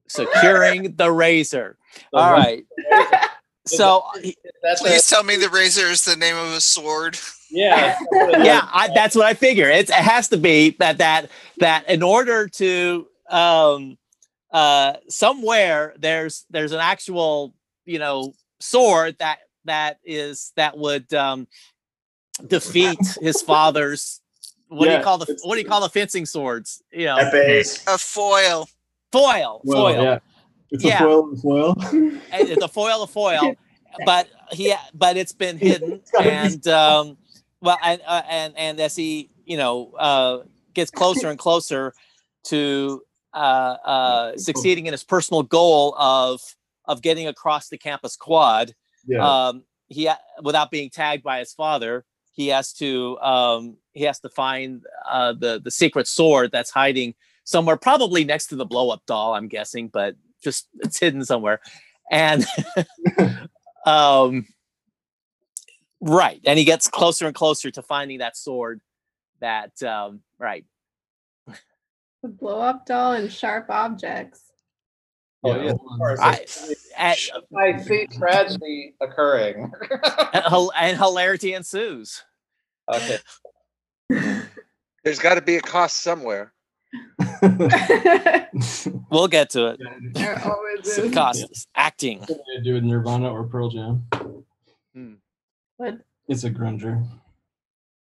[0.07, 1.77] Securing the razor.
[2.13, 2.39] The All what?
[2.39, 2.65] right.
[3.67, 7.17] So he- That's a, Please tell me the razor is the name of a sword.
[7.49, 7.97] yeah.
[8.13, 9.67] yeah, I, that's what I figure.
[9.67, 13.97] It's, it has to be that that that in order to um
[14.55, 17.53] uh somewhere there's there's an actual
[17.85, 21.45] you know sword that that is that would um
[22.47, 24.21] defeat his father's
[24.69, 26.81] what do you call the what do you call the fencing swords?
[26.91, 27.83] You know, Épées.
[27.87, 28.67] A foil.
[29.11, 30.03] foil, well, foil.
[30.03, 30.19] yeah.
[30.71, 31.03] It's Yeah.
[31.03, 31.75] a foil and foil.
[32.31, 33.55] and it's a foil a foil
[34.05, 37.17] but he but it's been hidden It's gotta be and um
[37.61, 40.39] well and uh, and and as he you know uh
[40.73, 41.93] gets closer and closer
[42.45, 43.01] to
[43.35, 46.41] uh uh succeeding in his personal goal of
[46.85, 48.73] of getting across the campus quad
[49.05, 49.47] yeah.
[49.47, 50.09] um he
[50.41, 55.33] without being tagged by his father he has to um he has to find uh
[55.33, 57.13] the the secret sword that's hiding
[57.43, 61.59] somewhere probably next to the blow up doll i'm guessing but just it's hidden somewhere
[62.11, 62.45] and
[63.85, 64.47] um
[65.99, 68.79] right and he gets closer and closer to finding that sword
[69.41, 70.65] that um right
[72.25, 74.41] The blow up doll and sharp objects.
[75.43, 75.97] Oh, Yeah, yeah, of hold on.
[75.99, 76.19] course.
[76.19, 76.45] I,
[76.97, 77.19] and,
[77.55, 79.71] I see tragedy occurring.
[80.33, 82.23] and and hilarity ensues
[82.91, 83.19] Okay,
[85.03, 86.51] There's got to be a cost somewhere.
[89.11, 89.79] we'll get to it
[90.13, 91.13] there always It's the is.
[91.13, 94.03] cost acting Something to do with Nirvana or Pearl Jam.
[94.95, 95.13] Hmm.
[95.77, 95.99] What?
[96.27, 97.05] It's a grunger.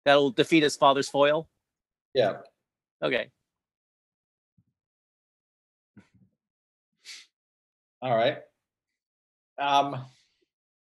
[0.05, 1.49] that'll defeat his father's foil
[2.15, 2.39] yeah.
[3.03, 3.31] okay
[8.03, 8.39] All right.
[9.59, 10.05] Um,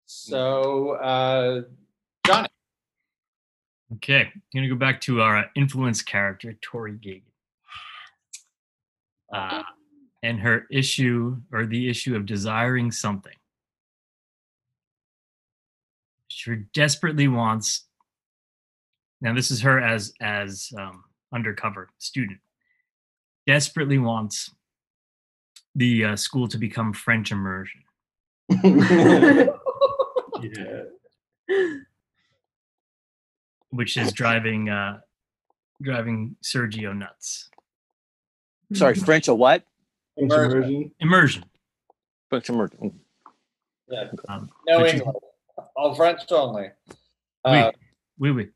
[0.05, 1.61] so, uh,
[2.25, 2.47] Johnny,
[3.95, 7.23] Okay, I'm gonna go back to our uh, influence character, Tori Gagan.
[9.33, 9.63] Uh,
[10.23, 13.33] and her issue or the issue of desiring something.
[16.27, 17.85] She desperately wants.
[19.21, 22.39] Now, this is her as as um, undercover student.
[23.47, 24.51] Desperately wants
[25.79, 27.81] the uh, school to become French immersion.
[28.63, 29.47] yeah.
[33.69, 34.99] which is driving uh,
[35.81, 37.49] driving Sergio nuts.
[38.73, 39.63] Sorry, French or what?
[40.17, 40.63] French Immersion.
[40.63, 40.91] immersion.
[40.99, 41.43] Immersion.
[42.29, 42.99] French immersion.
[43.89, 45.15] Yeah, Um, no which is- English,
[45.75, 46.69] all French only.
[47.45, 47.71] Uh,
[48.19, 48.49] Oui, oui.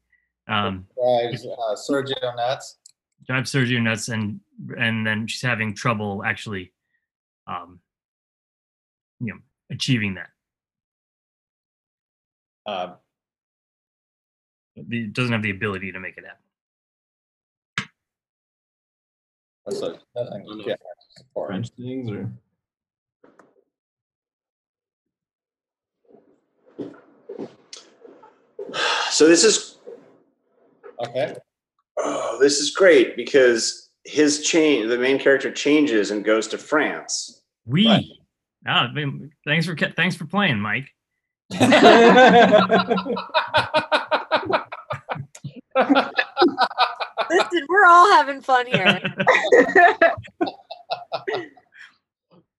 [0.47, 2.77] Um, drives uh, Sergio nuts.
[3.25, 4.39] drive Sergio nuts, and
[4.77, 6.72] and then she's having trouble actually,
[7.47, 7.79] um,
[9.19, 9.39] you know,
[9.71, 10.29] achieving that.
[12.65, 12.95] Um,
[14.75, 16.39] It doesn't have the ability to make it happen.
[19.69, 20.79] so nothing you can't
[21.17, 21.49] support.
[21.49, 22.29] French things or
[29.11, 29.77] So this is
[31.05, 31.35] Okay.
[31.99, 37.41] oh, this is great because his change, the main character changes and goes to France.
[37.65, 37.87] We.
[37.87, 38.05] Right.
[38.65, 40.87] Ah, I mean, thanks for thanks for playing, Mike.
[47.29, 49.01] Listen, we're all having fun here.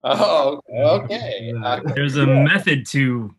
[0.06, 1.50] Oh, okay.
[1.64, 3.34] Uh, There's a method to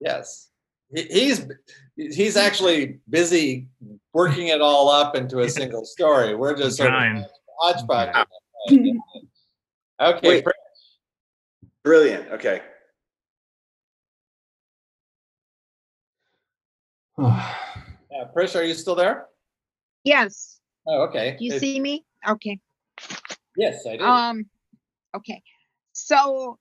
[0.00, 0.50] yes.
[0.94, 1.46] He- He's
[1.96, 3.68] he's actually busy
[4.12, 6.34] working it all up into a single story.
[6.34, 7.24] We're just sort of Trying.
[7.60, 8.26] hodgepodge.
[10.00, 10.28] Okay.
[10.28, 10.44] Wait.
[11.84, 12.28] Brilliant.
[12.32, 12.60] Okay.
[18.14, 19.26] Uh, Trish, are you still there?
[20.04, 21.34] Yes, Oh, okay.
[21.38, 22.04] do you It- see me?
[22.28, 22.58] Okay.
[23.56, 24.04] Yes, I do.
[24.04, 24.50] Um,
[25.16, 25.42] okay.
[25.92, 26.58] So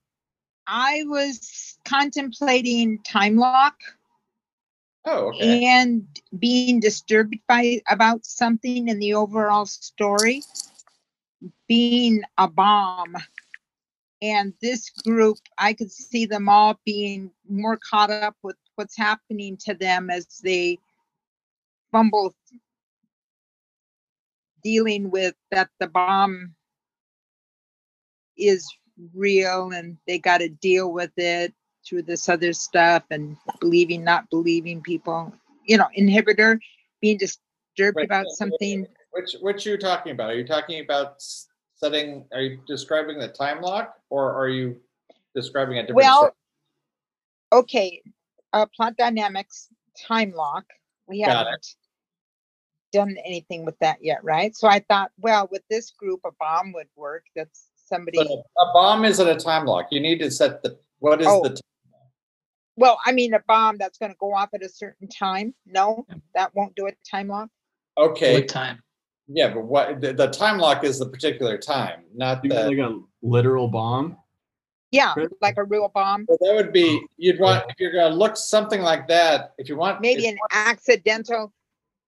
[0.66, 3.76] I was contemplating time lock
[5.06, 5.66] oh, okay.
[5.66, 6.06] and
[6.38, 10.42] being disturbed by about something in the overall story
[11.68, 13.16] being a bomb.
[14.22, 19.58] And this group, I could see them all being more caught up with what's happening
[19.66, 20.78] to them as they
[21.92, 22.36] fumble
[24.64, 26.54] dealing with that the bomb
[28.38, 28.68] is
[29.14, 31.54] real and they got to deal with it
[31.88, 35.34] through this other stuff and believing, not believing people.
[35.66, 36.60] You know, inhibitor
[37.02, 38.88] being disturbed Wait, about something.
[39.12, 40.32] Which which are you talking about?
[40.32, 41.22] Are you talking about
[41.76, 42.26] setting?
[42.34, 44.78] Are you describing the time lock, or are you
[45.36, 45.98] describing a different?
[45.98, 46.36] Well,
[47.52, 48.02] okay,
[48.54, 49.68] uh, plot dynamics,
[50.08, 50.66] time lock.
[51.08, 51.76] We Got haven't
[52.92, 54.56] done anything with that yet, right?
[54.56, 57.26] So I thought, well, with this group, a bomb would work.
[57.36, 58.18] That's somebody.
[58.18, 59.88] But a bomb isn't a time lock.
[59.92, 61.44] You need to set the what is Oh.
[61.44, 61.60] the
[62.78, 65.54] Well, I mean, a bomb that's going to go off at a certain time.
[65.66, 67.50] No, that won't do a time lock.
[67.98, 68.36] okay?
[68.36, 68.82] What time?
[69.28, 72.50] Yeah, but what the, the time lock is the particular time, not the.
[72.50, 74.18] like a literal bomb.
[74.92, 76.26] Yeah, like a real bomb.
[76.28, 79.54] Well, that would be you'd want if you're going to look something like that.
[79.58, 81.54] If you want Maybe if- an accidental,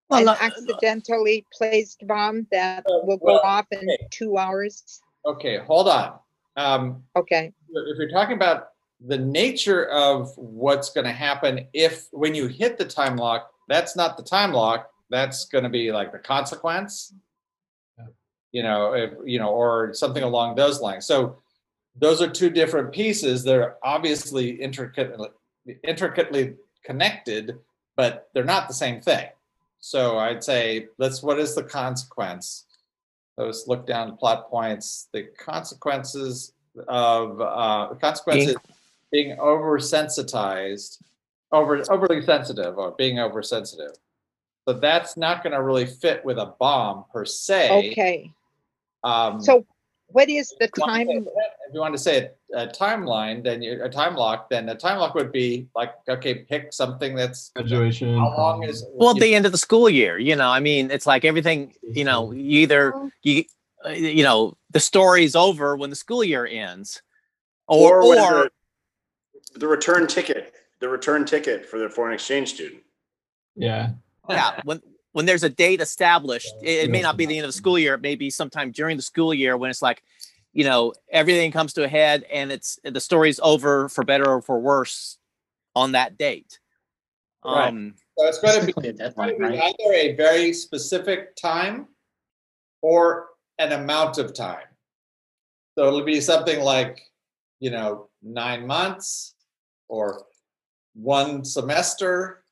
[0.09, 4.07] Well, an no- accidentally placed bomb that Uh, will go off in okay.
[4.11, 5.01] two hours.
[5.25, 6.19] Okay, hold on.
[6.57, 7.53] Um, Okay.
[7.69, 8.69] if you're talking about
[9.05, 13.95] the nature of what's going to happen if when you hit the time lock, that's
[13.95, 14.89] not the time lock.
[15.09, 17.13] That's going to be like the consequence.
[18.51, 21.05] You know, if, you know, or something along those lines.
[21.05, 21.37] So
[21.95, 23.43] those are two different pieces.
[23.43, 25.29] They're obviously intricately
[25.83, 27.57] intricately connected,
[27.95, 29.27] but they're not the same thing.
[29.79, 32.65] So I'd say let's what is the consequence?
[33.37, 35.09] Let's look down plot points.
[35.11, 36.53] The consequences
[36.87, 38.55] of uh, consequences
[39.13, 40.97] being oversensitized,
[41.53, 43.93] over overly sensitive, or being oversensitive.
[44.67, 47.91] So that's not going to really fit with a bomb per se.
[47.91, 48.31] Okay.
[49.03, 49.65] Um, So
[50.07, 51.27] what is the if you want to time?
[51.67, 54.75] If you want to say a, a timeline, then you, a time lock, then a
[54.75, 58.17] time lock would be like, okay, pick something that's Graduation.
[58.17, 60.89] how long is Well, you- the end of the school year, you know, I mean,
[60.91, 63.43] it's like everything, you know, you either you
[63.85, 67.01] uh, you know, the story's over when the school year ends.
[67.67, 68.51] Or Or, when or the,
[69.55, 72.81] the return ticket, the return ticket for the foreign exchange student.
[73.55, 73.91] Yeah.
[74.29, 74.81] yeah, when
[75.11, 77.77] when there's a date established, it, it may not be the end of the school
[77.77, 80.03] year, it may be sometime during the school year when it's like,
[80.53, 84.41] you know, everything comes to a head and it's the story's over for better or
[84.41, 85.17] for worse
[85.75, 86.59] on that date.
[87.45, 87.67] Right.
[87.67, 89.75] Um So it's going to be Basically a It's going deadline, to be right?
[89.79, 91.87] either a very specific time
[92.81, 94.67] or an amount of time.
[95.77, 97.01] So it'll be something like,
[97.59, 99.32] you know, nine months
[99.87, 100.25] or
[100.93, 102.43] one semester,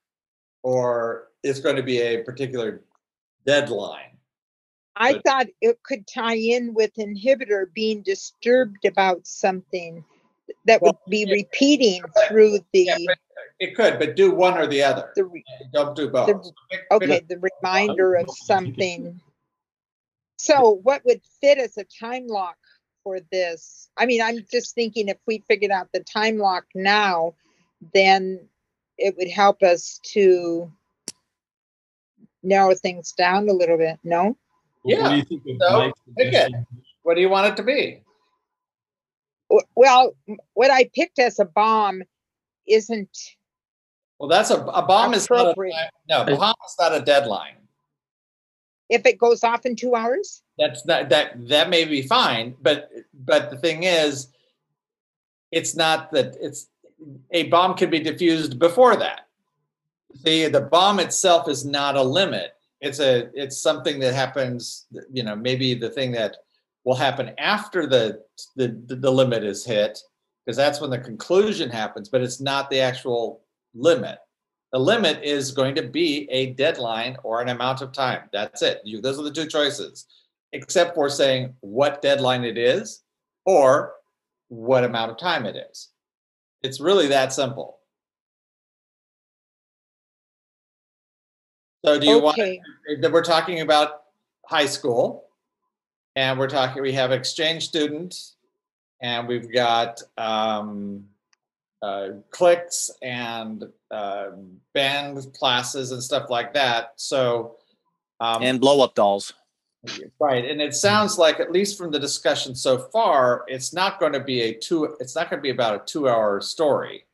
[0.63, 2.83] or it's going to be a particular
[3.45, 4.17] deadline.
[4.95, 10.03] I But- thought it could tie in with inhibitor being disturbed about something
[10.65, 13.09] that would be repeating through the,
[13.59, 15.11] It could, but do one or the other.
[15.15, 16.27] the, re- Don't do both.
[16.27, 19.19] the, So pick- pick a- okay, the reminder of something.
[20.37, 22.57] So what would fit as a time lock
[23.03, 23.89] for this?
[23.97, 27.35] I mean, I'm just thinking if we figured out the time lock now,
[27.93, 28.39] then
[28.97, 30.71] it would help us to
[32.43, 34.37] narrow things down a little bit, no?
[34.85, 35.01] Yeah.
[35.01, 36.33] What do you think of so Mike's pick it.
[36.33, 36.65] suggestion?
[37.03, 38.03] What do you want it to be?
[39.75, 40.15] Well,
[40.53, 42.03] what I picked as a bomb
[42.67, 43.17] isn't,
[44.17, 45.75] Well, that's a, a bomb is not a, Appropriate.
[46.07, 47.57] no, a bomb is not a deadline.
[48.91, 50.43] If it goes off in two hours?
[50.59, 54.27] That's not, that that may be fine, but but the thing is,
[55.51, 56.67] it's not that it's
[57.31, 59.27] a bomb can be diffused before that.
[60.23, 62.53] See, the bomb itself is not a limit.
[62.81, 64.85] It's a it's something that happens.
[65.11, 66.35] You know, maybe the thing that
[66.83, 68.21] will happen after the
[68.55, 69.97] the the limit is hit,
[70.45, 72.09] because that's when the conclusion happens.
[72.09, 73.41] But it's not the actual
[73.73, 74.19] limit.
[74.71, 78.29] The limit is going to be a deadline or an amount of time.
[78.31, 78.81] That's it.
[78.85, 80.05] You, those are the two choices,
[80.53, 83.03] except for saying what deadline it is
[83.45, 83.93] or
[84.47, 85.89] what amount of time it is.
[86.61, 87.79] It's really that simple.
[91.83, 92.61] So do you want, Okay,
[93.01, 94.03] that we're talking about
[94.45, 95.25] high school
[96.15, 98.35] and we're talking, we have exchange students
[99.01, 101.05] and we've got um,
[101.81, 104.27] uh, cliques and uh,
[104.73, 106.93] band classes and stuff like that.
[106.95, 107.57] So,
[108.19, 109.33] um, and blow up dolls.
[110.19, 114.13] right, and it sounds like at least from the discussion so far, it's not going
[114.13, 114.95] to be a two.
[114.99, 117.05] It's not going to be about a two-hour story.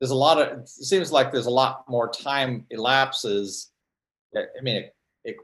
[0.00, 0.60] There's a lot of.
[0.60, 3.72] It seems like there's a lot more time elapses.
[4.36, 5.36] I mean, it, it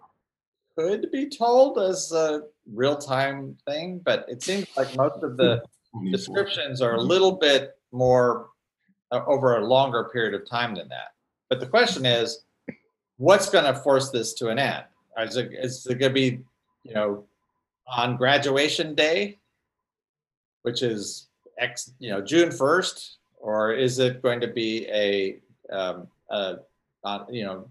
[0.78, 2.42] could be told as a
[2.72, 5.62] real-time thing, but it seems like most of the
[6.12, 8.49] descriptions are a little bit more
[9.12, 11.14] over a longer period of time than that.
[11.48, 12.44] But the question is,
[13.16, 14.84] what's going to force this to an end?
[15.18, 16.40] Is it, is it going to be,
[16.84, 17.24] you know,
[17.86, 19.38] on graduation day,
[20.62, 21.26] which is
[21.58, 25.38] X, you know, June 1st, or is it going to be a,
[25.74, 26.54] um, uh,
[27.04, 27.68] uh, you know,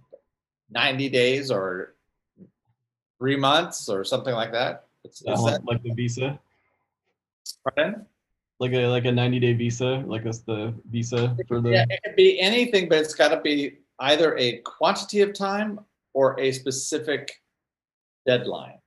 [0.71, 1.95] 90 days or
[3.17, 4.85] three months or something like that?
[5.05, 6.37] Uh, is that, like the visa,
[7.63, 8.05] pardon?
[8.59, 11.69] Like a like a 90 day visa, like that's the visa for the.
[11.71, 15.79] Yeah, it could be anything, but it's got to be either a quantity of time
[16.13, 17.31] or a specific
[18.25, 18.79] deadline.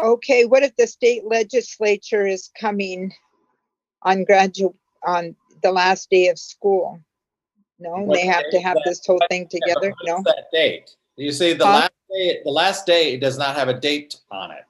[0.00, 3.12] okay, what if the state legislature is coming
[4.02, 7.00] on graduate on the last day of school?
[7.80, 10.22] No, What they have to have That- this whole thing together, no?
[10.24, 10.94] That date.
[11.16, 11.72] You see, the Huh?
[11.72, 14.64] last day, the last day does not have a date on it.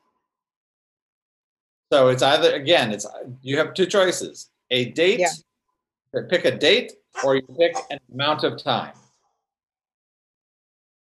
[1.90, 3.06] So it's either, again, it's,
[3.42, 6.20] you have two choices, a date, Yeah.
[6.28, 6.92] pick a date,
[7.24, 8.92] or you pick an amount of time.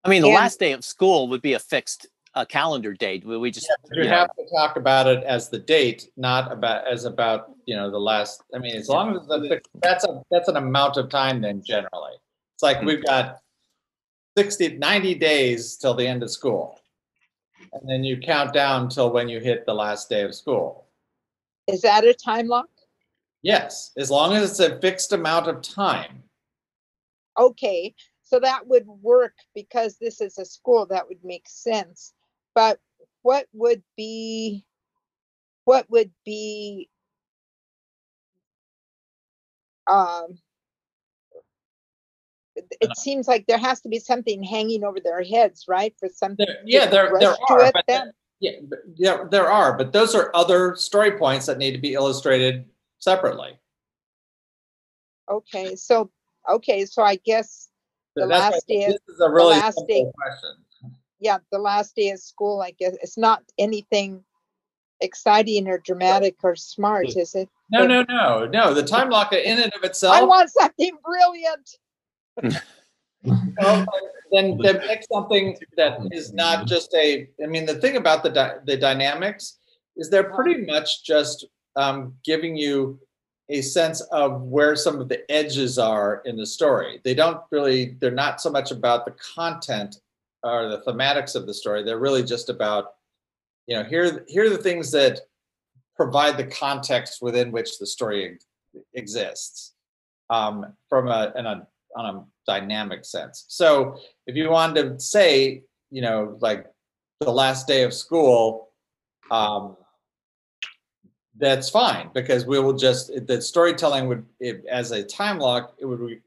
[0.05, 3.25] I mean, the And- last day of school would be a fixed uh, calendar date.
[3.27, 6.09] We we just But You you know, have to talk about it as the date,
[6.17, 10.05] not about, as about, you know, the last, I mean, as long as the, that's
[10.05, 12.15] a, that's an amount of time then generally.
[12.55, 13.39] It's like we've got
[14.39, 16.81] 60, 90 days till the end of school.
[17.73, 20.87] And then you count down till when you hit the last day of school.
[21.67, 22.69] Is that a time lock?
[23.43, 26.23] Yes, as long as it's a fixed amount of time.
[27.39, 32.13] Okay, so that would work because this is a school, that would make sense.
[32.55, 32.79] But
[33.23, 34.65] what would be,
[35.65, 36.89] what would be
[39.91, 40.39] um
[42.71, 45.95] it- it seems like there has to be something hanging over their heads, right?
[45.99, 46.47] For something.
[46.47, 48.13] There- Yeah, there, there are, it but, then?
[48.41, 48.53] yeah,
[48.97, 52.69] yeah, there are, but those are other story points that need to be illustrated
[52.99, 53.59] separately.
[55.29, 56.11] Okay, so,
[56.49, 57.69] okay, so I guess
[58.17, 60.65] the last day, This is is a really last day- question.
[61.21, 64.25] yeah, the last day of school, I guess, it's not anything
[65.01, 67.49] exciting or dramatic or smart, is it?
[67.71, 68.75] No, no, no, no.
[68.75, 70.15] The time locker in and of itself.
[70.15, 71.79] I want something brilliant.
[73.25, 73.87] Well,
[74.33, 78.31] then, then pick something that is not just a, I mean, the thing about the,
[78.31, 79.59] dy- the dynamics
[79.97, 81.47] is they're pretty much just
[81.77, 82.99] um, giving you
[83.49, 87.01] a sense of where some of the edges are in the story.
[87.05, 89.97] They don't really, they're not so much about the content
[90.43, 91.83] or the thematics of the story.
[91.83, 92.95] They're really just about,
[93.67, 95.21] you know, here, here are the things that
[95.95, 98.39] provide the context within which the story
[98.95, 99.75] exists
[100.31, 103.44] um, from a, in a, on a dynamic sense.
[103.48, 103.97] So
[104.27, 106.66] if you wanted to say, you know, like
[107.20, 108.70] the last day of school,
[109.31, 109.77] um,
[111.39, 115.86] that's fine because we will just the storytelling would if, as a time lock it
[115.86, 116.20] would re-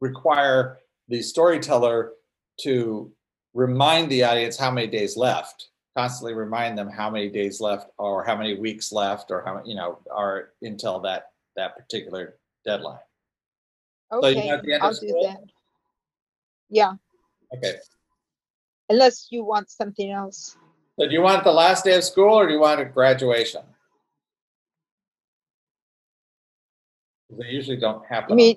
[0.00, 0.78] require
[1.08, 2.12] the storyteller
[2.58, 3.12] to
[3.52, 8.24] remind the audience how many days left constantly remind them how many days left or
[8.24, 12.98] how many weeks left or how you know are until that that particular deadline
[14.10, 15.22] So you Okay, know the end I'll do school?
[15.24, 15.40] that.
[16.68, 16.94] Yeah,
[17.54, 17.76] okay
[18.88, 20.56] unless you want something else.
[20.98, 23.62] so do you want the last day of school or do you want a graduation?
[27.30, 28.56] they usually don't happen You mean,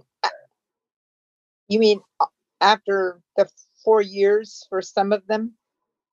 [1.67, 2.27] you mean uh,
[2.61, 3.49] after the
[3.83, 5.53] four years for some of them?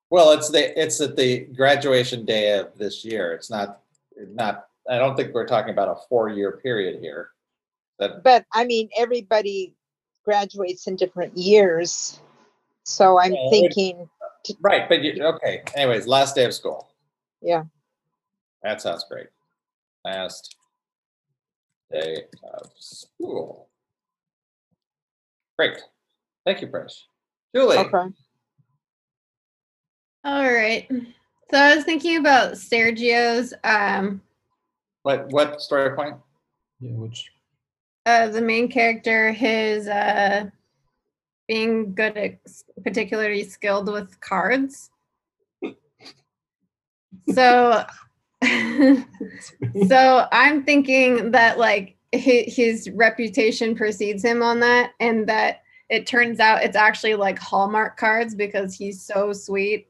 [0.09, 3.33] Well, it's the, it's at the graduation day of this year.
[3.33, 3.81] It's not,
[4.17, 7.29] not, I don't think we're talking about a four-year period here.
[7.99, 9.75] That, But I mean, everybody
[10.23, 12.19] graduates in different years.
[12.83, 14.09] So I'm Well, it- thinking,
[14.61, 16.89] right, but you, okay, anyways, last day of school.
[17.41, 17.63] yeah,
[18.63, 19.27] That sounds great.
[20.05, 20.55] Last
[21.91, 23.69] day of school.
[25.57, 25.81] Great.
[26.45, 27.03] Thank you, Trish.
[27.55, 28.13] Julie, okay.
[30.23, 30.87] All right.
[31.49, 34.21] So I was thinking about Sergio's um
[35.03, 36.17] what, what story point?
[36.81, 37.31] Yeah, which
[38.07, 40.49] uh the main character, his uh
[41.47, 42.39] being good at
[42.83, 44.89] particularly skilled with cards.
[47.33, 47.85] So
[49.87, 56.05] so I'm thinking that like his, his reputation precedes him on that and that it
[56.05, 59.87] turns out it's actually like Hallmark cards because he's so sweet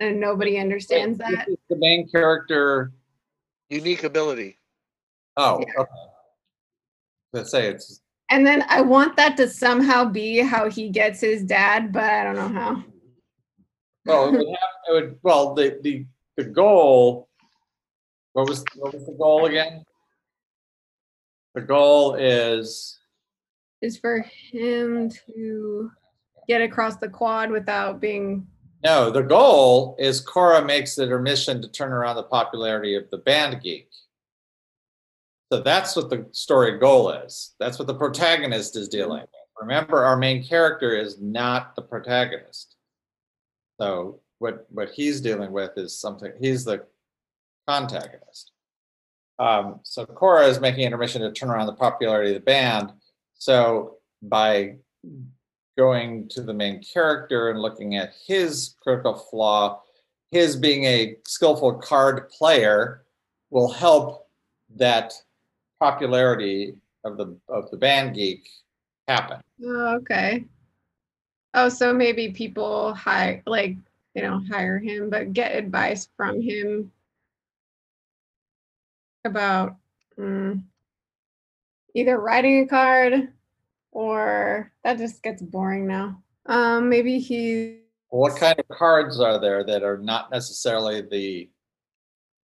[0.00, 1.48] and nobody understands that.
[1.68, 2.92] The main character,
[3.70, 4.58] Unique ability.
[5.36, 5.90] oh, okay.
[7.34, 8.00] Let's say it's,
[8.30, 12.22] And then I want that to somehow be how he gets his dad, but I
[12.22, 12.84] don't know how.
[14.06, 16.06] well, it would have, it would, well, the, the,
[16.36, 17.28] the goal,
[18.34, 19.84] what was, what was the goal again?
[21.56, 23.00] The goal is,
[23.82, 25.90] Is for him to
[26.46, 28.46] get across the quad without being
[28.84, 33.08] no, the goal is Cora makes it her mission to turn around the popularity of
[33.10, 33.88] the band geek.
[35.54, 37.54] So that's what the story goal is.
[37.60, 39.30] That's what the protagonist is dealing with.
[39.60, 42.74] Remember, our main character is not the protagonist.
[43.80, 46.32] So what what he's dealing with is something.
[46.40, 46.86] He's the
[47.68, 48.50] contagonist.
[49.38, 52.90] Um, so Cora is making her to turn around the popularity of the band.
[53.34, 54.78] So by
[55.78, 59.82] going to the main character and looking at his critical flaw,
[60.32, 63.04] his being a skillful card player
[63.50, 64.26] will help
[64.74, 65.14] that
[65.80, 66.74] popularity
[67.04, 68.48] of the of the band geek
[69.08, 69.40] happen.
[69.64, 70.44] Oh, okay.
[71.54, 73.76] Oh, so maybe people hire like
[74.14, 76.90] they don't hire him, but get advice from him
[79.24, 79.76] about
[80.18, 80.62] mm,
[81.94, 83.28] either writing a card
[83.92, 86.22] or that just gets boring now.
[86.46, 87.80] Um, maybe he
[88.10, 91.50] What kind of cards are there that are not necessarily the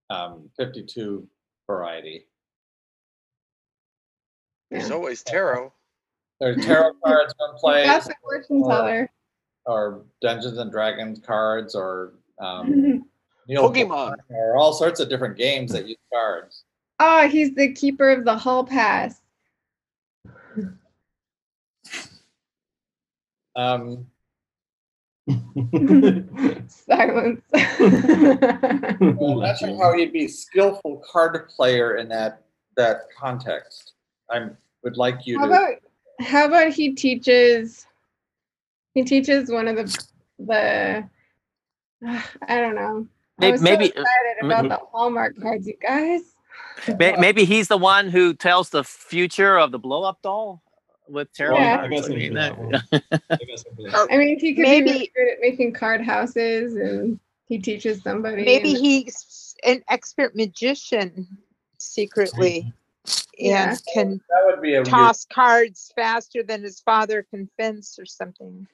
[0.08, 1.28] um, 52
[1.66, 2.26] variety?
[4.70, 5.72] There's always tarot.
[6.40, 9.10] There are tarot cards one plays, that's a fortune or- teller.
[9.66, 13.04] or Dungeons and Dragons cards, or um,
[13.48, 14.16] Neil Pokemon.
[14.30, 16.64] or all sorts of different games that use cards.
[17.00, 19.20] oh, he's the keeper of the hall pass.
[23.56, 24.06] Um,
[26.68, 27.42] Silence.
[27.52, 27.68] well,
[29.02, 32.44] I'm not sure how he'd be a skillful card player in that
[32.76, 33.92] that context.
[34.30, 34.48] I
[34.82, 35.50] would like you How to.
[35.52, 35.74] about
[36.20, 37.86] how about he teaches
[38.94, 40.04] he teaches one of the
[40.38, 41.08] the
[42.48, 43.06] I don't know.
[43.38, 46.22] I May- was maybe- so excited about the Hallmark cards, you guys.
[46.98, 50.62] Maybe he's the one who tells the future of the blow up doll
[51.08, 51.80] with tarot Yeah.
[51.80, 54.08] I I mean, I'm that- I guess I'm for that.
[54.10, 58.02] I mean, he could Maybe- be really good at making card houses, and he teaches
[58.02, 58.44] somebody.
[58.44, 61.26] Maybe and- he's an expert magician
[61.78, 62.72] secretly
[63.38, 63.70] Yeah.
[63.70, 67.98] and can That would be a weird- toss cards faster than his father can fence
[67.98, 68.66] or something.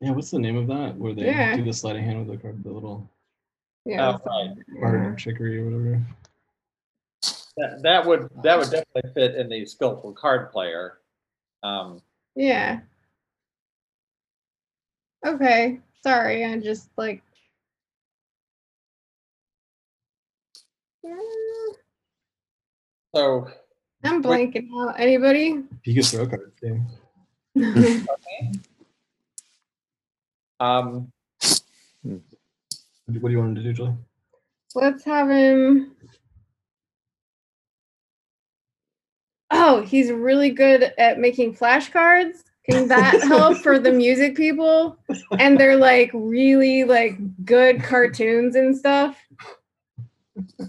[0.00, 0.96] Yeah, what's the name of that?
[0.96, 1.56] Where they Yeah.
[1.56, 3.08] do the sleight of hand with the card, the little
[3.84, 4.56] yeah, right.
[4.80, 6.02] card trickery or whatever.
[7.56, 10.98] That, that would that would definitely fit in the skillful card player.
[11.62, 12.00] Um,
[12.34, 12.80] yeah.
[15.24, 17.22] Okay, sorry, I just like.
[21.04, 21.16] Yeah,
[23.14, 23.48] so
[24.04, 24.98] I'm blanking out.
[24.98, 25.62] Anybody?
[25.84, 26.80] You could throw cards too.
[30.60, 31.12] um,
[32.02, 32.20] What
[33.06, 33.94] do you want him to do, Julie?
[34.74, 35.92] Let's have him
[39.52, 42.42] oh, he's really good at making flashcards.
[42.68, 44.98] Can that help for the music people?
[45.38, 49.16] And they're like really like good cartoons and stuff.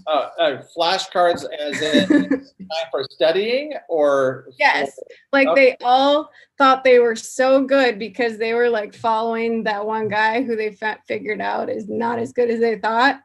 [0.06, 4.98] Uh, uh, flashcards as in time for studying or Yes.
[5.32, 5.76] Like Okay.
[5.78, 10.42] they all thought they were so good because they were like following that one guy
[10.42, 13.20] who they fa- figured out is not as good as they thought.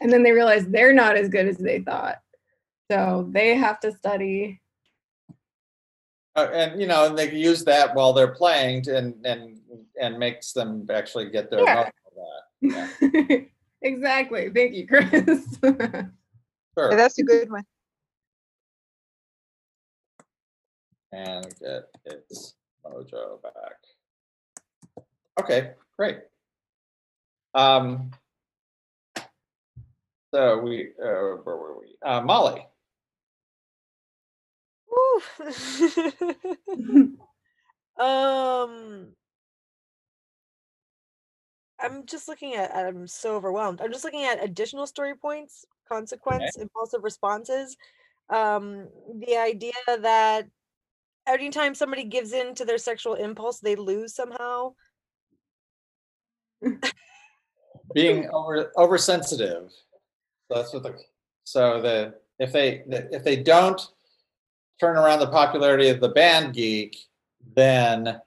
[0.00, 2.18] And then they realized they're not as good as they thought.
[2.90, 4.60] So they have to study.
[6.36, 9.58] Uh, and you know, and they use that while they're playing to, and and
[9.98, 11.90] and makes them actually get their Yeah.
[12.62, 13.46] that.
[13.86, 14.50] exactly.
[14.50, 15.58] Thank you, Chris.
[16.78, 16.90] Sure.
[16.90, 17.64] Yeah, that's a good one.
[21.16, 22.54] and get its
[22.84, 23.78] mojo back.
[25.40, 26.18] Okay, great.
[27.54, 28.10] Um,
[30.32, 31.96] so we, uh, where were we?
[32.04, 32.66] Uh, Molly.
[37.98, 39.08] um
[41.86, 43.80] I'm just looking at I'm so overwhelmed.
[43.80, 47.76] I'm just looking at additional story points, consequence, impulsive responses.
[48.28, 48.88] Um
[49.20, 50.48] the idea that
[51.28, 54.74] anytime somebody gives in to their sexual impulse, they lose somehow.
[57.94, 59.70] being over oversensitive.
[60.48, 60.98] So that's what the
[61.44, 63.80] so the if they the, if they don't
[64.80, 66.96] turn around the popularity of the band geek,
[67.54, 68.20] then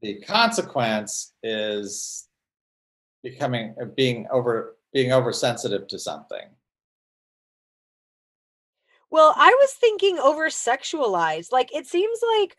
[0.00, 2.28] the consequence is
[3.24, 6.46] becoming being over being oversensitive to something.
[9.10, 11.50] Well, I was thinking over sexualized.
[11.50, 12.56] Like it seems like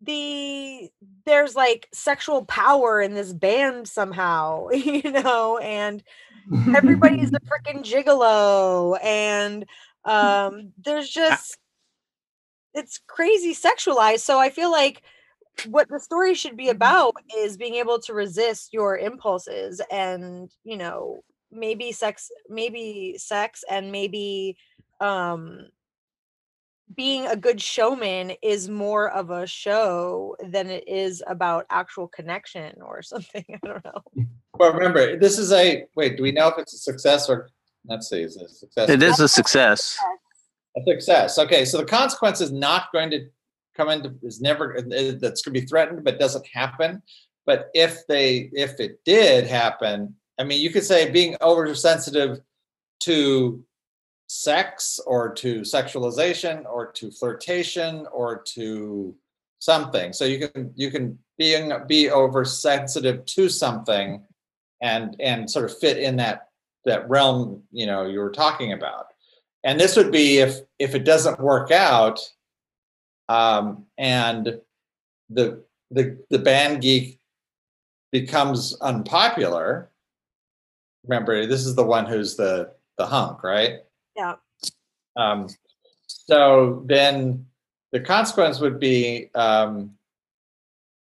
[0.00, 0.90] the
[1.26, 6.02] there's like sexual power in this band somehow, you know, and
[6.74, 9.66] everybody's a freaking gigolo and
[10.06, 11.58] um there's just
[12.72, 14.20] it's crazy sexualized.
[14.20, 15.02] So I feel like
[15.66, 20.76] what the story should be about is being able to resist your impulses and, you
[20.76, 21.22] know,
[21.52, 24.56] maybe sex maybe sex and maybe
[25.00, 25.66] um
[26.96, 32.74] being a good showman is more of a show than it is about actual connection
[32.82, 33.44] or something.
[33.48, 34.26] I don't know.
[34.58, 36.16] But remember, this is a wait.
[36.16, 37.48] Do we know if it's a success or
[37.86, 38.22] let's see?
[38.22, 38.88] Is it a success?
[38.88, 39.96] It is a success.
[40.76, 41.38] A success.
[41.38, 43.26] Okay, so the consequence is not going to
[43.76, 44.82] come into is never uh,
[45.20, 47.02] that's going to be threatened, but doesn't happen.
[47.46, 52.40] But if they if it did happen, I mean, you could say being oversensitive
[53.00, 53.64] to
[54.28, 59.14] sex or to sexualization or to flirtation or to
[59.58, 60.12] something.
[60.12, 64.22] So you can you can being be oversensitive to something
[64.80, 66.48] and and sort of fit in that
[66.84, 69.06] that realm you know you were talking about
[69.64, 72.20] and this would be if if it doesn't work out
[73.30, 74.60] um, and
[75.30, 75.62] the
[75.92, 77.20] the the band geek
[78.10, 79.88] becomes unpopular
[81.04, 83.80] remember this is the one who's the the hunk right
[84.16, 84.34] Yeah.
[85.16, 85.48] um,
[86.06, 87.46] so then
[87.92, 89.94] the consequence would be um,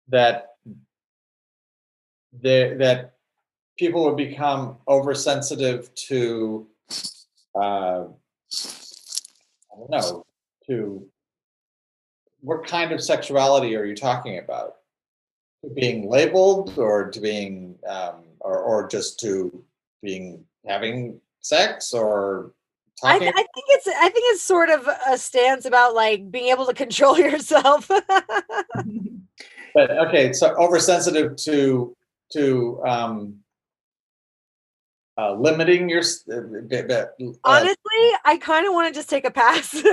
[0.09, 0.57] that
[2.43, 3.15] the, that
[3.77, 6.67] people would become oversensitive to
[7.57, 8.05] uh,
[9.73, 10.27] I don't know
[10.67, 11.09] to
[12.45, 14.75] what kind of sexuality are you talking about?
[15.65, 19.65] To being labeled or to being um, or or just to
[20.03, 22.53] being having sex or
[23.03, 26.51] I, th- I think it's I think it's sort of a stance about like being
[26.51, 27.89] able to control yourself.
[29.75, 31.97] But okay, so oversensitive to
[32.33, 33.37] to um,
[35.17, 36.03] uh, limiting your.
[36.31, 36.37] Uh,
[36.93, 37.07] uh,
[37.45, 39.75] Honestly, I kind of want to just take a pass.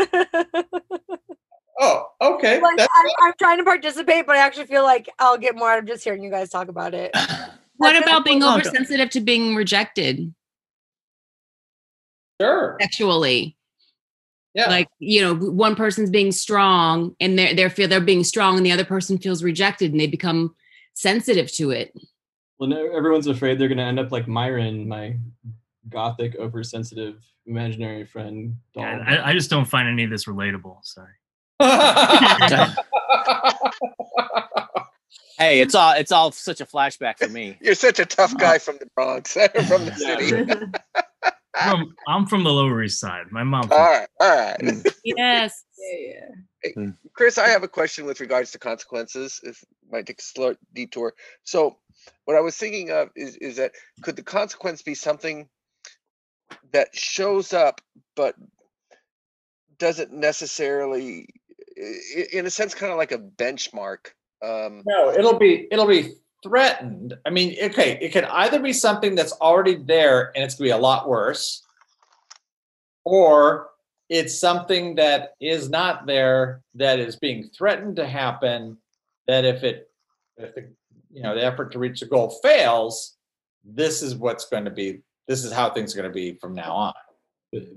[1.81, 2.61] oh, okay.
[2.61, 5.79] like I'm, I'm trying to participate, but I actually feel like I'll get more out
[5.79, 7.11] of just hearing you guys talk about it.
[7.77, 8.51] What That's about being cool.
[8.51, 10.35] oversensitive to being rejected
[12.39, 12.77] Sure.
[12.79, 13.57] sexually?
[14.53, 14.69] Yeah.
[14.69, 18.63] Like, you know, one person's being strong and they're they feel they're being strong and
[18.63, 20.53] the other person feels rejected and they become
[20.93, 21.91] sensitive to it.
[22.59, 25.17] Well, no, everyone's afraid they're going to end up like Myron, my
[25.89, 27.15] gothic, oversensitive
[27.47, 28.55] imaginary friend.
[28.75, 28.83] Doll.
[28.83, 30.77] Yeah, I, I just don't find any of this relatable.
[30.83, 31.13] Sorry.
[35.37, 37.57] Hey, it's all it's all such a flashback for me.
[37.61, 39.33] You're such a tough guy uh, from the Bronx,
[39.67, 40.45] from the city.
[41.63, 43.25] From, I'm from the Lower East Side.
[43.31, 43.69] My mom.
[43.71, 44.57] all right, all right.
[44.61, 44.93] Mm.
[45.03, 45.63] Yes.
[45.77, 46.89] Yeah, Hey, hmm.
[47.13, 49.39] Chris, I have a question with regards to consequences.
[49.43, 51.13] If might take a slow detour.
[51.43, 51.77] So,
[52.25, 53.71] what I was thinking of is is that
[54.03, 55.49] could the consequence be something
[56.71, 57.81] that shows up
[58.15, 58.35] but
[59.79, 61.40] doesn't necessarily i-
[62.33, 64.07] in a sense, kind of like a benchmark.
[64.43, 66.13] Um, No, it'll be it'll be
[66.43, 67.15] threatened.
[67.25, 70.71] I mean, okay, it can either be something that's already there and it's gonna be
[70.71, 71.63] a lot worse,
[73.03, 73.69] or
[74.09, 78.77] it's something that is not there that is being threatened to happen.
[79.27, 79.89] That if it
[80.37, 80.69] if the
[81.11, 83.17] you know the effort to reach the goal fails,
[83.63, 85.01] this is what's going to be.
[85.27, 86.93] This is how things are going to be from now on.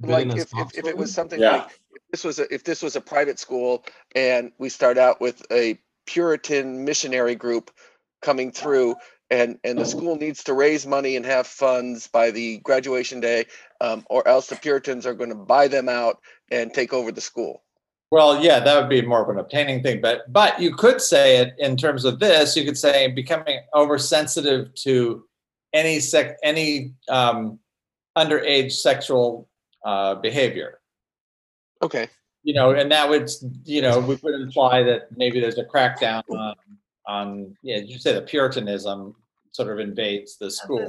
[0.02, 1.50] like if, if, if it was something Yeah.
[1.58, 1.80] like if
[2.14, 3.84] this was a, if this was a private school
[4.14, 5.76] and we start out with a
[6.06, 7.72] Puritan missionary group
[8.22, 8.94] coming through
[9.30, 13.46] and and the school needs to raise money and have funds by the graduation day
[13.80, 16.18] um, or else the Puritans are going to buy them out
[16.52, 17.64] and take over the school.
[18.12, 21.38] Well, yeah, that would be more of an obtaining thing, but but you could say
[21.38, 22.54] it in terms of this.
[22.54, 25.24] You could say becoming oversensitive to
[25.72, 27.58] any sec any um,
[28.16, 29.48] underage sexual
[29.84, 30.78] uh, behavior.
[31.84, 32.08] Okay.
[32.42, 33.30] You know, and that would
[33.64, 36.54] you know we would imply that maybe there's a crackdown on
[37.06, 37.78] on yeah.
[37.78, 39.14] You say the Puritanism
[39.52, 40.80] sort of invades the school.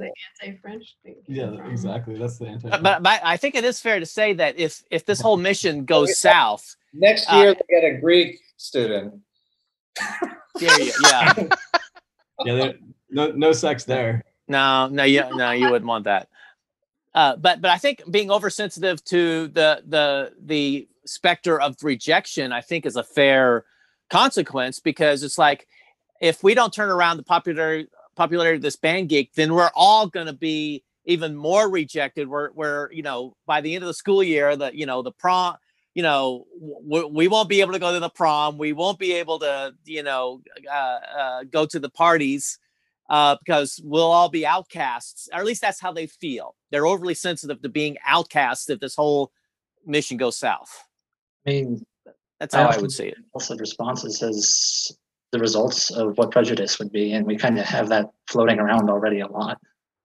[0.42, 1.16] Anti-French thing.
[1.28, 2.18] Yeah, exactly.
[2.18, 2.70] That's the anti.
[2.70, 5.38] But, but, but I think it is fair to say that if if this whole
[5.38, 9.22] mission goes south, Next uh, year they get a Greek student.
[10.60, 11.48] yeah, yeah, yeah.
[12.46, 12.72] yeah,
[13.10, 14.24] no no sex there.
[14.48, 16.30] No, no, you no, you wouldn't want that.
[17.16, 22.60] Uh, but but I think being oversensitive to the the the specter of rejection, I
[22.60, 23.64] think, is a fair
[24.10, 25.66] consequence because it's like
[26.22, 27.88] if we don't turn around the popularity
[28.18, 32.28] popularity of this band geek, then we're all going to be even more rejected.
[32.28, 35.14] We're we're you know by the end of the school year, the you know the
[35.14, 35.56] prom,
[35.94, 36.46] you know
[36.84, 38.58] we won't be able to go to the prom.
[38.58, 42.60] We won't be able to you know uh, uh, go to the parties
[43.10, 46.56] uh, because we'll all be outcasts, or at least that's how they feel.
[46.72, 49.32] They're overly sensitive to being outcasts if this whole
[49.86, 50.84] mission goes south.
[51.46, 51.86] I mean,
[52.40, 53.18] That's how I often would see it.
[53.34, 54.98] Also, responses as
[55.32, 58.90] the results of what prejudice would be, and we kind of have that floating around
[58.90, 59.60] already a lot.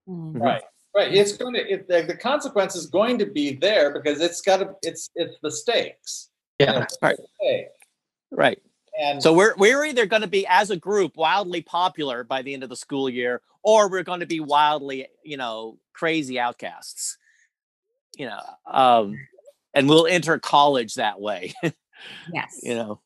[0.06, 0.62] Right.
[0.94, 1.14] Right.
[1.14, 4.56] It's going to it, the, the consequence is going to be there because it's got
[4.56, 6.30] to it's it's the stakes.
[6.58, 6.84] Yeah.
[7.00, 7.16] Right.
[7.40, 7.68] Okay.
[8.32, 8.60] Right.
[9.00, 12.52] And So we're we're either going to be as a group wildly popular by the
[12.52, 17.16] end of the school year, or we're going to be wildly, you know, crazy outcasts.
[18.18, 19.18] You know, um,
[19.72, 21.54] and we'll enter college that way.
[22.32, 22.60] yes.
[22.62, 23.00] You know.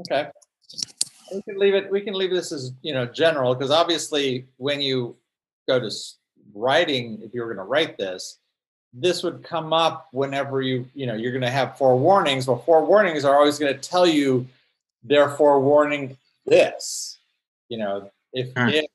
[0.00, 0.30] Okay.
[1.34, 1.90] We can leave it.
[1.90, 5.14] We can leave this as you know general because obviously when you
[5.68, 5.90] go to
[6.54, 8.38] writing, if you were going to write this,
[8.94, 12.46] this would come up whenever you you know you're going to have forewarnings.
[12.46, 14.46] Well, forewarnings are always going to tell you
[15.02, 16.16] they're forewarning
[16.46, 17.18] this.
[17.68, 18.68] You know, if, Hmm.
[18.68, 18.86] if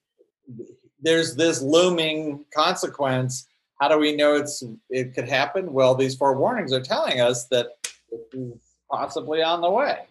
[1.01, 3.47] there's this looming consequence,
[3.79, 5.73] how do we know it's it could happen?
[5.73, 7.67] Well, these forewarnings are telling us that
[8.11, 8.53] it is
[8.89, 10.05] possibly on the way.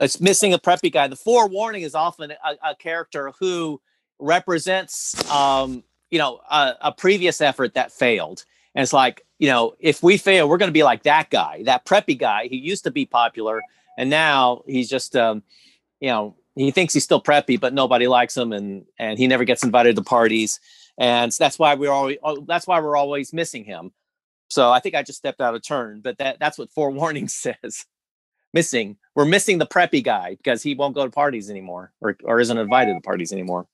[0.00, 1.08] it's missing a preppy guy.
[1.08, 3.80] The forewarning is often a, a character who
[4.20, 8.44] represents, um, you know, a, a previous effort that failed.
[8.76, 11.62] And it's like, you know, if we fail, we're going to be like that guy,
[11.64, 12.46] that preppy guy.
[12.48, 13.60] He used to be popular,
[13.98, 15.42] and now he's just, um,
[16.00, 19.44] you know, he thinks he's still preppy, but nobody likes him, and and he never
[19.44, 20.58] gets invited to parties,
[20.96, 23.92] and so that's why we're always oh, that's why we're always missing him.
[24.48, 27.84] So I think I just stepped out of turn, but that that's what forewarning says
[28.54, 28.96] missing.
[29.14, 32.56] We're missing the preppy guy because he won't go to parties anymore or, or isn't
[32.56, 33.66] invited to parties anymore.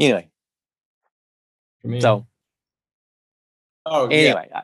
[0.00, 0.30] Anyway,
[1.82, 2.00] For me.
[2.00, 2.26] so
[3.84, 4.62] Oh, anyway, yeah.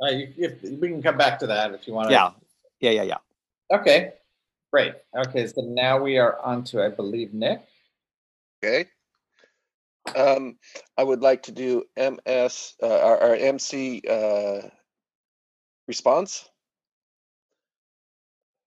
[0.00, 2.10] Uh, you- if, we can come back to that if you want.
[2.10, 2.30] yeah,
[2.80, 3.18] yeah, yeah, yeah.
[3.72, 4.12] Okay.
[4.72, 4.94] Great.
[5.16, 5.46] Okay.
[5.46, 7.62] So now we are on to, I believe, Nick.
[8.62, 8.88] Okay.
[10.16, 10.58] Um,
[10.98, 14.68] I would like to do MS, uh, our, our MC, uh,
[15.88, 16.48] response,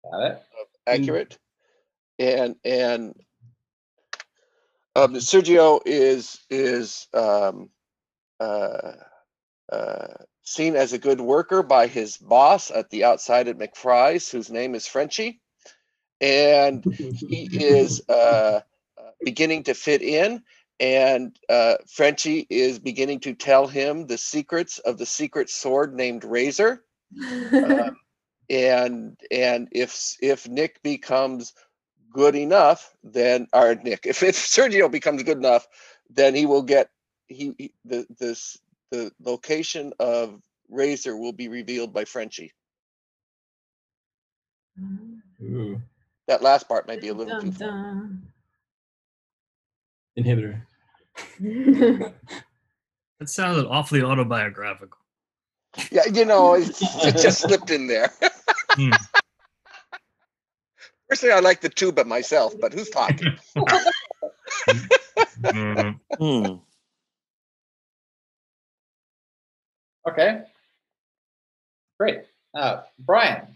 [0.04, 0.44] Got it.
[0.88, 1.38] accurate.
[2.20, 3.16] And, and,
[4.96, 7.70] um, Sergio is, is, um,
[8.40, 8.94] uh,
[9.72, 10.08] uh,
[10.48, 14.76] seen as a good worker by his boss at the outside at McFry's, whose name
[14.76, 15.42] is Frenchie.
[16.20, 18.62] And he is, uh, uh,
[19.24, 20.44] beginning to fit in
[20.80, 26.24] and uh, Frenchie is beginning to tell him the secrets of the secret sword named
[26.24, 26.84] Razor.
[27.54, 27.98] Um,
[28.50, 31.54] and and if if Nick becomes
[32.12, 35.68] good enough, then or Nick, if, if Sergio becomes good enough,
[36.10, 36.90] then he will get
[37.28, 38.58] he, he the this
[38.92, 42.52] the location of Razor will be revealed by Frenchie.
[45.42, 45.82] Ooh,
[46.28, 47.52] That last part might be a little too.
[47.52, 48.28] Dun,
[50.18, 50.62] inhibitor.
[53.20, 55.00] That sounded awfully autobiographical.
[55.92, 58.14] Yeah, you know, it, it just slipped in there.
[58.76, 58.92] Hmm.
[61.10, 63.38] Personally, I like the tuba myself, but who's talking?
[66.20, 66.54] Hmm.
[70.08, 70.44] Okay.
[72.00, 72.22] Great.
[72.54, 73.48] Uh, Brian.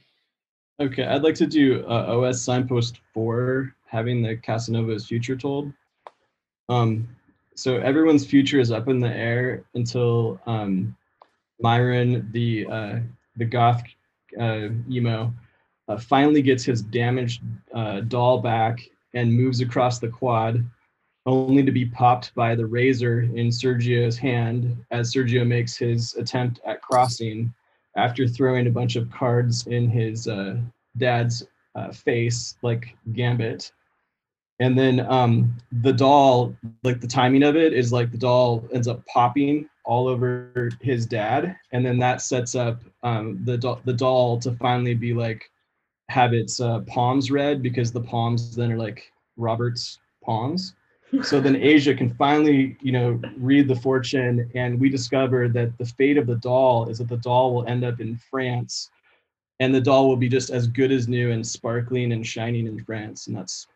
[0.79, 5.71] Okay, I'd like to do uh, OS signpost four, having the Casanova's future told.
[6.69, 7.07] Um,
[7.55, 10.95] so everyone's future is up in the air until um,
[11.59, 12.99] Myron, the uh,
[13.37, 13.83] the goth
[14.39, 15.33] uh, emo,
[15.87, 17.41] uh, finally gets his damaged
[17.73, 18.79] uh, doll back
[19.13, 20.65] and moves across the quad,
[21.25, 26.59] only to be popped by the razor in Sergio's hand as Sergio makes his attempt
[26.65, 27.53] at crossing
[27.95, 30.57] after throwing a bunch of cards in his uh,
[30.97, 31.43] dad's
[31.75, 33.71] uh, face, like Gambit.
[34.59, 38.87] And then um, the doll, like the timing of it is like the doll ends
[38.87, 43.93] up popping all over his dad, and then that sets up um, the doll, the
[43.93, 45.49] doll to finally be like
[46.09, 50.75] have its uh, palms read because the palms then are like Robert's palms.
[51.23, 55.85] So then Asia can finally, you know, read the fortune, and we discover that the
[55.85, 58.89] fate of the doll is that the doll will end up in France,
[59.59, 62.81] and the doll will be just as good as new and sparkling and shining in
[62.83, 63.67] France, and that's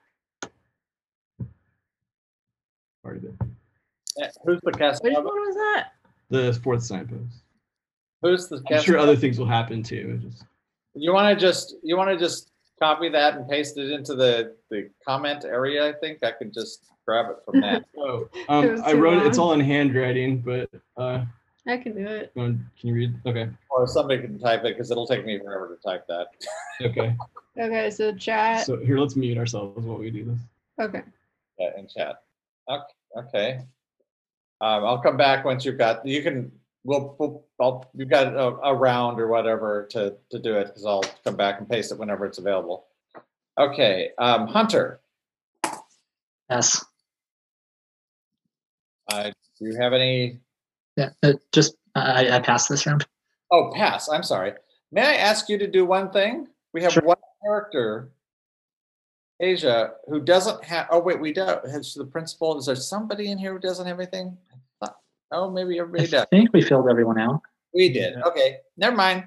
[3.04, 3.34] part of it.
[3.42, 5.04] Uh, Who's the cast?
[5.04, 5.90] Which one was that?
[6.30, 7.44] The fourth signpost.
[8.22, 10.20] Who's the I'm sure other things will happen too.
[10.24, 10.46] Just
[10.96, 12.50] You want to just you want to just
[12.80, 15.88] copy that and paste it into the the comment area.
[15.88, 17.86] I think I could just grab it from that.
[17.98, 19.28] oh, um, I wrote it.
[19.28, 21.26] It's all in handwriting, but uh,
[21.68, 22.34] I can do it.
[22.34, 23.16] can you read?
[23.26, 26.28] Okay, or somebody can type it because it'll take me forever to type that.
[26.82, 27.16] okay.
[27.58, 28.66] Okay, so chat.
[28.66, 30.40] So here, let's mute ourselves while we do this.
[30.78, 31.04] Okay.
[31.58, 32.18] Yeah, in chat.
[32.70, 32.84] Okay.
[33.18, 33.60] okay.
[34.60, 36.06] Um, I'll come back once you've got.
[36.06, 36.52] You can.
[36.86, 37.16] We'll.
[37.20, 41.04] we'll I'll, you've got a, a round or whatever to to do it because I'll
[41.24, 42.86] come back and paste it whenever it's available.
[43.58, 44.12] Okay.
[44.18, 45.02] Um, Hunter.
[46.50, 46.86] Yes.
[49.12, 50.40] Uh, do you have any?
[50.96, 51.10] Yeah.
[51.24, 53.06] Uh, just I, I passed this round.
[53.52, 54.10] Oh, pass.
[54.10, 54.54] I'm sorry.
[54.92, 56.48] May I ask you to do one thing?
[56.74, 58.12] We have one character,
[59.40, 60.88] Asia, who doesn't have.
[60.92, 61.68] Oh wait, we don't.
[61.70, 62.58] Has the principal?
[62.58, 64.38] Is there somebody in here who doesn't have anything?
[65.32, 66.24] I thought- Oh, maybe everybody does.
[66.24, 67.42] I think we filled everyone out.
[67.74, 68.16] We did.
[68.24, 69.26] Okay, never mind.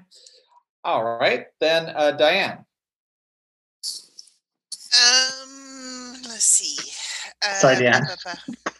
[0.83, 2.65] All right, then uh, Diane.
[4.91, 6.77] Um, let's see.
[7.45, 8.01] Uh, Sorry, Deanne.
[8.07, 8.73] ba- ba- ba.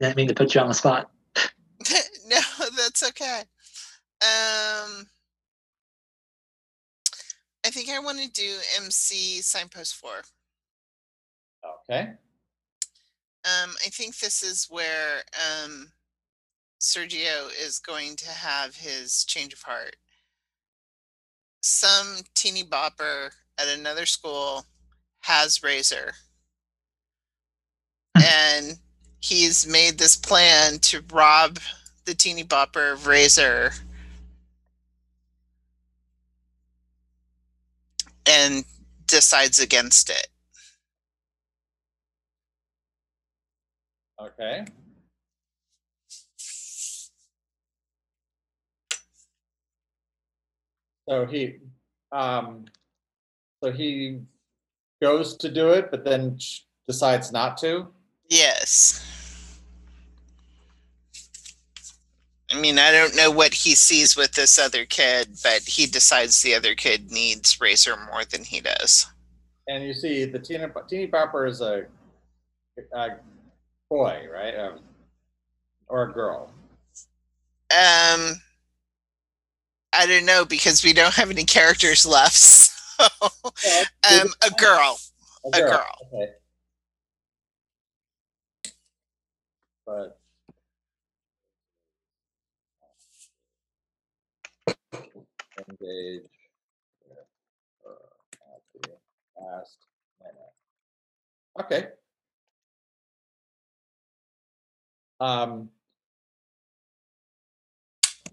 [0.00, 1.10] Didn't mean to put you on the spot.
[2.26, 2.40] no,
[2.76, 3.40] that's okay.
[4.22, 5.06] Um,
[7.64, 10.22] I think I want to do MC signpost four.
[11.90, 12.10] Okay.
[13.44, 15.92] Um, I think this is where um,
[16.80, 19.96] Sergio is going to have his change of heart.
[21.60, 24.64] Some teeny bopper at another school
[25.20, 26.12] has Razor.
[28.14, 28.78] and
[29.20, 31.58] he's made this plan to rob
[32.04, 33.72] the teeny bopper of Razor
[38.26, 38.64] and
[39.06, 40.28] decides against it.
[44.24, 44.64] Okay.
[51.08, 51.56] So he,
[52.12, 52.64] um,
[53.62, 54.20] so he
[55.02, 56.38] goes to do it, but then
[56.88, 57.88] decides not to.
[58.30, 59.02] Yes.
[62.50, 66.40] I mean, I don't know what he sees with this other kid, but he decides
[66.40, 69.06] the other kid needs Razor more than he does.
[69.68, 71.84] And you see, the teeny, teeny bopper is a,
[72.94, 73.16] a
[73.94, 74.58] boy, right?
[74.58, 74.80] Um,
[75.88, 76.50] or a girl.
[77.70, 78.40] Um,
[79.92, 82.70] I don't know because we don't have any characters left.
[82.96, 83.08] So,
[84.08, 84.96] um, a girl.
[85.52, 85.84] A girl.
[86.14, 86.30] Okay.
[89.84, 90.18] But.
[95.68, 96.22] Engage.
[97.82, 97.98] her
[98.54, 98.90] at the
[99.36, 99.78] last
[100.22, 100.52] minute.
[101.60, 101.88] Okay.
[105.20, 105.70] Um.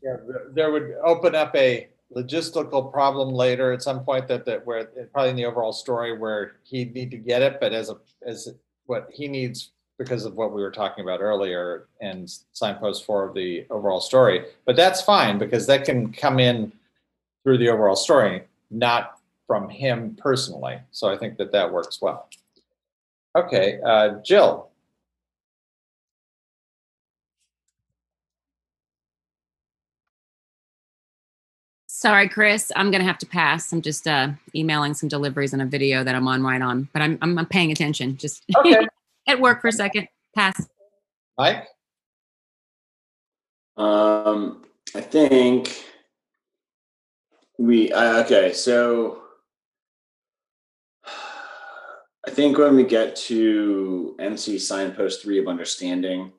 [0.03, 0.17] Yeah,
[0.53, 5.29] there- would open up a logistical problem later at some point that, that where, probably
[5.29, 8.49] in the overall story where he'd need to get it, but as a, as
[8.87, 13.35] what he needs because of what we were talking about earlier and signpost four of
[13.35, 14.45] the overall story.
[14.65, 16.73] But that's fine because that can come in
[17.43, 20.79] through the overall story, not from him personally.
[20.91, 22.27] So I think that that works well.
[23.37, 24.70] Okay, uh, Jill.
[32.01, 32.71] Sorry, Chris.
[32.75, 33.71] I'm gonna have to pass.
[33.71, 37.03] I'm just uh, emailing some deliveries on a video that I'm on right on, but
[37.03, 38.17] I'm I'm, I'm paying attention.
[38.17, 38.87] Just Okay.
[39.27, 40.07] at work for a second.
[40.35, 40.67] Pass.
[41.37, 41.67] Mike?
[43.77, 44.63] Um,
[44.95, 45.85] I think
[47.59, 48.51] we uh, okay.
[48.51, 49.21] So
[51.05, 56.33] I think when we get to MC signpost three of understanding,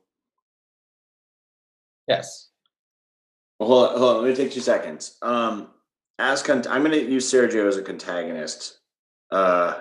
[2.09, 2.48] Yes.
[3.64, 5.16] Hold on, hold on, let me take two seconds.
[5.22, 5.68] Um,
[6.18, 8.78] as con- I'm going to use Sergio as a contagonist.
[9.30, 9.80] Uh,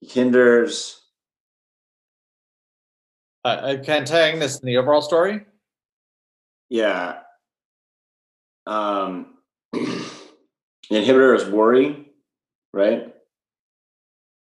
[0.00, 1.00] he hinders.
[3.44, 5.44] Uh, a antagonist in the overall story?
[6.68, 7.20] Yeah.
[8.66, 9.34] Um,
[9.72, 9.80] the
[10.90, 12.06] inhibitor is worry,
[12.72, 13.14] right?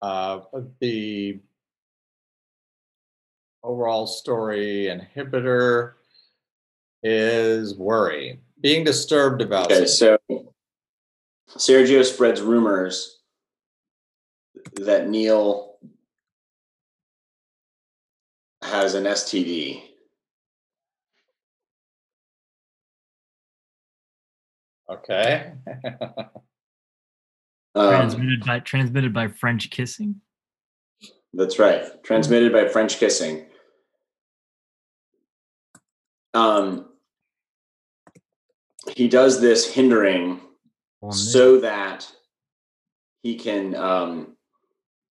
[0.01, 0.40] Uh,
[0.80, 1.40] the
[3.62, 5.94] overall story inhibitor
[7.03, 8.41] is worry.
[8.61, 10.19] Being disturbed about Okay, something.
[10.29, 10.55] so
[11.57, 13.19] Sergio spreads rumors
[14.75, 15.77] that Neil
[18.62, 19.83] has an STD.
[24.91, 25.53] Okay.
[27.75, 30.20] Um, transmitted by transmitted by French kissing.
[31.33, 32.03] That's right.
[32.03, 33.47] Transmitted by French kissing.
[36.35, 36.88] Um,
[38.94, 40.40] he does this hindering
[41.10, 42.10] so that
[43.23, 44.36] he can um,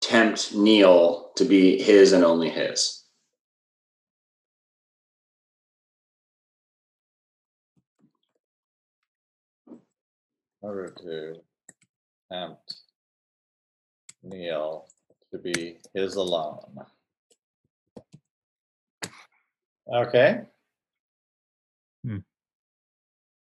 [0.01, 3.03] tempt Neil to be his and only his.
[9.67, 9.79] In
[10.61, 11.35] order to
[12.31, 12.75] tempt
[14.23, 14.85] Neil
[15.31, 16.85] to be his alone.
[19.93, 20.43] Okay.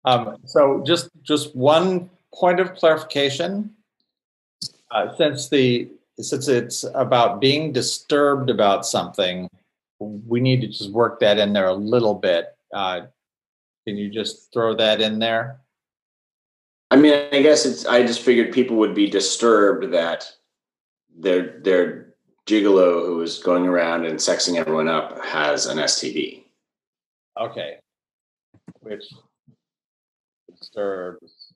[0.05, 3.71] Um, so just just one point of clarification.
[4.91, 5.89] Uh, since the
[6.19, 9.49] since it's about being disturbed about something,
[9.99, 12.55] we need to just work that in there a little bit.
[12.73, 13.01] Uh,
[13.87, 15.59] can you just throw that in there?
[16.91, 17.85] I mean, I guess it's.
[17.85, 20.31] I just figured people would be disturbed that
[21.17, 22.13] their their
[22.47, 26.43] gigolo who is going around and sexing everyone up has an STD.
[27.39, 27.77] Okay.
[28.81, 29.03] Which
[30.59, 31.53] disturbs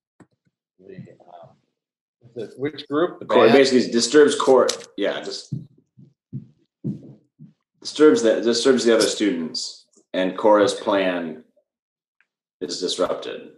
[0.80, 3.20] the, um, which group?
[3.20, 4.68] The Core basically disturbs core.
[4.98, 5.54] Yeah, just
[7.82, 11.44] disturbs the disturbs the other students, and Cora's plan
[12.62, 13.52] is disrupted.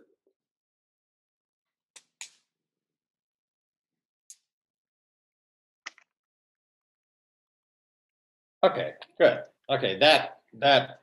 [8.65, 9.43] Okay, good.
[9.69, 11.01] Okay, that, that,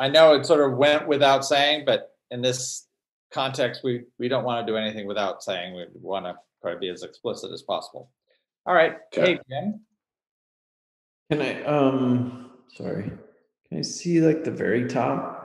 [0.00, 2.87] I know it sort of went without saying, but in this
[3.32, 5.74] context, we, we don't want to do anything without saying.
[5.74, 8.10] We want to try to be as explicit as possible.
[8.66, 9.34] All right, Okay.
[9.34, 9.80] hey, Jim.
[11.30, 13.10] Can I, um, sorry,
[13.68, 15.36] can I see like the very top?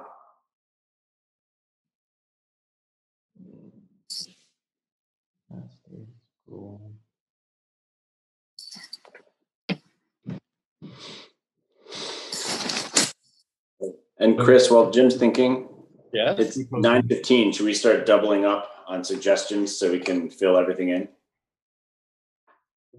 [14.23, 15.67] And Chris, while Jim's thinking,
[16.13, 16.39] Yes.
[16.39, 17.51] it's nine fifteen.
[17.51, 21.07] Should we start doubling up on suggestions so we can fill everything in?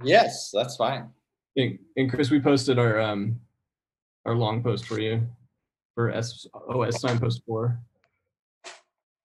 [0.03, 1.11] Yes, that's fine.
[1.57, 3.41] And, and Chris, we posted our um
[4.27, 5.27] our long post for you
[5.95, 7.79] for S OS signpost four.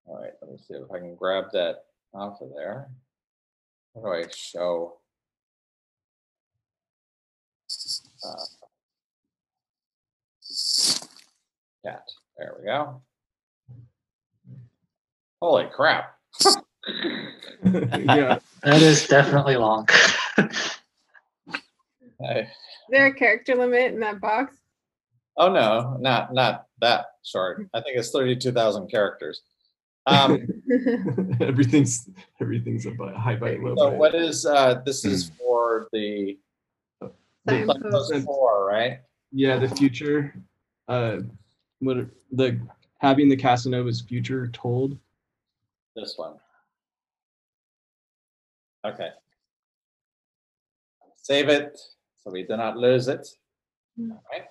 [0.05, 2.89] All right, let me see if I can grab that off of there.
[3.95, 4.97] How do I show?
[8.23, 8.45] uh,
[11.85, 12.03] Cat,
[12.37, 13.01] there we go.
[15.41, 16.15] Holy crap.
[17.63, 18.39] yeah.
[18.63, 19.87] That is definitely long.
[22.21, 22.47] I- Is
[22.89, 24.55] there a character limit in that box?
[25.37, 27.65] Oh, no, not, not that short.
[27.73, 29.41] I think it's thirty-two thousand characters.
[30.05, 30.45] Um,
[31.39, 32.09] everything's
[32.41, 33.97] everything's a bi- high byte low so byte.
[33.97, 36.37] what is, uh, this is for the
[36.99, 37.11] the
[37.47, 37.79] Signpost.
[38.09, 38.99] signpost four, right?
[39.31, 40.33] Yeah, the future.
[40.89, 41.19] Uh,
[41.79, 41.97] what
[42.33, 42.59] the
[42.97, 44.97] having the Casanova's future told.
[45.95, 46.35] This one.
[48.85, 49.09] Okay.
[51.15, 51.79] Save it
[52.23, 53.27] so we do not lose it.
[53.99, 54.45] All right.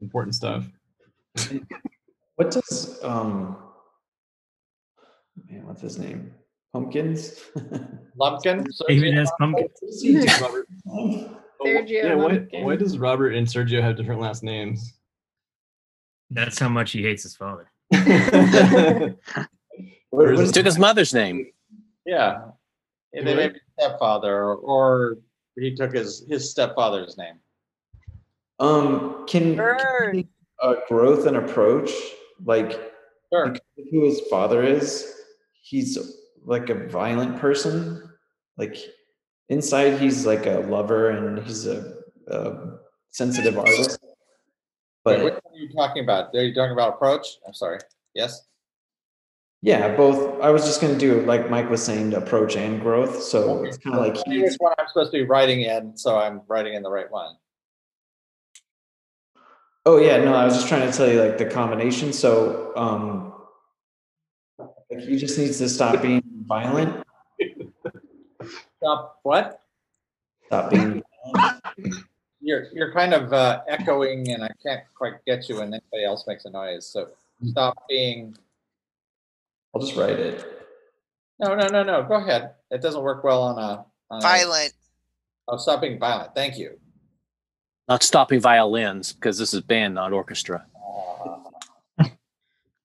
[0.00, 0.64] Important stuff.
[2.36, 3.56] What does, um,
[5.48, 6.34] man, what's his name?
[6.70, 7.40] Pumpkins?
[8.14, 8.66] Lumpkin?
[8.86, 9.30] David S.
[9.40, 9.68] Pumpkin.
[10.42, 10.68] Robert.
[11.64, 14.98] Sergio yeah, why, why does Robert and Sergio have different last names?
[16.28, 17.70] That's how much he hates his father.
[20.12, 21.46] He took his mother's name.
[22.04, 22.42] Yeah.
[23.12, 25.18] Yeah, They may be stepfather or, or
[25.56, 27.38] he took his, his stepfather's name.
[28.58, 30.28] Um, can, can
[30.62, 31.90] uh, growth and approach
[32.44, 32.92] like
[33.32, 33.54] Sure.
[33.90, 35.14] who his father is?
[35.62, 35.98] He's
[36.44, 38.08] like a violent person.
[38.56, 38.76] Like
[39.48, 41.96] inside, he's like a lover and he's a,
[42.28, 42.78] a
[43.10, 43.98] sensitive artist.
[45.04, 46.34] Wait, But which one are you talking about?
[46.34, 47.26] Are you talking about approach?
[47.46, 47.78] I'm sorry.
[48.14, 48.46] Yes?
[49.62, 50.40] Yeah, both.
[50.40, 53.22] I was just gonna do like Mike was saying, approach and growth.
[53.22, 56.42] So it's kind of like which one I'm supposed to be writing in, so I'm
[56.48, 57.36] writing in the right one.
[59.84, 62.12] Oh yeah, no, I was just trying to tell you like the combination.
[62.12, 63.32] So um
[64.90, 67.04] like he just needs to stop being violent,
[68.78, 69.60] Stop, what?
[70.46, 71.02] stop being
[72.40, 76.24] You're, you're kind of uh, echoing and I can't quite get you when anybody else
[76.28, 77.08] makes a noise, so
[77.42, 78.36] stop being,
[79.76, 80.42] I'll just write it.
[81.38, 82.54] no, no, no, no, go ahead.
[82.70, 83.84] It doesn't work well on a.
[84.10, 84.72] on a- Violent.
[85.48, 86.78] Oh, stop being violent, thank you.
[87.86, 90.64] Not stopping violins because this is band, not orchestra.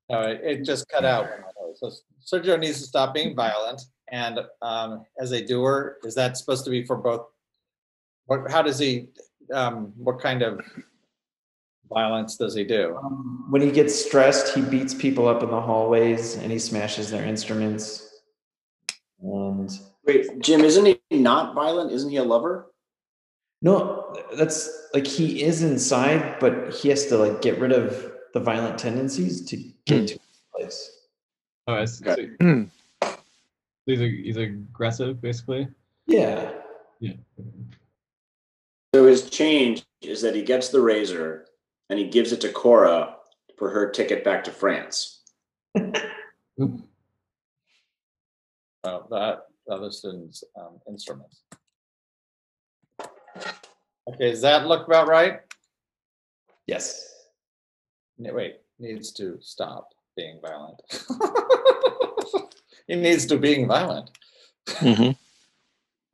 [0.10, 1.30] No, it, it just cut out.
[1.76, 1.90] So
[2.22, 3.82] Sergio needs to stop being violent,
[4.12, 7.28] and um, as a doer, is that supposed to be for both?
[8.26, 9.08] What, how does he,
[9.54, 10.60] um, what kind of
[11.94, 12.98] violence does he do?
[13.50, 17.24] When he gets stressed, he beats people up in the hallways and he smashes their
[17.24, 18.08] instruments.
[19.22, 19.72] And
[20.06, 21.92] Wait, Jim, isn't he not violent?
[21.92, 22.72] Isn't he a lover?
[23.62, 28.40] no, that's like he is inside, but he has to like get rid of the
[28.40, 31.08] violent tendencies to get to his place.
[31.68, 32.10] Oh, I see.
[32.10, 32.30] Okay.
[32.40, 32.64] Hmm.
[33.88, 35.68] He's, a, he's aggressive, basically.
[36.06, 36.52] Yeah.
[37.00, 37.14] Yeah.
[38.94, 41.48] So his change is that he gets the razor
[41.92, 43.18] and he gives it to Cora
[43.60, 45.22] for her ticket back to France.
[48.84, 51.44] Uh, that other students' um, instruments.
[54.10, 55.42] Okay, does that look about right?
[56.66, 57.08] Yes.
[58.18, 60.82] Ne- Wait, needs to stop being violent.
[62.88, 64.10] he needs to being violent.
[64.68, 65.16] Mhm.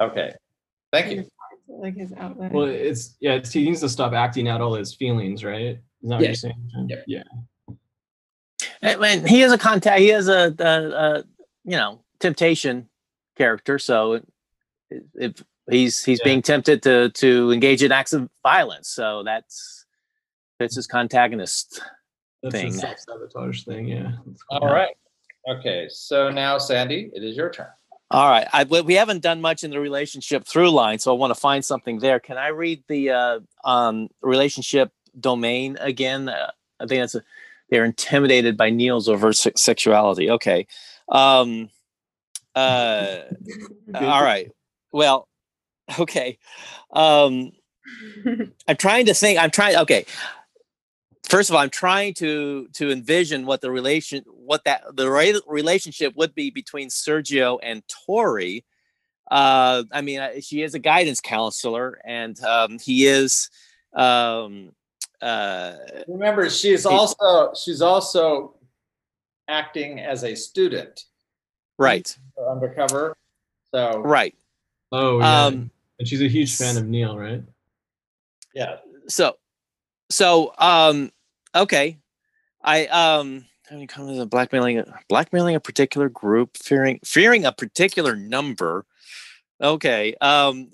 [0.02, 0.34] Okay,
[0.92, 1.26] thank you.
[1.80, 2.52] Like his outlet.
[2.52, 5.62] Well, it's yeah, it's, he needs to stop acting out all his feelings, right?
[5.62, 6.28] Is that what Yeah.
[6.30, 6.70] you're saying?
[6.72, 6.88] Jim?
[6.90, 7.04] Yep.
[7.08, 7.24] Yeah.
[8.82, 10.00] And- and he is a contact.
[10.00, 11.24] He has a, a, a
[11.64, 12.90] you know temptation
[13.38, 13.78] character.
[13.80, 16.26] So if, if he's he's Yeah.
[16.26, 19.86] being tempted to to engage in acts of violence, so that's
[20.60, 21.80] fits his contagonist
[22.42, 22.68] That's thing.
[22.70, 23.88] a self sabotage thing.
[23.88, 24.14] Yeah.
[24.26, 24.60] That's cool.
[24.60, 24.96] All right.
[25.50, 27.68] Okay, so now Sandy, it is your turn.
[28.10, 28.48] All right.
[28.54, 31.64] I, we haven't done much in the relationship through line, so I want to find
[31.64, 32.20] something there.
[32.20, 36.30] Can I read the uh, um, relationship domain again?
[36.30, 37.24] Uh, I think that's a,
[37.70, 40.30] they're intimidated by Neil's overt se- sexuality.
[40.32, 40.68] Okay.
[41.10, 41.70] Um,
[42.56, 43.24] uh,
[43.94, 44.50] all right.
[44.92, 45.28] Well,
[46.00, 46.38] okay.
[46.92, 47.52] Um,
[48.68, 49.40] I'm trying to think.
[49.40, 49.76] I'm trying.
[49.78, 50.06] Okay.
[51.24, 55.42] First of all, I'm trying to to envision what the relation, what that the re-
[55.48, 58.66] relationship would be between Sergio and Tori.
[59.30, 63.50] Uh, I mean, she is a guidance counselor, and um, he is.
[63.94, 64.72] Um,
[65.22, 65.74] uh,
[66.08, 68.56] Remember, she's also she's also
[69.48, 71.06] acting as a student
[71.78, 72.18] right.
[72.50, 73.16] undercover.
[73.72, 74.36] So Right.
[74.92, 75.46] Oh, yeah.
[75.46, 77.42] Um, and she's a huge fan of Neil, right?
[78.58, 79.38] yeah, so
[80.10, 81.12] so um
[81.54, 81.98] okay
[82.64, 88.16] i um having come to the blackmailing blackmailing a particular group fearing fearing a particular
[88.16, 88.86] number.
[89.62, 90.70] Okay um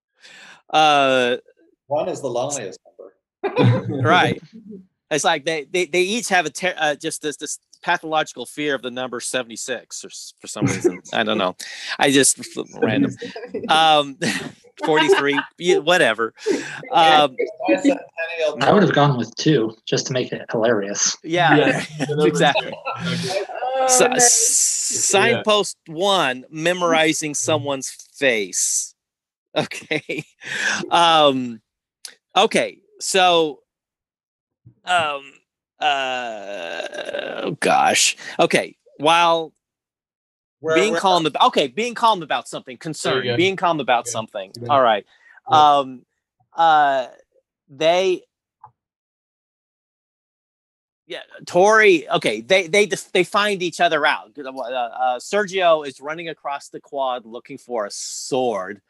[0.70, 1.36] uh
[1.86, 2.80] one is the loneliest
[3.42, 4.02] number.
[4.02, 4.40] right.
[5.10, 8.74] It's like they they, they each have a ter- uh, just this this pathological fear
[8.74, 10.10] of the number 76 or
[10.40, 11.00] for some reason.
[11.12, 11.56] I don't know.
[11.98, 12.38] I just
[12.80, 13.12] random.
[13.68, 14.18] Um
[14.84, 15.38] 43
[15.80, 16.34] whatever.
[16.92, 17.36] Um
[18.60, 21.16] I would have gone with two just to make it hilarious.
[21.22, 21.84] yeah,
[22.20, 22.72] exactly.
[23.80, 24.32] Oh, Si- nice.
[24.32, 28.94] signpost one memorizing someone's face.
[29.56, 30.24] Okay.
[30.90, 31.60] Um
[32.36, 33.60] okay so
[34.84, 35.32] um
[35.80, 36.82] uh
[37.42, 38.16] oh gosh.
[38.38, 39.52] Okay while
[40.60, 43.36] Where- being where- calm about okay being calm about something concern go.
[43.36, 44.10] being calm about Okay.
[44.10, 44.68] something Good.
[44.68, 45.06] all right
[45.46, 46.04] um
[46.54, 47.06] uh
[47.68, 48.22] they
[51.06, 56.00] yeah tori okay they they just they find each other out uh, uh, sergio is
[56.00, 58.80] running across the quad looking for a sword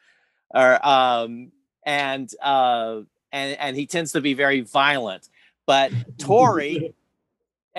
[0.53, 1.51] or um
[1.85, 3.01] and uh
[3.31, 5.29] and and he tends to be very violent
[5.65, 6.93] but tori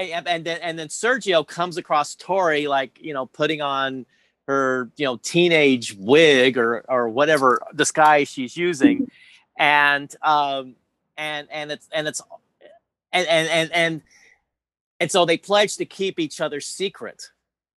[0.00, 4.06] and, and then and then Sergio comes across Tori like you know putting on
[4.46, 9.10] her you know teenage wig or or whatever disguise she's using,
[9.58, 10.74] and um
[11.16, 12.22] and and it's and it's
[13.12, 14.02] and and and and,
[15.00, 17.30] and so they pledge to keep each other secret,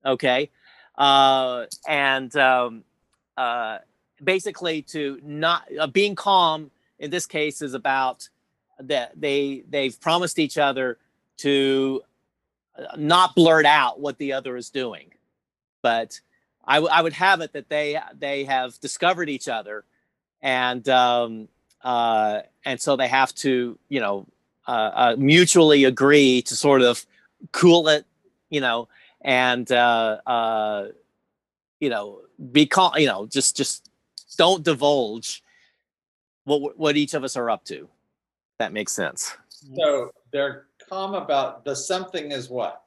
[0.05, 0.49] okay,
[0.97, 2.83] uh, and um,
[3.37, 3.79] uh,
[4.23, 8.29] basically to not uh, being calm in this case is about
[8.79, 10.97] that they they've promised each other
[11.37, 12.01] to
[12.97, 15.11] not blurt out what the other is doing.
[15.81, 16.19] But
[16.65, 19.83] I, w- I would have it that they they have discovered each other
[20.41, 21.47] and um,
[21.83, 24.27] uh, and so they have to you know
[24.67, 27.05] uh, uh, mutually agree to sort of
[27.51, 28.05] cool it
[28.49, 28.87] you know
[29.21, 30.87] and uh, uh,
[31.79, 32.19] you know
[32.51, 33.89] be calm you know just just
[34.37, 35.43] don't divulge
[36.43, 37.87] what what each of us are up to.
[38.59, 39.35] That makes sense.
[39.75, 42.83] So they're calm about the something is what?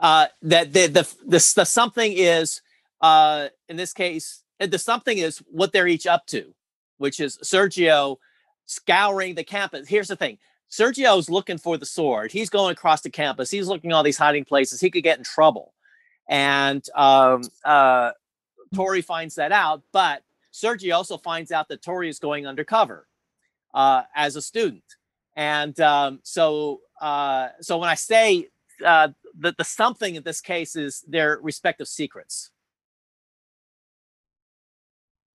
[0.00, 2.60] uh, that the, the the the something is
[3.00, 6.52] uh, in this case uh, the something is what they're each up to,
[6.98, 8.16] which is Sergio
[8.66, 9.88] scouring the campus.
[9.88, 10.38] Here's the thing:
[10.70, 12.32] Sergio's looking for the sword.
[12.32, 13.50] He's going across the campus.
[13.50, 14.80] He's looking all these hiding places.
[14.80, 15.72] He could get in trouble,
[16.28, 18.12] and um, uh,
[18.74, 19.82] Tori finds that out.
[19.92, 23.06] But Sergio also finds out that Tori is going undercover
[23.74, 24.84] uh, as a student,
[25.36, 28.48] and um, so uh, so when I say
[28.84, 29.08] uh,
[29.38, 32.50] the the something in this case is their respective secrets.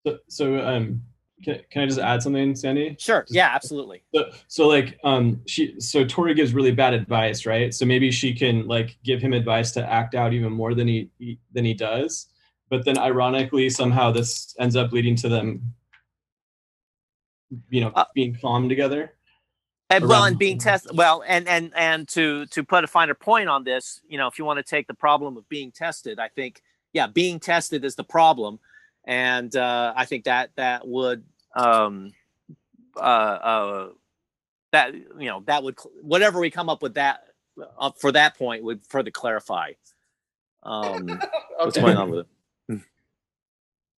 [0.05, 1.01] So, so um,
[1.43, 2.95] can, can I just add something, Sandy?
[2.99, 3.25] Sure.
[3.29, 4.03] Yeah, absolutely.
[4.13, 7.73] So, so like um she so Tori gives really bad advice, right?
[7.73, 11.09] So maybe she can like give him advice to act out even more than he,
[11.17, 12.27] he than he does.
[12.69, 15.73] But then ironically somehow this ends up leading to them
[17.69, 19.13] you know being calm together.
[19.89, 20.97] And well, and being tested.
[20.97, 24.39] Well, and and and to to put a finer point on this, you know, if
[24.39, 27.95] you want to take the problem of being tested, I think yeah, being tested is
[27.95, 28.59] the problem,
[29.03, 31.23] and uh, I think that that would
[31.55, 32.13] um,
[32.97, 33.89] uh, uh,
[34.71, 37.21] that you know that would whatever we come up with that
[37.77, 39.73] uh, for that point would further clarify
[40.63, 41.07] um,
[41.57, 42.25] what's going on with
[42.69, 42.79] it,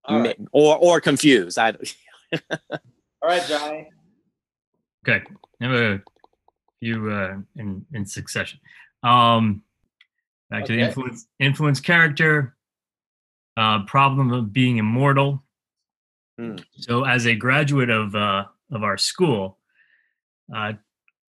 [0.09, 0.37] right.
[0.51, 1.57] or or confuse.
[1.57, 1.69] I
[2.51, 2.79] All
[3.23, 3.89] right, Johnny.
[5.07, 5.23] Okay,
[5.61, 6.01] I have a
[6.79, 8.59] few uh, in in succession.
[9.03, 9.63] Um,
[10.49, 12.55] back to the influence influence character.
[13.55, 15.43] Uh, problem of being immortal.
[16.73, 19.57] So, as a graduate of uh, of our school,
[20.55, 20.73] uh,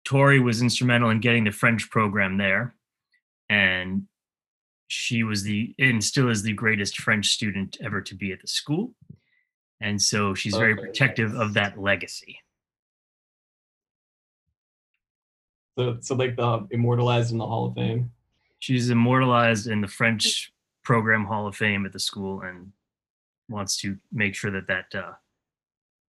[0.04, 2.74] Tori was instrumental in getting the French program there,
[3.50, 4.04] and
[4.88, 8.48] she was the and still is the greatest French student ever to be at the
[8.48, 8.94] school,
[9.80, 12.38] and so she's very Okay, protective of that legacy.
[15.76, 18.10] So so like the immortalized in the Hall of Fame.
[18.60, 20.52] She's immortalized in the French
[20.82, 22.72] program Hall of Fame at the school and
[23.48, 25.12] wants to make sure that that uh,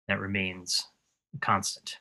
[0.07, 0.87] that remains
[1.41, 1.97] constant.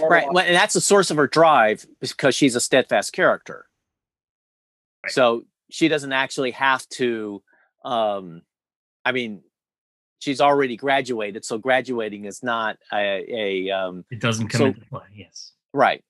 [0.00, 3.66] right well, and that's the source of her drive because she's a steadfast character
[5.08, 7.42] so she doesn't actually have to
[7.84, 8.42] um
[9.04, 9.42] i mean
[10.18, 14.80] she's already graduated so graduating is not a, a um It doesn't come so- into
[14.86, 15.02] play.
[15.14, 15.52] Yes.
[15.72, 16.02] right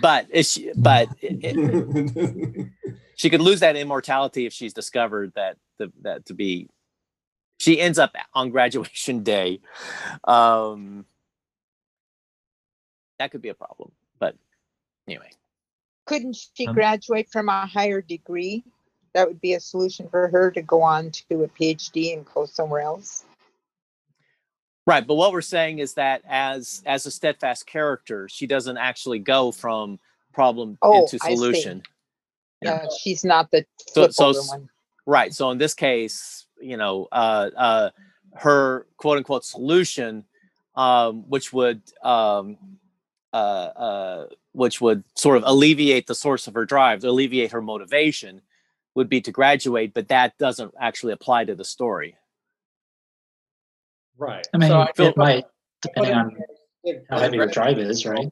[0.00, 2.68] but is she, but it, it-
[3.16, 6.68] she could lose that immortality if she's discovered that the, that to be
[7.58, 9.60] she ends up on graduation day
[10.24, 11.04] um
[13.18, 14.34] that could be a problem but
[15.06, 15.30] anyway
[16.06, 18.64] Couldn't she Um, graduate from a higher degree?
[19.14, 22.46] That would be a solution for her to go on to a PhD and go
[22.46, 23.24] somewhere else.
[24.86, 29.18] Right, but what we're saying is that as as a steadfast character, she doesn't actually
[29.18, 29.98] go from
[30.32, 31.82] problem Oh, into solution.
[32.62, 34.68] Yeah, she's not the So so one.
[35.06, 37.90] right, so in this case, you know, uh uh
[38.34, 40.24] her quote unquote solution
[40.76, 42.56] um which would um
[43.32, 48.40] uh uh which would sort of alleviate the source of her drive, alleviate her motivation
[48.94, 52.16] would be to graduate, but that doesn't actually apply to the story.
[54.16, 54.46] Right.
[54.52, 55.44] I mean, So I it might,
[55.82, 56.36] depending on
[56.82, 58.28] here, how heavy your drive is, right?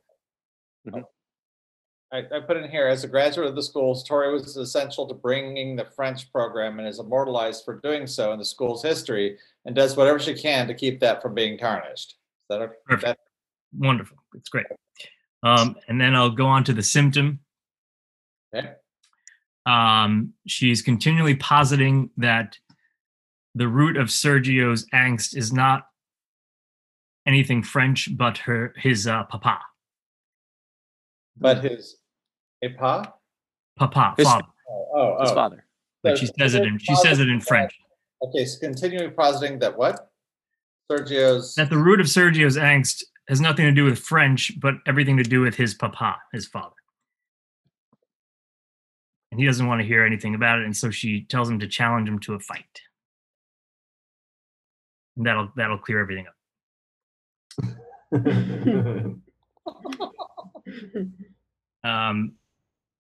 [2.10, 5.14] I, I put in here as a graduate of the schools, Tori was essential to
[5.14, 9.36] bringing the French program and is immortalized for doing so in the school's history
[9.66, 12.12] and does whatever she can to keep that from being tarnished.
[12.12, 13.02] Is that a, Perfect.
[13.04, 13.18] that-
[13.76, 14.16] Wonderful.
[14.34, 14.64] It's great.
[15.42, 17.40] Um, and then I'll go on to the symptom.
[18.54, 18.72] okay?
[19.68, 22.56] Um, she's continually positing that
[23.54, 25.86] the root of Sergio's angst is not
[27.26, 29.58] anything French, but her his uh, papa.
[31.36, 31.96] but his
[32.62, 33.12] a pa.
[33.76, 34.44] Papa, His- father.
[34.70, 35.34] Oh, oh, His oh.
[35.34, 35.64] father.
[36.02, 37.72] But So she says it in she says it in French.
[38.22, 40.10] Okay, so continually positing that what?
[40.90, 41.54] Sergio's.
[41.54, 45.22] That the root of Sergio's angst has nothing to do with French, but everything to
[45.22, 46.77] do with his papa, his father.
[49.38, 52.08] He doesn't want to hear anything about it, and so she tells him to challenge
[52.08, 52.82] him to a fight.
[55.16, 56.34] And that'll that'll clear everything up.
[61.84, 62.34] Um,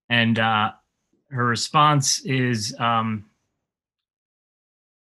[0.08, 0.70] and uh,
[1.30, 3.26] her response is um,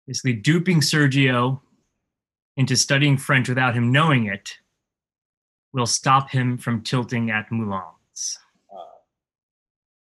[0.06, 1.60] basically duping Sergio
[2.56, 4.54] into studying French without him knowing it
[5.72, 7.95] will stop him from tilting at Moulins.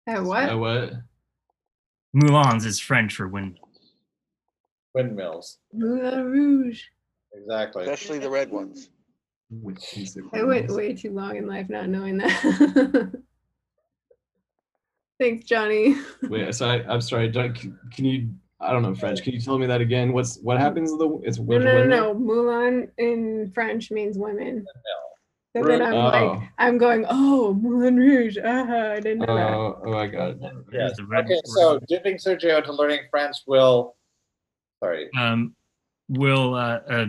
[0.09, 0.49] At what?
[0.51, 0.93] Uh, what?
[2.15, 3.69] Moulins is French for windmill.
[4.95, 5.59] Windmills.
[5.75, 6.83] Moulin Rouge.
[7.35, 7.83] Exactly.
[7.85, 8.89] Especially the red ones.
[10.35, 13.13] I went way too long in life not knowing that.
[15.21, 15.97] Thanks, Johnny.
[16.23, 17.53] Wait, so I, I'm sorry, John.
[17.55, 18.31] Can, can you?
[18.61, 19.23] I don't know French.
[19.23, 20.13] Can you tell me that again?
[20.13, 20.91] What's what happens?
[20.91, 22.15] with The it's No, no, no, windmill?
[22.15, 22.15] no.
[22.15, 24.65] Moulin in French means women.
[25.63, 25.99] So then I'm Oh.
[26.07, 28.39] like, I'm going, oh, Moulin Rouge.
[28.43, 29.53] Ah, I didn't know that.
[29.53, 30.41] Oh, my God.
[30.41, 30.65] got it.
[30.73, 30.93] Yes.
[31.01, 33.97] Okay, so dipping Sergio into learning French will.
[34.83, 35.09] Sorry.
[35.19, 35.55] um,
[36.09, 37.07] will uh, uh,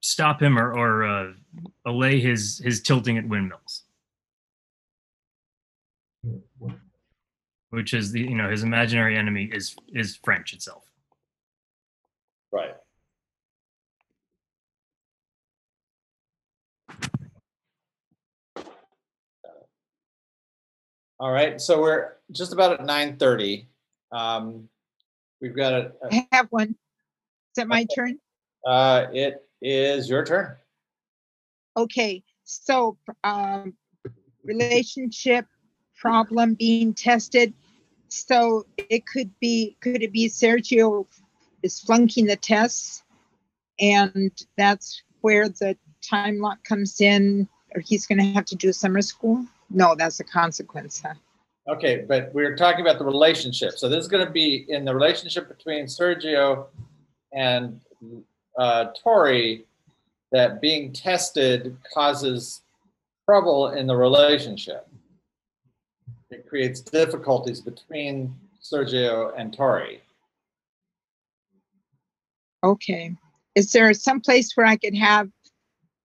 [0.00, 1.32] stop him or, or uh,
[1.84, 3.84] allay his his tilting at windmills,
[7.70, 10.84] which is the you know his imaginary enemy is is French itself.
[12.50, 12.74] Right.
[21.22, 23.68] All right, so we're just about at nine thirty.
[24.10, 24.68] Um,
[25.40, 26.70] we've got a, a- I have one.
[26.70, 28.18] Is it my turn?
[28.66, 30.56] uh, it is your turn.
[31.76, 33.72] Okay, so um,
[34.42, 35.46] relationship
[35.96, 37.54] problem being tested.
[38.08, 41.06] So it could be, could it be Sergio
[41.62, 43.04] is flunking the tests?
[43.78, 48.72] And that's where the time lock comes in, or he's going to have to do
[48.72, 49.46] summer school?
[49.72, 51.14] No, that's a consequence, huh?
[51.68, 53.78] Okay, but we're talking about the relationship.
[53.78, 56.66] So this is going to be in the relationship between Sergio
[57.32, 57.80] and
[58.58, 59.64] uh, Tori
[60.32, 62.62] that being tested causes
[63.26, 64.88] trouble in the relationship.
[66.30, 70.02] It creates difficulties between Sergio and Tori.
[72.64, 73.14] Okay.
[73.54, 75.28] Is there some place where I could have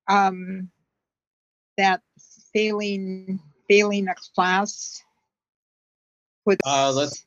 [0.08, 0.70] um,
[1.78, 2.02] that
[2.54, 5.04] failing failing a class
[6.46, 7.26] with Uh, let's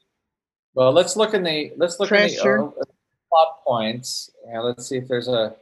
[0.74, 2.84] well, let's look in the let's look in the uh,
[3.28, 5.54] plot points and let's see if there's a.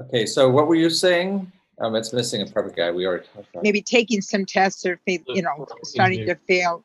[0.00, 1.50] Okay, so what were you saying?
[1.80, 2.90] Um, it's missing a perfect guy.
[2.90, 3.62] We already talked about.
[3.62, 6.84] maybe taking some tests or fa- you know starting to fail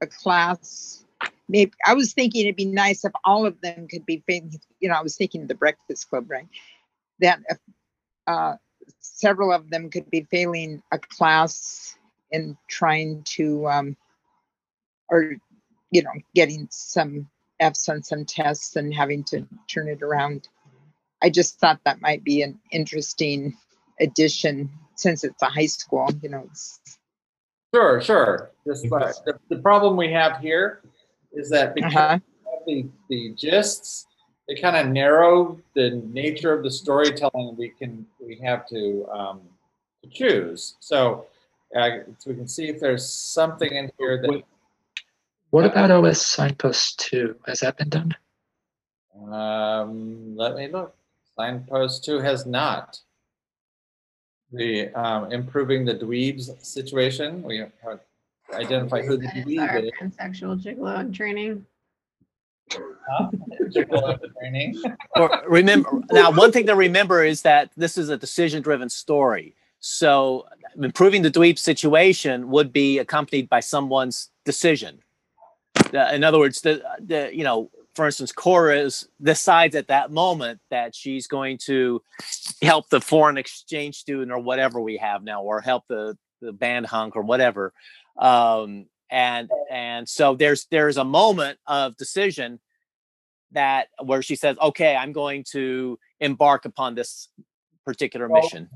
[0.00, 1.04] a class.
[1.48, 4.52] Maybe I was thinking it'd be nice if all of them could be failing.
[4.80, 6.48] You know, I was thinking of the Breakfast Club, right?
[7.20, 7.58] That if,
[8.26, 8.56] uh,
[9.14, 11.96] several of them could be failing a class
[12.32, 13.96] and trying to, um,
[15.08, 15.36] or
[15.90, 17.28] you know, getting some
[17.60, 20.48] F's on some tests and having to turn it around.
[21.22, 23.56] I just thought that might be an interesting
[24.00, 26.08] addition since it's a high school.
[26.22, 26.80] You know, it's
[27.74, 28.50] Sure, sure.
[28.66, 30.82] Just like, the, the problem we have here
[31.32, 32.18] is that because Uh-huh.
[32.66, 34.06] the, the gists,
[34.52, 39.40] they kind of narrow the nature of the storytelling we can we have to um,
[40.02, 40.74] to choose.
[40.80, 41.26] So,
[41.76, 44.42] uh, so we can see if there's something in here that
[45.50, 47.36] What about OS Signpost 2?
[47.46, 48.14] Has that been done?
[49.30, 50.94] um, let me look.
[51.36, 52.98] Signpost two has not.
[54.52, 57.42] The um, improving the dweebs situation.
[57.42, 58.00] We have
[58.52, 59.90] identify who the It's dweeb our is.
[59.98, 61.64] pansexual gigolo in training.
[65.16, 69.54] Or remember now one thing to remember is that this is a decision driven story.
[69.80, 70.46] So
[70.80, 75.00] improving the dweeb situation would be accompanied by someone's decision.
[75.92, 80.60] In other words the, the you know for instance cora is, decides at that moment
[80.70, 82.02] that she's going to
[82.62, 86.86] help the foreign exchange student or whatever we have now or help the the band
[86.86, 87.72] hunk or whatever.
[88.18, 92.58] Um and and so there's there's a moment of decision
[93.52, 97.28] that where she says, "Okay, I'm going to embark upon this
[97.84, 98.70] particular Well, mission."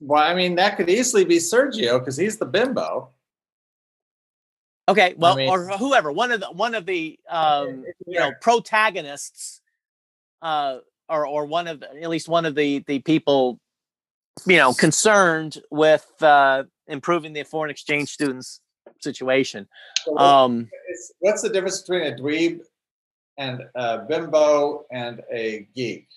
[0.00, 3.10] Well, I mean, that could easily be Sergio because he's the bimbo.
[4.88, 9.62] Okay, well, mean- or whoever one of the one of the um, you know protagonists,
[10.42, 13.60] uh, or or one of at least one of the the people
[14.46, 18.60] you know, concerned with uh, improving the foreign exchange students'
[19.04, 19.68] situation.
[20.04, 20.68] So Um,
[21.20, 22.60] what's the difference between a dweeb
[23.38, 26.08] and a bimbo and a geek?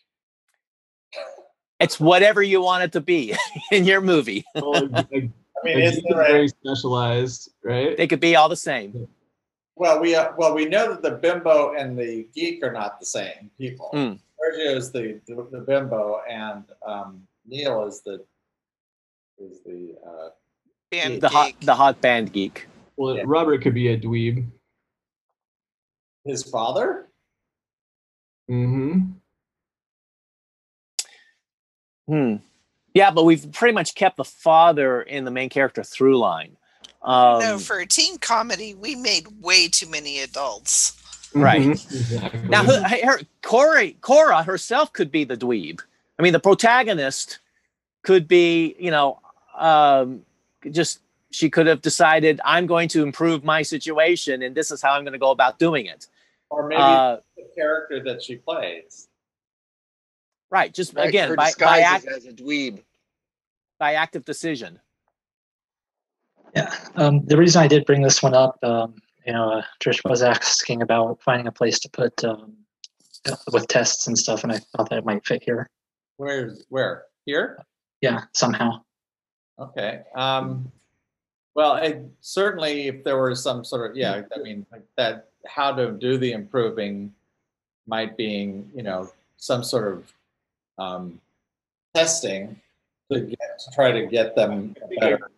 [1.79, 3.35] it's whatever you want it to be
[3.71, 4.43] in your movie.
[4.55, 5.33] Well, I mean,
[5.63, 7.95] like, is there a, very specialized, right?
[7.97, 9.07] They could be all the same.
[9.75, 13.05] well, we uh, well we know that the bimbo and the geek are not the
[13.05, 13.89] same people.
[13.93, 14.19] Mm.
[14.37, 18.23] Sergio is the, the the bimbo, and um, Neil is the
[19.39, 20.29] is the uh,
[20.91, 22.65] Band The hot, the hot band geek.
[22.97, 24.45] Well, Robert could be a dweeb.
[26.25, 27.07] his father.
[28.49, 29.11] Mm-hmm.
[32.07, 32.35] Hmm.
[32.93, 36.57] Yeah, but we've pretty much kept the father in the main character through line.
[37.03, 40.93] Um, no, for a teen comedy, we made way too many adults.
[41.35, 41.61] Right.
[41.61, 42.49] Exactly.
[42.49, 45.81] Now, who- hey, her, Corey, Cora herself could be the dweeb.
[46.17, 47.39] I mean, the protagonist
[48.03, 49.19] could be, you know,
[49.57, 50.23] um,
[50.71, 50.99] just
[51.31, 55.03] she could have decided, I'm going to improve my situation, and this is how I'm
[55.03, 56.07] going to go about doing it.
[56.49, 59.09] Or maybe Uh, the character that she plays.
[60.49, 60.73] right.
[60.73, 62.83] Just Right, again by by, act, as a dweeb.
[63.79, 64.79] by active decision.
[66.55, 66.73] Yeah.
[66.95, 70.23] Um, the reason I did bring this one up, um, you know, uh, Trish was
[70.23, 72.55] asking about finding a place to put um,
[73.29, 75.67] uh, with tests and stuff, and I thought that it might fit here.
[76.15, 77.63] Where where here?
[78.01, 78.81] Yeah, somehow.
[79.59, 80.03] Okay.
[80.15, 80.71] Um,
[81.57, 85.73] well, it, certainly, if there were some sort of yeah, I mean, like that, how
[85.73, 87.11] to do the improving
[87.87, 90.13] might being you know some sort of
[90.77, 91.19] um,
[91.95, 92.61] testing
[93.11, 95.31] to get to try to get them better.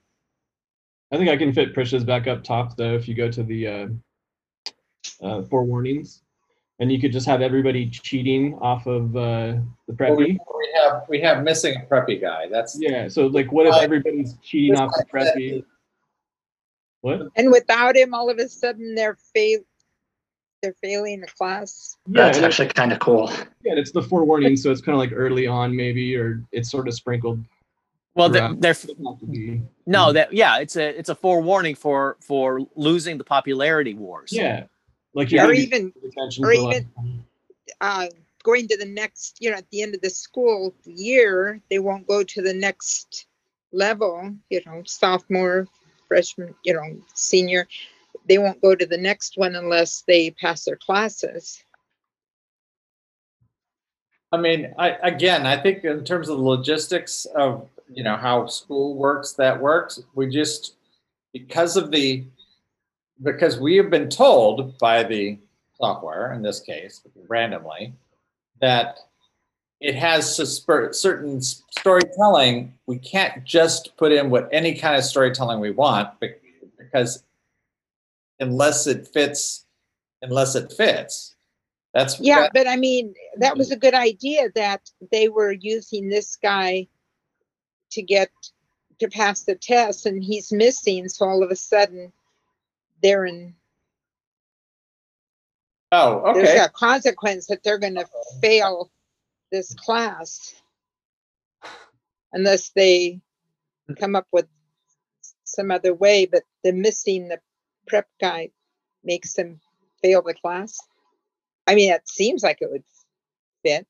[1.13, 3.67] I think I can fit Trish's back up top though if you go to the
[3.67, 3.87] uh,
[5.21, 6.23] uh, four warnings,
[6.79, 9.55] and you could just have everybody cheating off of uh,
[9.87, 10.37] the Well, we, preppy.
[10.57, 12.49] we have we have missing a preppy guy.
[12.51, 13.07] That's Yeah.
[13.07, 15.63] So like, what if everybody's cheating off the preppy?
[17.01, 17.29] What?
[17.35, 19.59] And without him, all of a sudden they're fail,
[20.61, 21.95] they're failing the class.
[22.07, 23.29] Yeah, That's and it- actually kind of cool.
[23.63, 26.69] yeah, and it's the forewarning, so it's kind of like early on maybe, or it's
[26.69, 27.43] sort of sprinkled.
[28.15, 31.15] Well, they're, they're It doesn't have to be- no, that yeah, it's a it's a
[31.15, 34.31] forewarning for for losing the popularity wars.
[34.33, 34.65] Yeah.
[35.13, 37.23] Like Or you're gonna be even, attention or for like- even
[37.81, 38.07] uh,
[38.43, 42.07] going to the next, you know, at the end of the school year, they won't
[42.07, 43.25] go to the next
[43.71, 45.67] level, you know, sophomore,
[46.09, 47.65] freshman, you know, senior.
[48.27, 51.63] They won't go to the next one unless they pass their classes.
[54.31, 58.45] I mean, I, again, I think in terms of the logistics of, you know, how
[58.47, 60.01] school works, that works.
[60.13, 60.75] We just,
[61.33, 62.25] because of the,
[63.23, 65.39] because we have been told by the
[65.79, 67.93] software, in this case, randomly,
[68.61, 68.99] that
[69.79, 72.73] it has certain storytelling.
[72.85, 76.09] We can't just put in what any kind of storytelling we want
[76.77, 77.23] because
[78.39, 79.65] unless it fits,
[80.21, 81.35] unless it fits.
[81.93, 86.09] That's Yeah, that- but I mean, that was a good idea that they were using
[86.09, 86.87] this guy
[87.91, 88.29] to get
[88.99, 91.07] to pass the test and he's missing.
[91.07, 92.11] So all of a sudden
[93.01, 93.55] they're in,
[95.91, 96.59] Oh, there's okay.
[96.59, 98.07] a consequence that they're going to
[98.41, 98.91] fail
[99.51, 100.55] this class
[102.33, 103.19] unless they
[103.99, 104.47] come up with
[105.43, 106.25] some other way.
[106.25, 107.39] But the missing the
[107.87, 108.49] prep guy
[109.03, 109.59] makes them
[110.01, 110.77] fail the class.
[111.67, 112.83] I mean, it seems like it would
[113.63, 113.87] fit.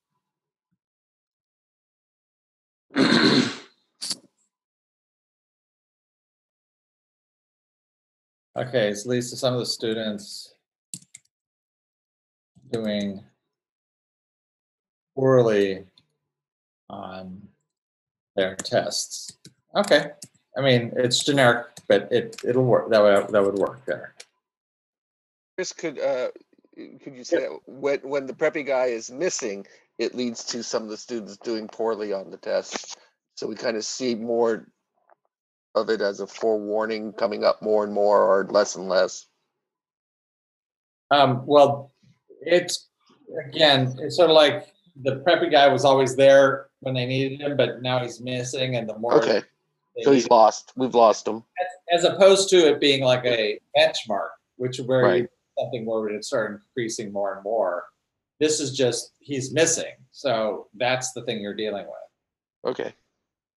[8.57, 10.55] Okay, so Lisa, some of the students
[12.71, 13.23] doing
[15.19, 15.83] poorly
[16.89, 17.41] on
[18.35, 19.37] their tests.
[19.75, 20.11] Okay,
[20.57, 24.15] I mean, it's generic, but it, it'll work, that would, that would work there.
[25.55, 26.29] Chris, could uh,
[27.03, 29.67] could you say when when the preppy guy is missing,
[29.97, 32.97] it leads to some of the students doing poorly on the test.
[33.35, 34.67] So we kind of see more
[35.75, 39.27] of it as a forewarning coming up more and more, or less and less.
[41.11, 41.91] Um, well,
[42.41, 42.87] it's,
[43.47, 44.67] again, it's sort of like
[45.03, 48.87] the preppy guy was always there when they needed him, but now he's missing and
[48.87, 49.15] the more.
[49.15, 49.41] Okay,
[50.01, 50.73] so he's lost.
[50.75, 51.43] We've lost him.
[51.91, 55.21] As opposed to it being like a benchmark, which where Right.
[55.23, 57.83] you- something where it start increasing more and more.
[58.39, 59.91] This is just, he's missing.
[60.11, 62.71] So that's the thing you're dealing with.
[62.79, 62.93] Okay.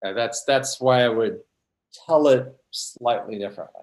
[0.04, 1.40] Uh, that's that's why I would
[2.06, 3.82] tell it slightly differently.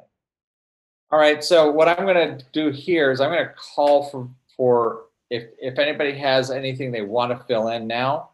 [1.11, 1.44] All right.
[1.44, 5.44] So what I'm going to do here is I'm going to call for for if
[5.60, 8.30] if anybody has anything they want to fill in now,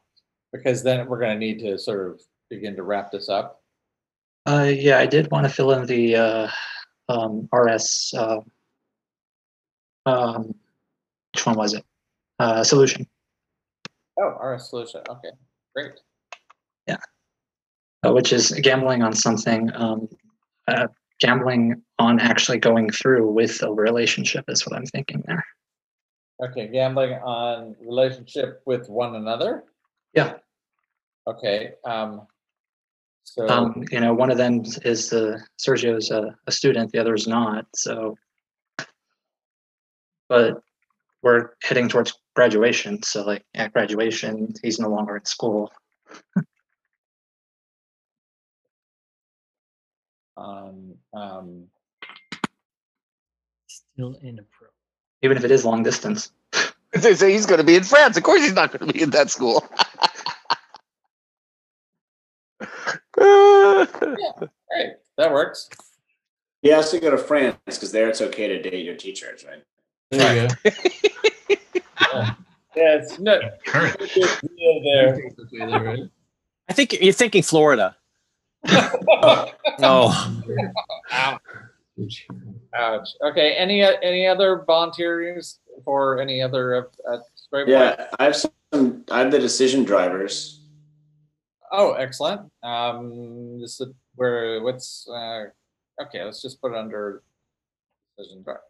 [0.51, 3.61] because then we're going to need to sort of begin to wrap this up.
[4.45, 6.47] Uh, yeah, I did want to fill in the uh,
[7.09, 8.13] um, RS.
[8.17, 8.39] Uh,
[10.05, 10.53] um,
[11.33, 11.85] which one was it?
[12.39, 13.07] Uh, solution.
[14.19, 15.01] Oh, RS solution.
[15.09, 15.29] Okay,
[15.75, 15.93] great.
[18.03, 20.09] uh, which is gambling on something, um,
[20.67, 20.87] uh,
[21.19, 25.43] gambling on actually going through with a relationship is what I'm thinking there.
[26.41, 29.63] Okay, gambling on relationship with one another.
[30.13, 30.35] Yeah.
[31.27, 31.73] Okay.
[31.85, 32.27] Um.
[33.23, 37.13] So Um, you know, one of them is the Sergio's a, a student, the other
[37.13, 37.65] is not.
[37.73, 38.17] So,
[40.27, 40.61] but
[41.21, 43.01] we're heading towards graduation.
[43.03, 45.71] So, like at graduation, he's no longer in school.
[50.37, 51.67] um um
[53.67, 54.72] Still inappropriate.
[55.23, 56.31] Even if it is long distance.
[56.95, 58.17] They say he's going to be in France.
[58.17, 59.67] Of course, he's not going to be in that school.
[63.11, 63.87] great.
[65.17, 65.69] That works.
[66.61, 69.63] He has to go to France because there it's okay to date your teachers, right?
[70.11, 70.71] There you go.
[72.75, 75.17] Yeah, it's no there.
[76.67, 77.95] I think you're thinking Florida.
[78.67, 79.51] Oh,
[81.11, 82.27] Ouch.
[82.75, 83.09] Ouch.
[83.23, 83.53] Okay.
[83.53, 87.17] Any uh, any other volunteers for any other uh,
[87.51, 87.67] point?
[87.67, 89.03] Yeah, I have some.
[89.11, 90.61] I have the decision drivers.
[91.71, 92.51] Oh, excellent.
[92.63, 95.45] Um, this is where what's uh,
[96.01, 96.23] okay.
[96.23, 97.23] Let's just put it under
[98.17, 98.43] decision.
[98.43, 98.61] driver.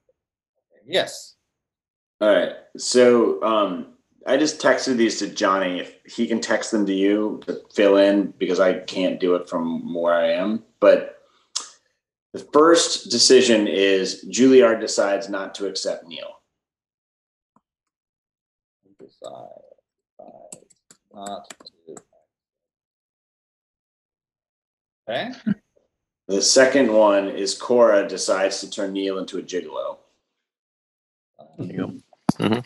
[0.85, 1.35] Yes.
[2.19, 2.53] All right.
[2.77, 3.93] So um,
[4.27, 5.79] I just texted these to Johnny.
[5.79, 9.49] If he can text them to you to fill in because I can't do it
[9.49, 10.63] from where I am.
[10.79, 11.22] But
[12.33, 16.39] the first decision is Juilliard decides not to accept Neil.
[18.99, 19.61] Decide,
[20.19, 20.63] decide
[21.13, 21.49] not
[21.87, 21.95] to.
[25.09, 25.31] Okay.
[26.27, 29.97] The second one is Cora decides to turn Neil into a gigolo.
[31.57, 31.77] there you
[32.39, 32.61] go.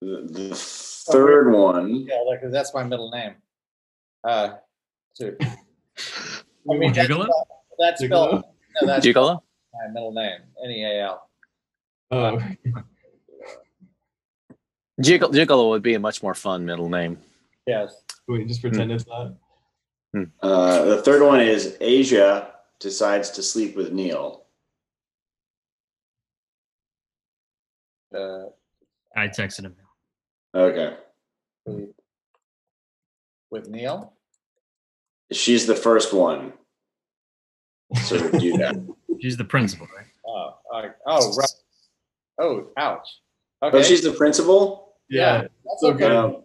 [0.00, 3.34] The, the third one, Yeah, like, 'cause that's my middle name.
[4.22, 4.50] Uh,
[5.16, 5.36] to.
[5.40, 7.26] I mean, that's, Gigolo?
[7.78, 8.44] Spelled- that's spelled.
[8.80, 9.40] No, that's Gigolo?
[9.74, 10.40] my middle name.
[10.64, 11.28] N E A L.
[12.10, 12.38] Oh,
[15.00, 17.18] Gigolo, Gigolo would be a much more fun middle name.
[17.66, 18.02] Yes.
[18.26, 19.34] wait, just pretend it's not.
[20.42, 24.44] uh, the third one is Asia decides to sleep with Neil.
[28.14, 28.46] Uh,
[29.14, 29.76] I texted him.
[30.54, 30.96] Okay.
[33.50, 34.14] with Neil.
[35.30, 36.54] She's the first one.
[38.04, 38.94] So do that.
[39.20, 40.06] She's the principal, right?
[40.26, 41.50] Oh, uh, oh, right.
[42.40, 43.08] Oh, ouch.
[43.62, 43.78] Okay.
[43.78, 44.94] Oh, she's the principal?
[45.10, 46.04] yeah, that's okay.
[46.04, 46.42] Um,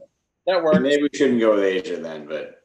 [0.47, 0.79] that works.
[0.79, 2.63] maybe we shouldn't go with Asia then, but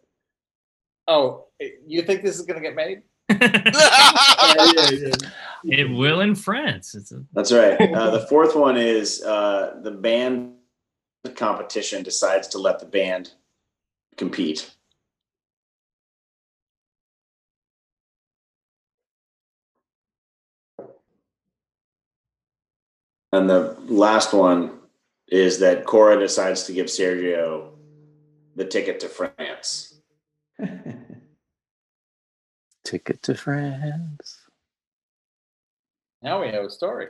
[1.08, 1.46] Oh,
[1.86, 3.02] you think this is gonna get made?
[5.64, 6.94] It will in France.
[6.94, 7.80] It's a that's right.
[7.80, 10.54] Uh, the fourth one is uh, the band
[11.34, 13.32] competition decides to let the band
[14.16, 14.70] compete.
[23.32, 24.78] And the last one
[25.28, 27.70] is that Cora decides to give Sergio
[28.56, 30.00] the ticket to France.
[32.84, 34.38] Ticket to France.
[36.22, 37.08] Now we have a story.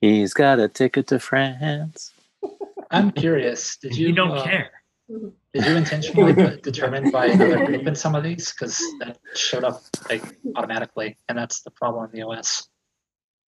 [0.00, 2.12] He's got a ticket to France.
[2.90, 3.76] I'm curious.
[3.78, 4.08] Did you?
[4.08, 4.70] you don't uh, care.
[5.08, 8.52] Did you intentionally put determined by another group in some of these?
[8.52, 10.22] Because that showed up like
[10.54, 12.68] automatically, and that's the problem in the OS.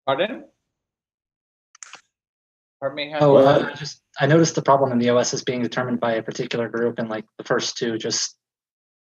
[0.06, 0.44] Pardon?
[2.80, 3.10] Pardon me.
[3.10, 6.00] How, Oh, uh, I just I noticed the problem in the OS is being determined
[6.00, 8.36] by a particular group, and like the first two just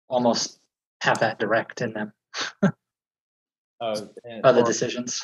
[0.07, 0.59] almost
[1.01, 2.13] have that direct in them,
[2.63, 5.21] uh, and- other decisions.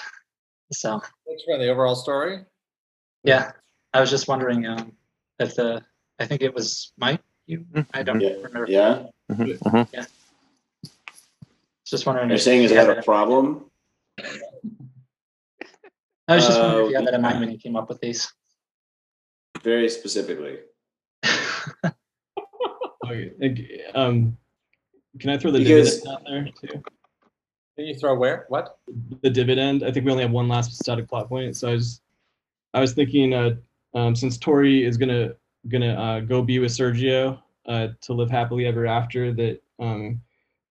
[0.72, 1.60] So Which one?
[1.60, 2.40] The overall story?
[3.24, 3.52] yeah,
[3.94, 4.94] I was just wondering um,
[5.40, 5.82] if the
[6.20, 7.22] I think it was Mike.
[7.46, 8.30] You, I don't Yeah.
[8.42, 8.66] remember.
[8.70, 9.04] Yeah?
[9.92, 10.06] Yeah.
[11.86, 12.30] Just wondering.
[12.30, 13.70] You're if saying is that a problem?
[16.28, 17.90] I was just wondering if you Uh, had that in mind when you came up
[17.90, 18.32] with these.
[19.62, 20.60] Very specifically.
[23.06, 23.84] Okay.
[23.94, 24.38] Um,
[25.20, 26.84] can I throw the Because- dividend out there too?
[27.76, 28.46] Can you throw where?
[28.48, 28.78] What?
[29.22, 29.84] The dividend.
[29.84, 31.58] I think we only have one last static plot point.
[31.58, 32.02] So I was,
[32.74, 33.56] I was thinking, uh,
[33.94, 35.34] um, since Tori is gonna
[35.68, 40.22] gonna uh, go be with Sergio uh, to live happily ever after, that um,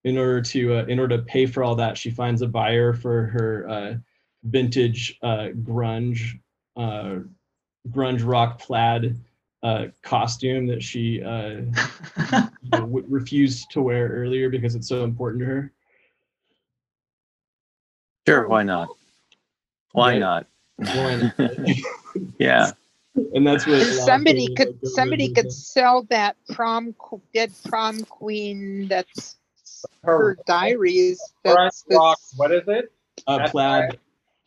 [0.05, 2.92] in order to uh, in order to pay for all that, she finds a buyer
[2.94, 3.94] for her uh,
[4.44, 6.38] vintage uh, grunge
[6.76, 7.16] uh,
[7.90, 9.16] grunge rock plaid
[9.62, 11.60] uh, costume that she uh,
[12.62, 15.72] you know, w- refused to wear earlier because it's so important to her.
[18.26, 18.88] Sure, why not?
[19.92, 20.20] Why Right.
[20.20, 20.46] not?
[20.76, 21.34] Why not?
[22.38, 22.72] Yeah.
[23.34, 27.52] and that's what allows Somebody could, like, somebody could the- sell that prom, qu- dead
[27.64, 29.36] prom queen that's
[30.02, 31.20] her diaries.
[31.42, 32.92] That's the Rock, what is it?
[33.26, 33.98] uh, That's plaid,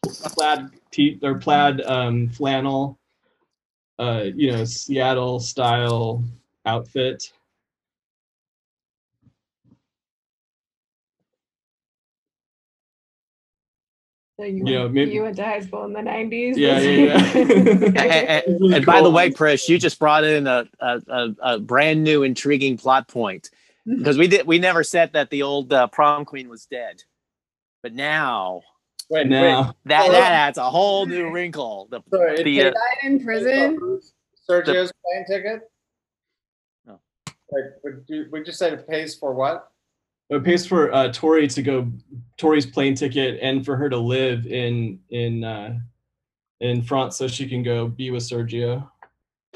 [0.10, 3.00] plaid t or plaid um, flannel,
[4.00, 6.24] uh, you know, Seattle style
[6.66, 7.32] outfit.
[14.38, 16.58] So you, Yeah, went, maybe- you went to high school in the 90s?
[16.58, 18.42] Yeah, yeah, and, yeah.
[18.48, 22.04] and- and by the way, Chris, you just brought in a, a, a, a brand
[22.04, 23.50] new intriguing plot point
[23.86, 27.04] because we did we never said that the old uh, prom queen was dead,
[27.84, 28.62] but now
[29.10, 29.64] Wait, Now.
[29.64, 29.74] wait.
[29.86, 31.88] that that adds a whole new wrinkle.
[31.92, 34.02] The, So it the, uh, Died in prison?
[34.50, 35.62] Sergio's plane ticket?
[36.86, 37.00] No.
[37.52, 39.72] Like, would you, would you say it pays for what?
[40.30, 41.92] It pays for uh, Tori to go,
[42.38, 45.78] Tori's plane ticket, and for her to live in in uh,
[46.62, 48.90] in France so she can go be with Sergio.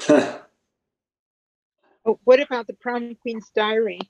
[2.06, 4.00] Oh, what about the prom queen's diary?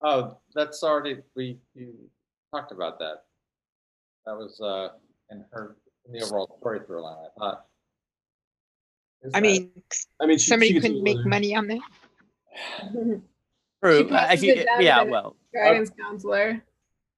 [0.00, 1.92] Oh, that's already, we, you
[2.52, 3.24] talked about that.
[4.26, 4.88] That was, uh,
[5.30, 7.64] in her, in the overall story through line, I thought.
[9.34, 9.70] I that- mean,
[10.20, 11.80] I mean, she, somebody she gets couldn't make money on that.
[13.82, 14.08] true.
[14.08, 16.62] She Uh, if you, it yeah, well, Guidance counselor.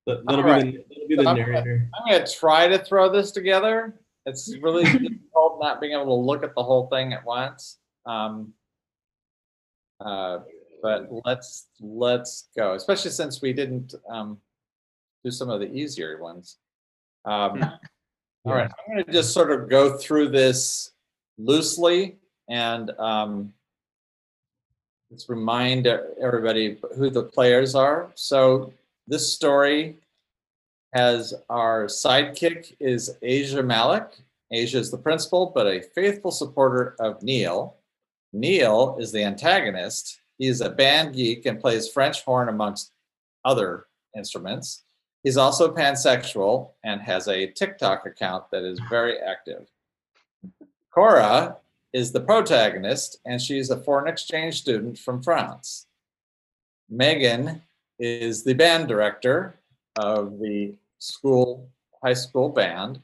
[0.06, 0.64] That, that'll Alright.
[0.64, 1.88] be the that'll be the I'm- narrator.
[1.94, 3.98] I'm gonna try to throw this together.
[4.26, 7.78] It's really difficult not being able to look at the whole thing at once.
[8.06, 8.52] Um,
[10.00, 10.40] uh,
[10.82, 14.38] but let's let's go, especially since we didn't um,
[15.24, 16.58] do some of the easier ones.
[17.24, 17.62] Um,
[18.44, 20.92] all right, I'm going to just sort of go through this
[21.38, 22.16] loosely
[22.48, 23.52] and um,
[25.10, 28.12] let's remind everybody who the players are.
[28.14, 28.72] So
[29.06, 29.96] this story
[30.92, 34.22] has our sidekick is Asia Malik.
[34.52, 37.76] Asia is the principal, but a faithful supporter of Neil.
[38.32, 40.20] Neil is the antagonist.
[40.38, 42.92] He is a band geek and plays French horn amongst
[43.44, 43.86] other
[44.16, 44.83] instruments.
[45.24, 49.66] He's also pansexual and has a TikTok account that is very active.
[50.90, 51.56] Cora
[51.94, 55.86] is the protagonist, and she's a foreign exchange student from France.
[56.90, 57.62] Megan
[57.98, 59.54] is the band director
[59.96, 61.68] of the school,
[62.02, 63.00] high school band,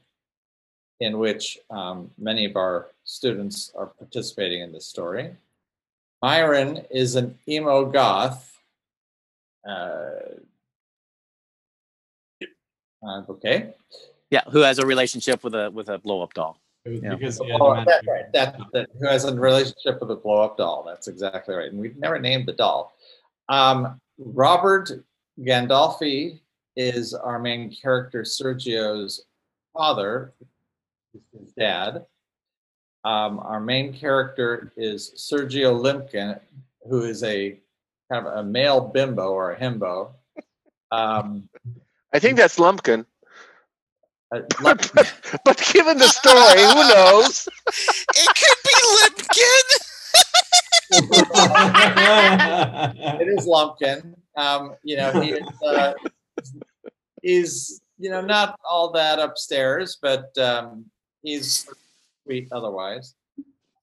[0.99, 5.31] in which um, many of our students are participating in this story.
[6.21, 8.59] Myron is an emo goth.
[9.67, 10.09] Uh,
[13.03, 13.73] uh, okay.
[14.29, 16.57] yeah, who has a relationship with a with a blow up doll?
[16.85, 17.15] Yeah.
[17.15, 18.31] Because yeah, Oh, no that's right.
[18.33, 20.83] That, that who has a relationship with a blow up doll.
[20.85, 21.71] That's exactly right.
[21.71, 22.95] And we've never named the doll.
[23.49, 24.91] Um, Robert
[25.39, 26.39] Gandolfi
[26.75, 29.25] is our main character, Sergio's
[29.73, 30.33] father,
[31.37, 32.05] his dad.
[33.03, 36.39] Um, our main character is Sergio Limpkin,
[36.87, 37.59] who is a
[38.11, 40.11] kind of a male bimbo or a himbo.
[40.91, 41.49] Um,
[42.13, 43.05] I think that's Lumpkin.
[44.33, 44.41] uh,
[45.45, 47.47] But given the story, who knows?
[48.15, 49.65] It could be Limpkin.
[53.21, 54.15] it is Lumpkin.
[54.37, 55.93] Um, you know, he is, uh,
[57.21, 60.85] he's you know not all that upstairs, but um,
[61.21, 61.67] he's
[62.23, 63.15] sweet otherwise.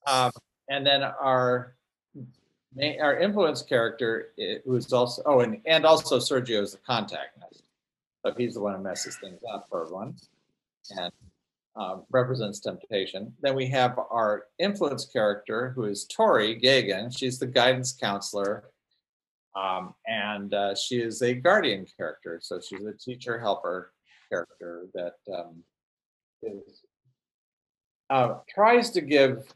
[0.06, 0.30] Um,
[0.68, 1.74] and then our
[2.74, 4.32] main, our influence character,
[4.64, 7.62] who is also oh, and and also Sergio is the contagonist.
[8.24, 10.16] So he's the one who messes things up for everyone,
[10.90, 11.12] and
[11.76, 13.32] um, represents temptation.
[13.40, 17.16] Then we have our influence character, who is Tori Gagan.
[17.16, 18.64] She's the guidance counselor,
[19.54, 22.40] um, and uh, she is a guardian character.
[22.42, 23.92] So she's a teacher helper
[24.28, 25.62] character that um,
[26.42, 26.82] is
[28.10, 29.52] uh, tries to give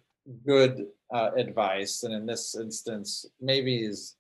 [0.47, 4.15] good uh, advice, and in this instance, maybe is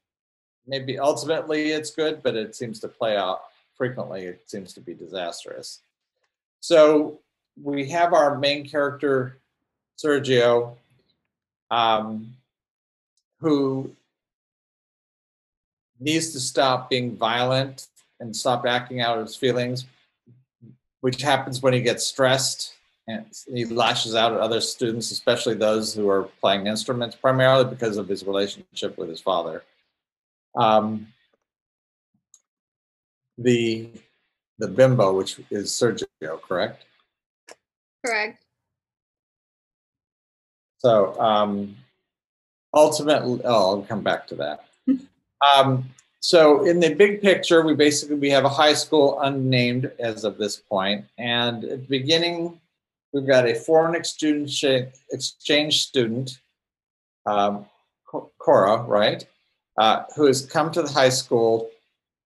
[0.66, 3.42] maybe ultimately it's good, but it seems to play out
[3.82, 4.26] frequently.
[4.26, 5.80] It seems to be disastrous.
[6.60, 7.18] So
[7.60, 9.38] we have our main character,
[9.98, 10.76] Sergio,
[11.68, 12.32] um,
[13.40, 13.90] who
[15.98, 17.88] needs to stop being violent
[18.20, 19.84] and stop acting out his feelings,
[21.00, 22.74] which happens when he gets stressed
[23.08, 27.96] and he lashes out at other students, especially those who are playing instruments, primarily because
[27.96, 29.64] of his relationship with his father.
[30.54, 31.08] Um,
[33.42, 33.88] the
[34.58, 36.84] the bimbo, which is Sergio, correct?
[38.04, 38.42] Correct.
[40.78, 41.76] So um,
[42.74, 44.64] ultimately, oh, I'll come back to that.
[45.56, 45.90] Um,
[46.20, 50.38] so in the big picture, we basically we have a high school unnamed as of
[50.38, 52.60] this point, and at the beginning,
[53.12, 54.64] we've got a foreign exchange
[55.10, 56.38] exchange student,
[57.26, 57.66] um,
[58.38, 59.26] Cora, right,
[59.78, 61.71] uh, who has come to the high school,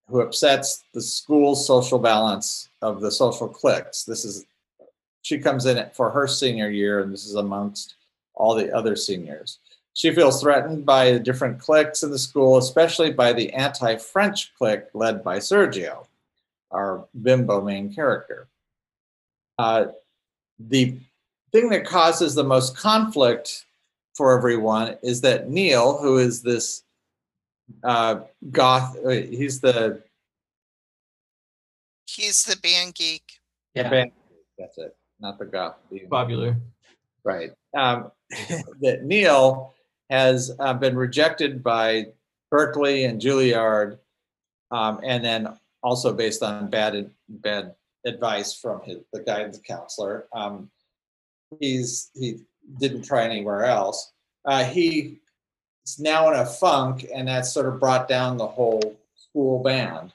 [0.08, 4.04] who upsets the school's social balance of the social cliques.
[4.04, 4.46] This is
[5.22, 7.96] she comes in for her senior year, and this is amongst
[8.34, 9.58] all the other seniors.
[9.94, 14.54] She feels threatened by the different cliques in the school, especially by the anti French
[14.56, 16.06] clique led by Sergio,
[16.70, 18.46] our bimbo main character.
[19.58, 19.86] Uh,
[20.58, 20.96] the
[21.50, 23.64] thing that causes the most conflict
[24.14, 26.84] for everyone is that Neil, who is this
[27.84, 28.20] uh,
[28.50, 30.02] goth, uh, he's the
[32.08, 33.24] He's the band geek.
[33.74, 33.90] yeah.
[33.90, 34.12] band,
[34.58, 35.76] that's it, not the goth.
[35.90, 36.56] the- Popular.
[37.24, 37.50] Right.
[37.76, 38.10] Um,
[38.80, 39.74] that Neil
[40.08, 42.06] has uh, been rejected by
[42.52, 43.98] Berklee and Juilliard,
[44.70, 45.48] um, and then
[45.82, 47.74] also based on bad bad
[48.06, 50.28] advice from his, the guidance counselor.
[50.32, 50.70] Um,
[51.60, 52.38] he's he
[52.78, 54.12] didn't try anywhere else.
[54.44, 55.18] Uh, he
[55.86, 60.12] is now in a funk, and that sort of brought down the whole school band,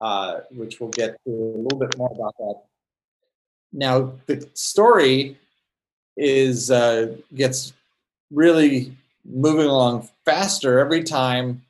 [0.00, 2.62] uh, which we'll get to a little bit more about that.
[3.72, 5.38] Now, the story
[6.16, 7.72] is uh, gets
[8.30, 11.62] really moving along faster every time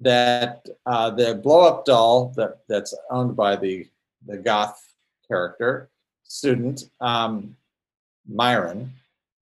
[0.00, 3.86] that uh, the blow up doll that, that's owned by the
[4.26, 4.94] the goth
[5.26, 5.88] character
[6.24, 7.56] student um,
[8.28, 8.92] Myron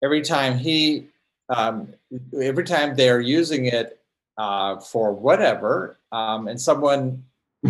[0.04, 1.08] every time he
[1.56, 1.94] um,
[2.42, 4.00] every time they're using it
[4.38, 7.24] uh, for whatever um, and someone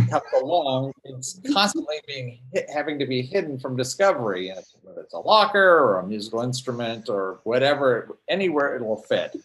[0.09, 5.13] comes along it's constantly being hit, having to be hidden from discovery and whether it's
[5.13, 9.35] a locker or a musical instrument or whatever anywhere it will fit.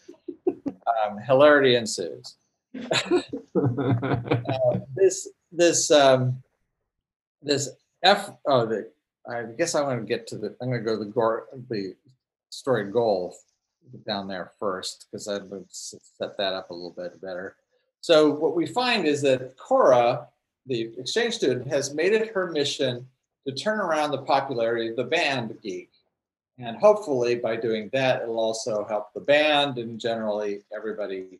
[0.47, 2.35] Um, hilarity ensues.
[3.57, 6.41] Uh, this this um,
[7.41, 7.69] this
[8.03, 8.89] f oh the
[9.29, 11.47] i guess i want to get to the i'm going to go to the gore
[11.69, 11.95] the
[12.49, 13.35] story goal
[14.05, 17.55] down there first because i'd set that up a little bit better.
[18.01, 20.27] So what we find is that cora
[20.65, 23.07] the exchange student has made it her mission
[23.47, 25.89] to turn around the popularity of the band geek.
[26.59, 31.39] And hopefully by doing that it'll also help the band and generally everybody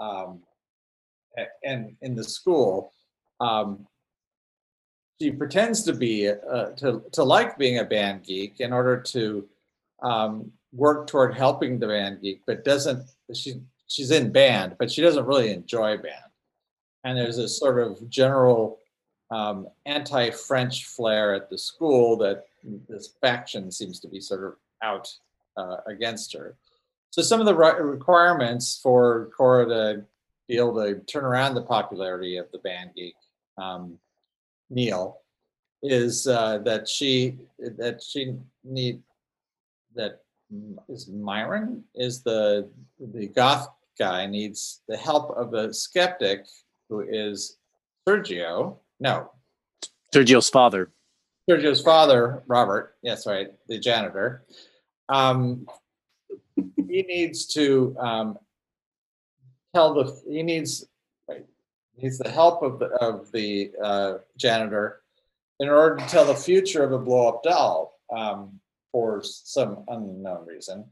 [0.00, 0.40] um,
[1.64, 2.92] and in the school.
[3.40, 3.86] Um,
[5.20, 9.48] she pretends to be uh, to, to like being a band geek in order to
[10.02, 13.02] um, work toward helping the band geek but doesn't
[13.34, 13.54] she
[13.86, 16.28] she's in band but she doesn't really enjoy band
[17.04, 18.78] and there's this sort of general
[19.30, 22.46] um, anti-French flair at the school that
[22.88, 25.12] this faction seems to be sort of out
[25.56, 26.56] uh, against her.
[27.10, 30.04] So some of the re- requirements for Cora to
[30.46, 33.14] be able to turn around the popularity of the band geek
[33.56, 33.98] um,
[34.70, 35.18] Neil
[35.82, 39.00] is uh, that she that she need
[39.94, 40.22] that
[40.88, 43.68] is Myron is the the goth
[43.98, 46.46] guy needs the help of a skeptic
[46.88, 47.58] who is
[48.08, 48.78] Sergio.
[49.00, 49.30] No,
[50.14, 50.90] Sergio's father.
[51.48, 52.96] Sergio's father, Robert.
[53.02, 54.44] Yes, right, the janitor.
[55.08, 55.66] Um,
[56.56, 58.38] he needs to um,
[59.74, 60.86] tell the he needs
[61.28, 61.44] right,
[61.96, 65.02] needs the help of the of the uh, janitor
[65.60, 68.60] in order to tell the future of a blow up doll um,
[68.92, 70.84] for some unknown reason,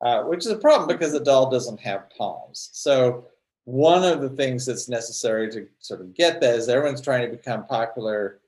[0.00, 2.70] uh, which is a problem because the doll doesn't have palms.
[2.72, 3.26] So
[3.64, 7.36] one of the things that's necessary to sort of get that is everyone's trying to
[7.36, 8.40] become popular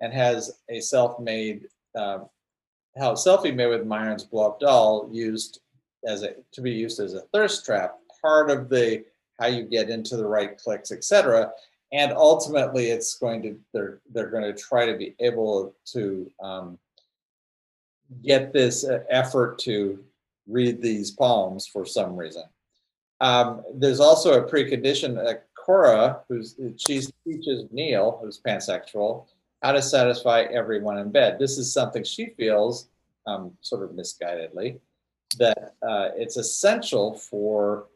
[0.00, 2.28] and has a self-made um,
[2.98, 5.60] how selfie made with Myron's blow up doll used
[6.06, 9.04] as a to be used as a thirst trap, part of the
[9.38, 11.50] how you get into the right clicks, etc.
[11.92, 16.78] And ultimately, it's going to they're they're going to try to be able to um,
[18.22, 20.02] get this uh, effort to
[20.46, 22.44] read these poems for some reason.
[23.20, 29.26] Um, there's also a precondition that Cora, who's she teaches Neil, who's pansexual,
[29.62, 31.38] how to satisfy everyone in bed.
[31.38, 32.88] This is something she feels,
[33.26, 34.78] um, sort of misguidedly,
[35.38, 37.86] that uh, it's essential for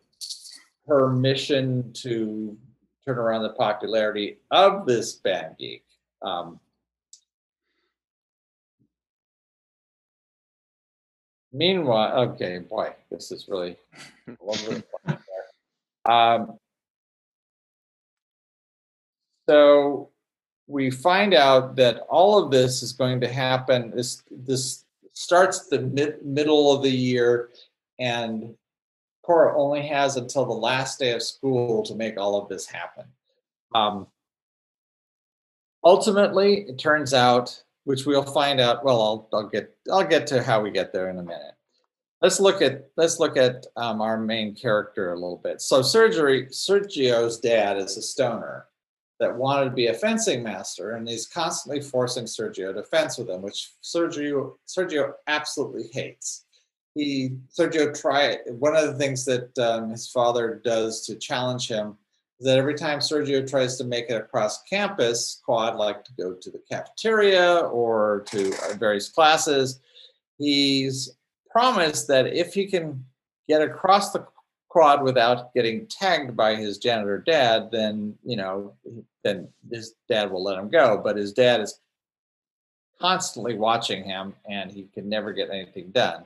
[0.87, 2.57] her mission to
[3.05, 5.85] turn around the popularity of this band geek.
[6.21, 6.61] Um,
[11.53, 13.77] meanwhile, okay, boy, this is really
[14.41, 15.19] all over the place
[16.05, 16.15] there.
[16.15, 16.59] Um,
[19.49, 20.11] so
[20.67, 23.91] we find out that all of this is going to happen.
[23.95, 27.51] This this starts the mid, middle of the year,
[27.99, 28.55] and
[29.23, 33.05] Cora only has until the last day of school to make all of this happen.
[33.75, 34.07] Um,
[35.85, 38.85] ultimately, it turns out, which we'll find out.
[38.85, 41.55] Well, I'll, I'll get I'll get to how we get there in a minute.
[42.21, 45.61] Let's look at let's look at um, our main character a little bit.
[45.61, 48.67] So, surgery Sergio's dad is a stoner
[49.21, 53.29] that wanted to be a fencing master, and he's constantly forcing Sergio to fence with
[53.29, 56.45] him, which Sergio Sergio absolutely hates
[56.95, 61.97] he Sergio try one of the things that um, his father does to challenge him
[62.43, 66.51] that every time Sergio tries to make it across campus, quad like to go to
[66.51, 69.81] the cafeteria or to various classes,
[70.39, 71.17] he's
[71.51, 73.05] promised that if he can
[73.49, 74.27] get across the
[74.69, 78.73] quad without getting tagged by his janitor dad, then you know,
[79.23, 81.01] then his dad will let him go.
[81.03, 81.79] But his dad is
[82.99, 86.25] constantly watching him, and he can never get anything done.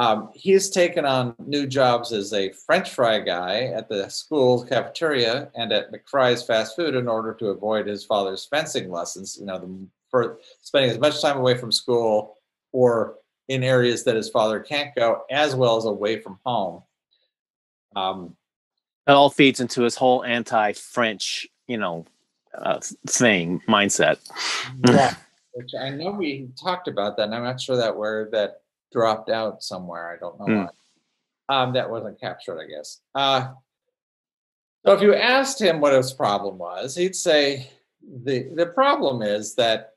[0.00, 5.50] Um, he's taken on new jobs as a French fry guy at the school cafeteria
[5.54, 9.36] and at McFry's fast food in order to avoid his father's fencing lessons.
[9.38, 12.38] You know, the, for spending as much time away from school
[12.72, 13.16] or
[13.48, 16.82] in areas that his father can't go, as well as away from home.
[17.94, 18.36] Um,
[19.06, 22.06] it all feeds into his whole anti-French, you know,
[22.56, 24.16] uh, thing mindset.
[24.86, 25.14] yeah,
[25.52, 28.62] which I know we talked about that, and I'm not sure that where that
[28.92, 30.10] dropped out somewhere.
[30.12, 30.64] I don't know Hmm.
[30.66, 31.62] why.
[31.62, 33.00] Um, that wasn't captured, I guess.
[33.14, 33.52] Uh,
[34.86, 37.70] so if you asked him what his problem was, he'd say
[38.02, 39.94] the the problem is that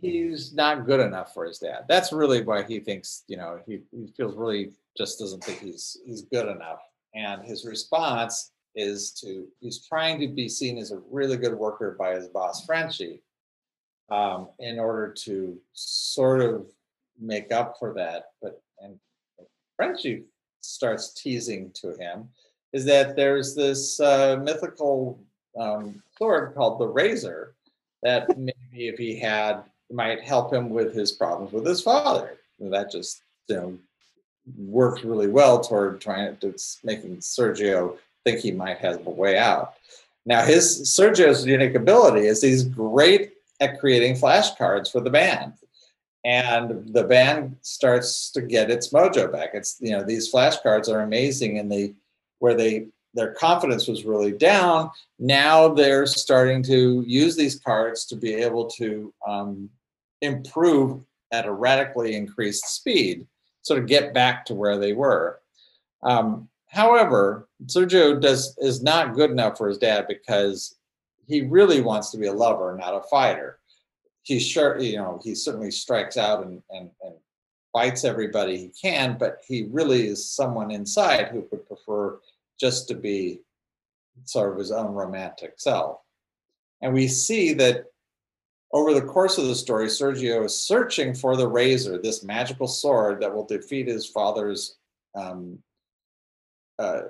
[0.00, 1.84] he's not good enough for his dad.
[1.88, 5.98] That's really why he thinks, you know, he, he feels really just doesn't think he's
[6.04, 6.80] he's good enough.
[7.14, 11.94] And his response is to he's trying to be seen as a really good worker
[11.98, 13.22] by his boss Frenchie
[14.10, 16.66] um, in order to sort of
[17.20, 18.30] make up for that.
[18.42, 18.98] But and
[19.76, 20.24] Frenchie
[20.60, 22.28] starts teasing to him
[22.72, 25.18] is that there's this uh, mythical
[25.58, 27.54] um, sword called the Razor
[28.02, 32.36] that maybe if he had might help him with his problems with his father.
[32.60, 33.78] And that just you know
[34.58, 36.54] worked really well toward trying to
[36.84, 39.74] making Sergio think he might have a way out.
[40.24, 45.54] Now his Sergio's unique ability is he's great at creating flashcards for the band
[46.26, 49.50] and the band starts to get its mojo back.
[49.54, 51.94] It's you know these flashcards are amazing, and they
[52.40, 54.90] where they their confidence was really down.
[55.20, 59.70] Now they're starting to use these cards to be able to um,
[60.20, 63.26] improve at a radically increased speed,
[63.62, 65.40] sort of get back to where they were.
[66.02, 70.74] Um, however, Sergio does is not good enough for his dad because
[71.28, 73.60] he really wants to be a lover, not a fighter
[74.26, 77.14] he's sure you know he certainly strikes out and, and and
[77.72, 82.18] fights everybody he can but he really is someone inside who would prefer
[82.58, 83.40] just to be
[84.24, 86.00] sort of his own romantic self.
[86.82, 87.86] And we see that
[88.72, 93.20] over the course of the story sergio is searching for the razor this magical sword
[93.20, 94.76] that will defeat his father's
[95.14, 95.58] um,
[96.78, 97.02] uh,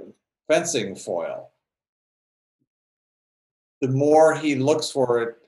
[0.49, 1.51] fencing foil.
[3.81, 5.39] The more he looks for it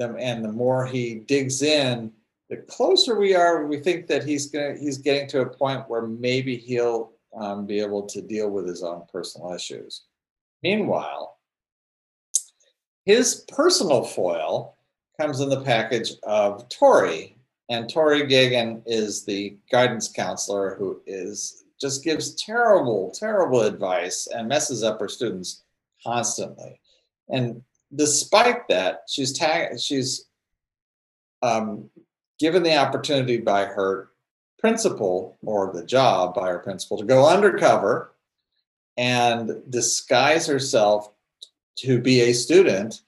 [0.00, 2.12] and the more he digs in
[2.48, 5.88] the closer we are we think that he's going to he's getting to a point
[5.88, 10.04] where maybe he'll um, be able to deal with his own personal issues.
[10.62, 11.36] Meanwhile
[13.04, 14.76] his personal foil
[15.20, 17.36] comes in the package of tori
[17.68, 24.48] and tori gagan is the guidance counselor who is just gives terrible terrible advice and
[24.48, 25.62] messes up her students
[26.02, 26.80] constantly.
[27.28, 27.62] And
[27.94, 30.26] despite that, she's tag- she's
[31.42, 31.90] um,
[32.38, 34.10] given the opportunity by her
[34.58, 38.12] principal or the job by her principal to go undercover
[38.96, 41.10] and disguise herself
[41.76, 43.02] to be a student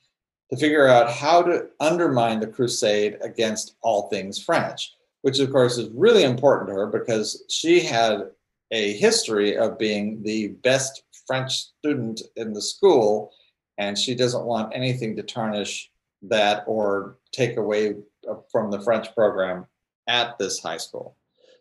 [0.50, 5.78] to figure out how to undermine the crusade against all things French, which of course
[5.78, 8.30] is really important to her because she had
[8.70, 13.32] a history of being the best French student in the school
[13.80, 15.90] and she doesn't want anything to tarnish
[16.22, 17.96] that or take away
[18.30, 19.66] uh, from the French program
[20.06, 21.16] at this high school.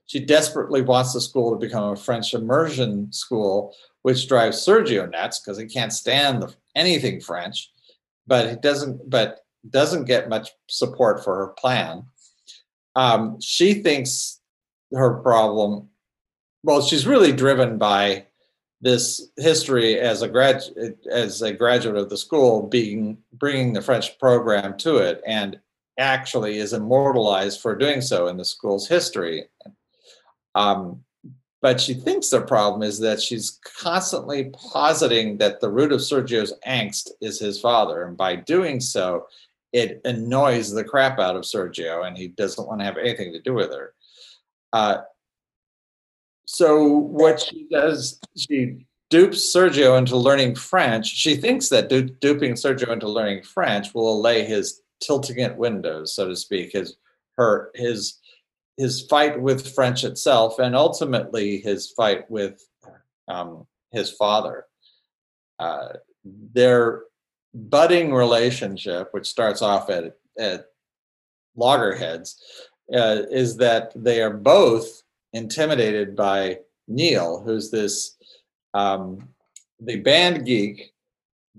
[0.06, 5.40] She desperately wants the school to become a French immersion school, which drives Sergio nuts
[5.40, 7.72] because he can't stand the, anything French,
[8.28, 9.10] but he doesn't.
[9.10, 9.40] But
[9.70, 12.06] doesn't get much support for her plan.
[12.96, 14.40] Um, she thinks
[14.94, 15.90] her problem.
[16.64, 18.28] Well, she's really driven by
[18.82, 20.64] this history as a grad
[21.12, 25.60] as a graduate of the school being bringing the french program to it and
[25.98, 29.46] actually is immortalized for doing so in the school's history
[30.56, 31.04] um,
[31.62, 36.54] But she thinks the problem is that she's constantly positing that the root of Sergio's
[36.66, 38.06] angst is his father.
[38.06, 39.28] And by doing so,
[39.74, 43.42] it annoys the crap out of Sergio and he doesn't want to have anything to
[43.42, 43.94] do with her.
[44.72, 45.02] Uh,
[46.52, 51.06] so what she does, she dupes Sergio into learning French.
[51.06, 56.16] She thinks that du- duping Sergio into learning French will allay his tilting at windows,
[56.16, 56.98] so to speak, his
[57.38, 58.18] her his
[58.78, 62.60] his fight with French itself, and ultimately his fight with
[63.28, 64.66] um, his father.
[65.60, 65.90] Uh,
[66.56, 67.04] their
[67.54, 70.66] budding relationship, which starts off at at
[71.56, 72.42] loggerheads,
[72.92, 75.04] uh, is that they are both
[75.34, 78.18] intimidated by Neil, who's this
[78.74, 79.28] um,
[79.80, 80.94] the band geek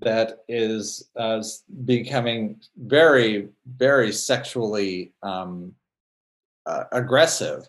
[0.00, 1.42] that is uh,
[1.84, 5.74] becoming very, very sexually um,
[6.66, 7.68] uh, aggressive.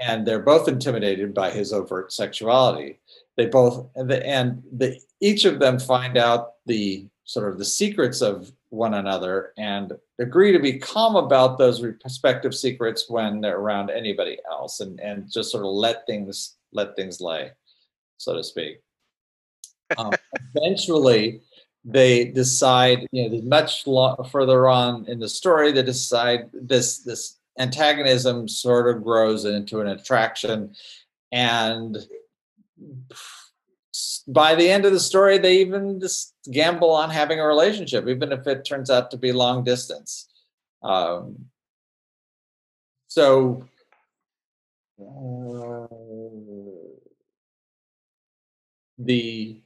[0.00, 3.00] And they're both intimidated by his overt sexuality.
[3.36, 7.64] They both, and, the, and the, each of them find out the sort of the
[7.64, 13.58] secrets of one another and agree to be calm about those respective secrets when they're
[13.58, 17.50] around anybody else and, and just sort of let things let things lay
[18.18, 18.80] so to speak.
[19.98, 20.12] Um,
[20.56, 21.42] eventually
[21.84, 27.38] they decide you know much lo- further on in the story they decide this this
[27.58, 30.74] antagonism sort of grows into an attraction
[31.32, 31.98] and
[34.26, 38.32] by the end of the story, they even just gamble on having a relationship, even
[38.32, 40.28] if it turns out to be long distance.
[40.82, 41.46] Um,
[43.08, 43.64] so,
[45.00, 45.86] uh,
[48.98, 49.60] the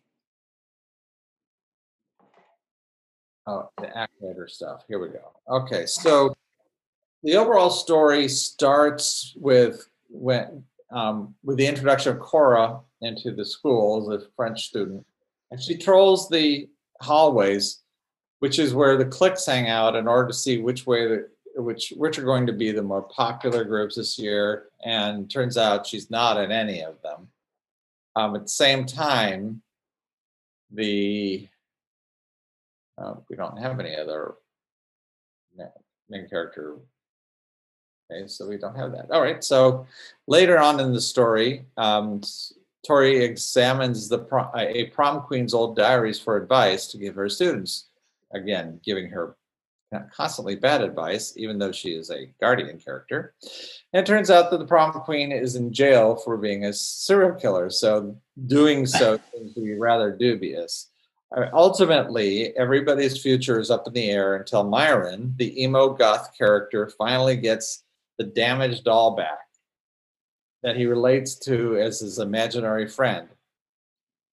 [3.46, 4.84] oh, the activator stuff.
[4.88, 5.32] Here we go.
[5.48, 6.34] Okay, so
[7.22, 14.12] the overall story starts with when um, with the introduction of Cora into the school
[14.12, 15.04] as a French student,
[15.50, 16.68] and she trolls the
[17.00, 17.80] hallways,
[18.40, 21.92] which is where the cliques hang out, in order to see which way the which
[21.96, 24.66] which are going to be the more popular groups this year.
[24.84, 27.28] And turns out she's not in any of them.
[28.16, 29.62] Um, at the same time,
[30.70, 31.48] the
[32.96, 34.34] uh, we don't have any other
[36.08, 36.78] main character
[38.10, 39.10] Okay, so we don't have that.
[39.10, 39.86] All right, so
[40.26, 42.22] later on in the story, um,
[42.86, 47.88] Tori examines the prom, a prom queen's old diaries for advice to give her students.
[48.32, 49.36] Again, giving her
[50.14, 53.34] constantly bad advice, even though she is a guardian character.
[53.92, 57.34] And it turns out that the prom queen is in jail for being a serial
[57.34, 57.70] killer.
[57.70, 58.16] So
[58.46, 60.90] doing so seems to be rather dubious.
[61.34, 66.90] Uh, ultimately, everybody's future is up in the air until Myron, the emo goth character,
[66.98, 67.84] finally gets
[68.18, 69.47] the damaged doll back
[70.62, 73.28] that he relates to as his imaginary friend.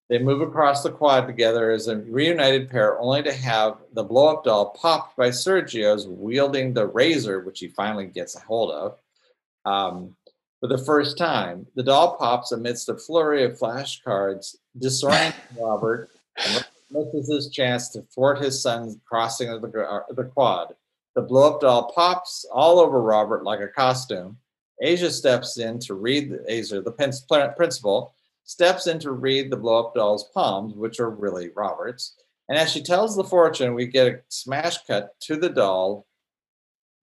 [0.09, 4.35] They move across the quad together as a reunited pair, only to have the blow
[4.35, 8.99] up doll popped by Sergio's wielding the razor, which he finally gets a hold of.
[9.65, 10.15] Um,
[10.59, 16.65] for the first time, the doll pops amidst a flurry of flashcards, disorienting Robert and
[16.91, 20.75] misses his chance to thwart his son's crossing of the, uh, the quad.
[21.15, 24.37] The blow up doll pops all over Robert like a costume.
[24.81, 28.13] Asia steps in to read the Asia, the principal,
[28.43, 32.15] steps in to read the blow up doll's palms, which are really Robert's.
[32.47, 36.05] And as she tells the fortune, we get a smash cut to the doll,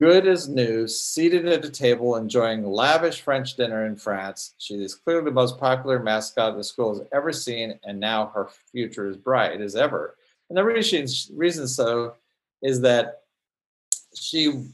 [0.01, 4.55] good as new, seated at a table enjoying lavish French dinner in France.
[4.59, 8.51] She is clearly the most popular mascot the school has ever seen, and now her
[8.71, 10.17] future is bright as ever.
[10.49, 12.15] And the reason, reason so
[12.63, 13.23] is that
[14.15, 14.67] she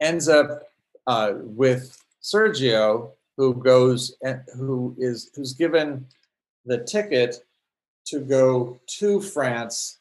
[0.00, 0.62] ends up
[1.06, 6.04] uh, with Sergio, who goes and who is who's given
[6.64, 7.44] the ticket
[8.06, 9.98] to go to France,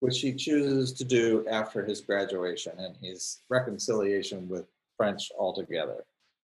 [0.00, 4.66] which he chooses to do after his graduation and his reconciliation with
[4.98, 6.04] French altogether.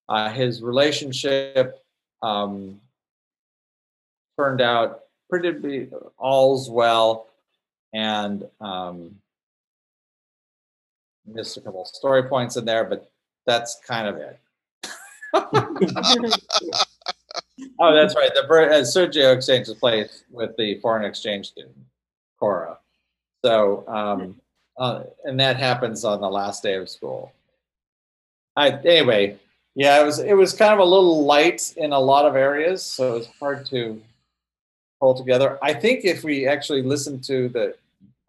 [0.10, 1.82] Uh, his relationship
[2.22, 2.80] um,
[4.38, 5.88] turned out pretty
[6.18, 7.28] all's well,
[7.94, 9.16] and um,
[11.26, 13.10] missed a couple story points in there, but
[13.46, 14.38] that's kind of it.
[17.80, 18.32] oh, that's right.
[18.34, 21.76] The uh, Sergio exchanges place with the foreign exchange student,
[22.40, 22.78] Cora.
[23.44, 24.40] So, um,
[24.78, 27.32] uh, and that happens on the last day of school.
[28.56, 29.38] I, anyway,
[29.76, 32.84] yeah, it was it was kind of a little light in a lot of areas,
[32.84, 34.02] so it was hard to
[35.00, 35.60] pull together.
[35.62, 37.76] I think if we actually listen to the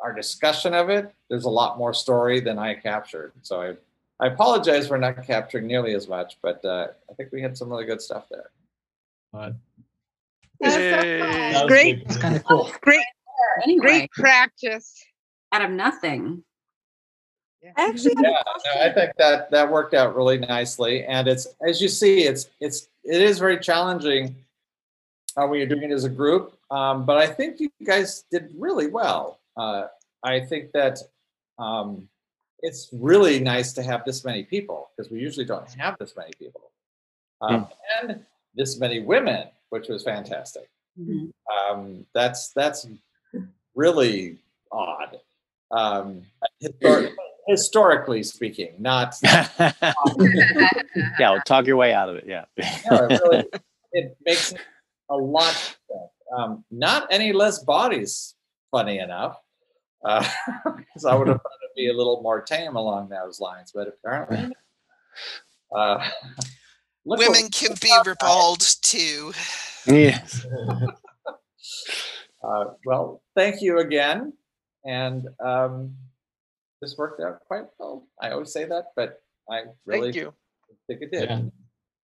[0.01, 3.33] our discussion of it, there's a lot more story than I captured.
[3.43, 3.77] So I,
[4.21, 7.69] I apologize for not capturing nearly as much, but uh, I think we had some
[7.69, 8.51] really good stuff there.
[10.61, 12.03] That was Great.
[12.03, 12.71] It's kind of cool.
[12.81, 13.05] Great,
[13.63, 15.05] Anyway, great practice.
[15.53, 16.43] out of nothing.
[17.77, 21.89] Actually, Yeah, no, I think that that worked out really nicely, and it's as you
[21.89, 24.37] see, it's it's it is very challenging
[25.37, 26.57] uh, when you're doing it as a group.
[26.71, 29.41] Um, but I think you guys did really well.
[29.57, 29.89] Uh,
[30.23, 31.01] I think that
[31.59, 32.09] um,
[32.61, 36.33] it's really nice to have this many people because we usually don't have this many
[36.39, 36.70] people,
[37.41, 37.69] um,
[38.03, 40.69] and this many women, which was fantastic.
[40.99, 41.31] Mhm.
[41.70, 42.87] Um, that's that's
[43.75, 44.39] really
[44.73, 45.19] odd.
[45.70, 46.23] Um,
[46.62, 47.15] histor-
[47.47, 49.73] historically speaking, not yeah,
[51.20, 52.25] well, talk your way out of it.
[52.27, 52.45] Yeah.
[52.91, 53.45] no, it really
[53.93, 54.55] it makes
[55.11, 56.43] a lot better.
[56.43, 58.35] um, not any less bodies
[58.70, 59.39] funny enough
[60.65, 63.89] because i would have thought it'd be a little more tame along those lines but
[63.89, 64.52] apparently
[65.75, 65.99] uh,
[67.05, 69.33] look what- Women can be ribald too.
[69.86, 70.20] Yeah.
[72.44, 74.33] uh, well thank you again
[74.85, 75.94] and um,
[76.81, 79.20] this worked out quite well i always say that but
[79.51, 80.35] i really Thank you.
[80.86, 81.41] think it did Yeah.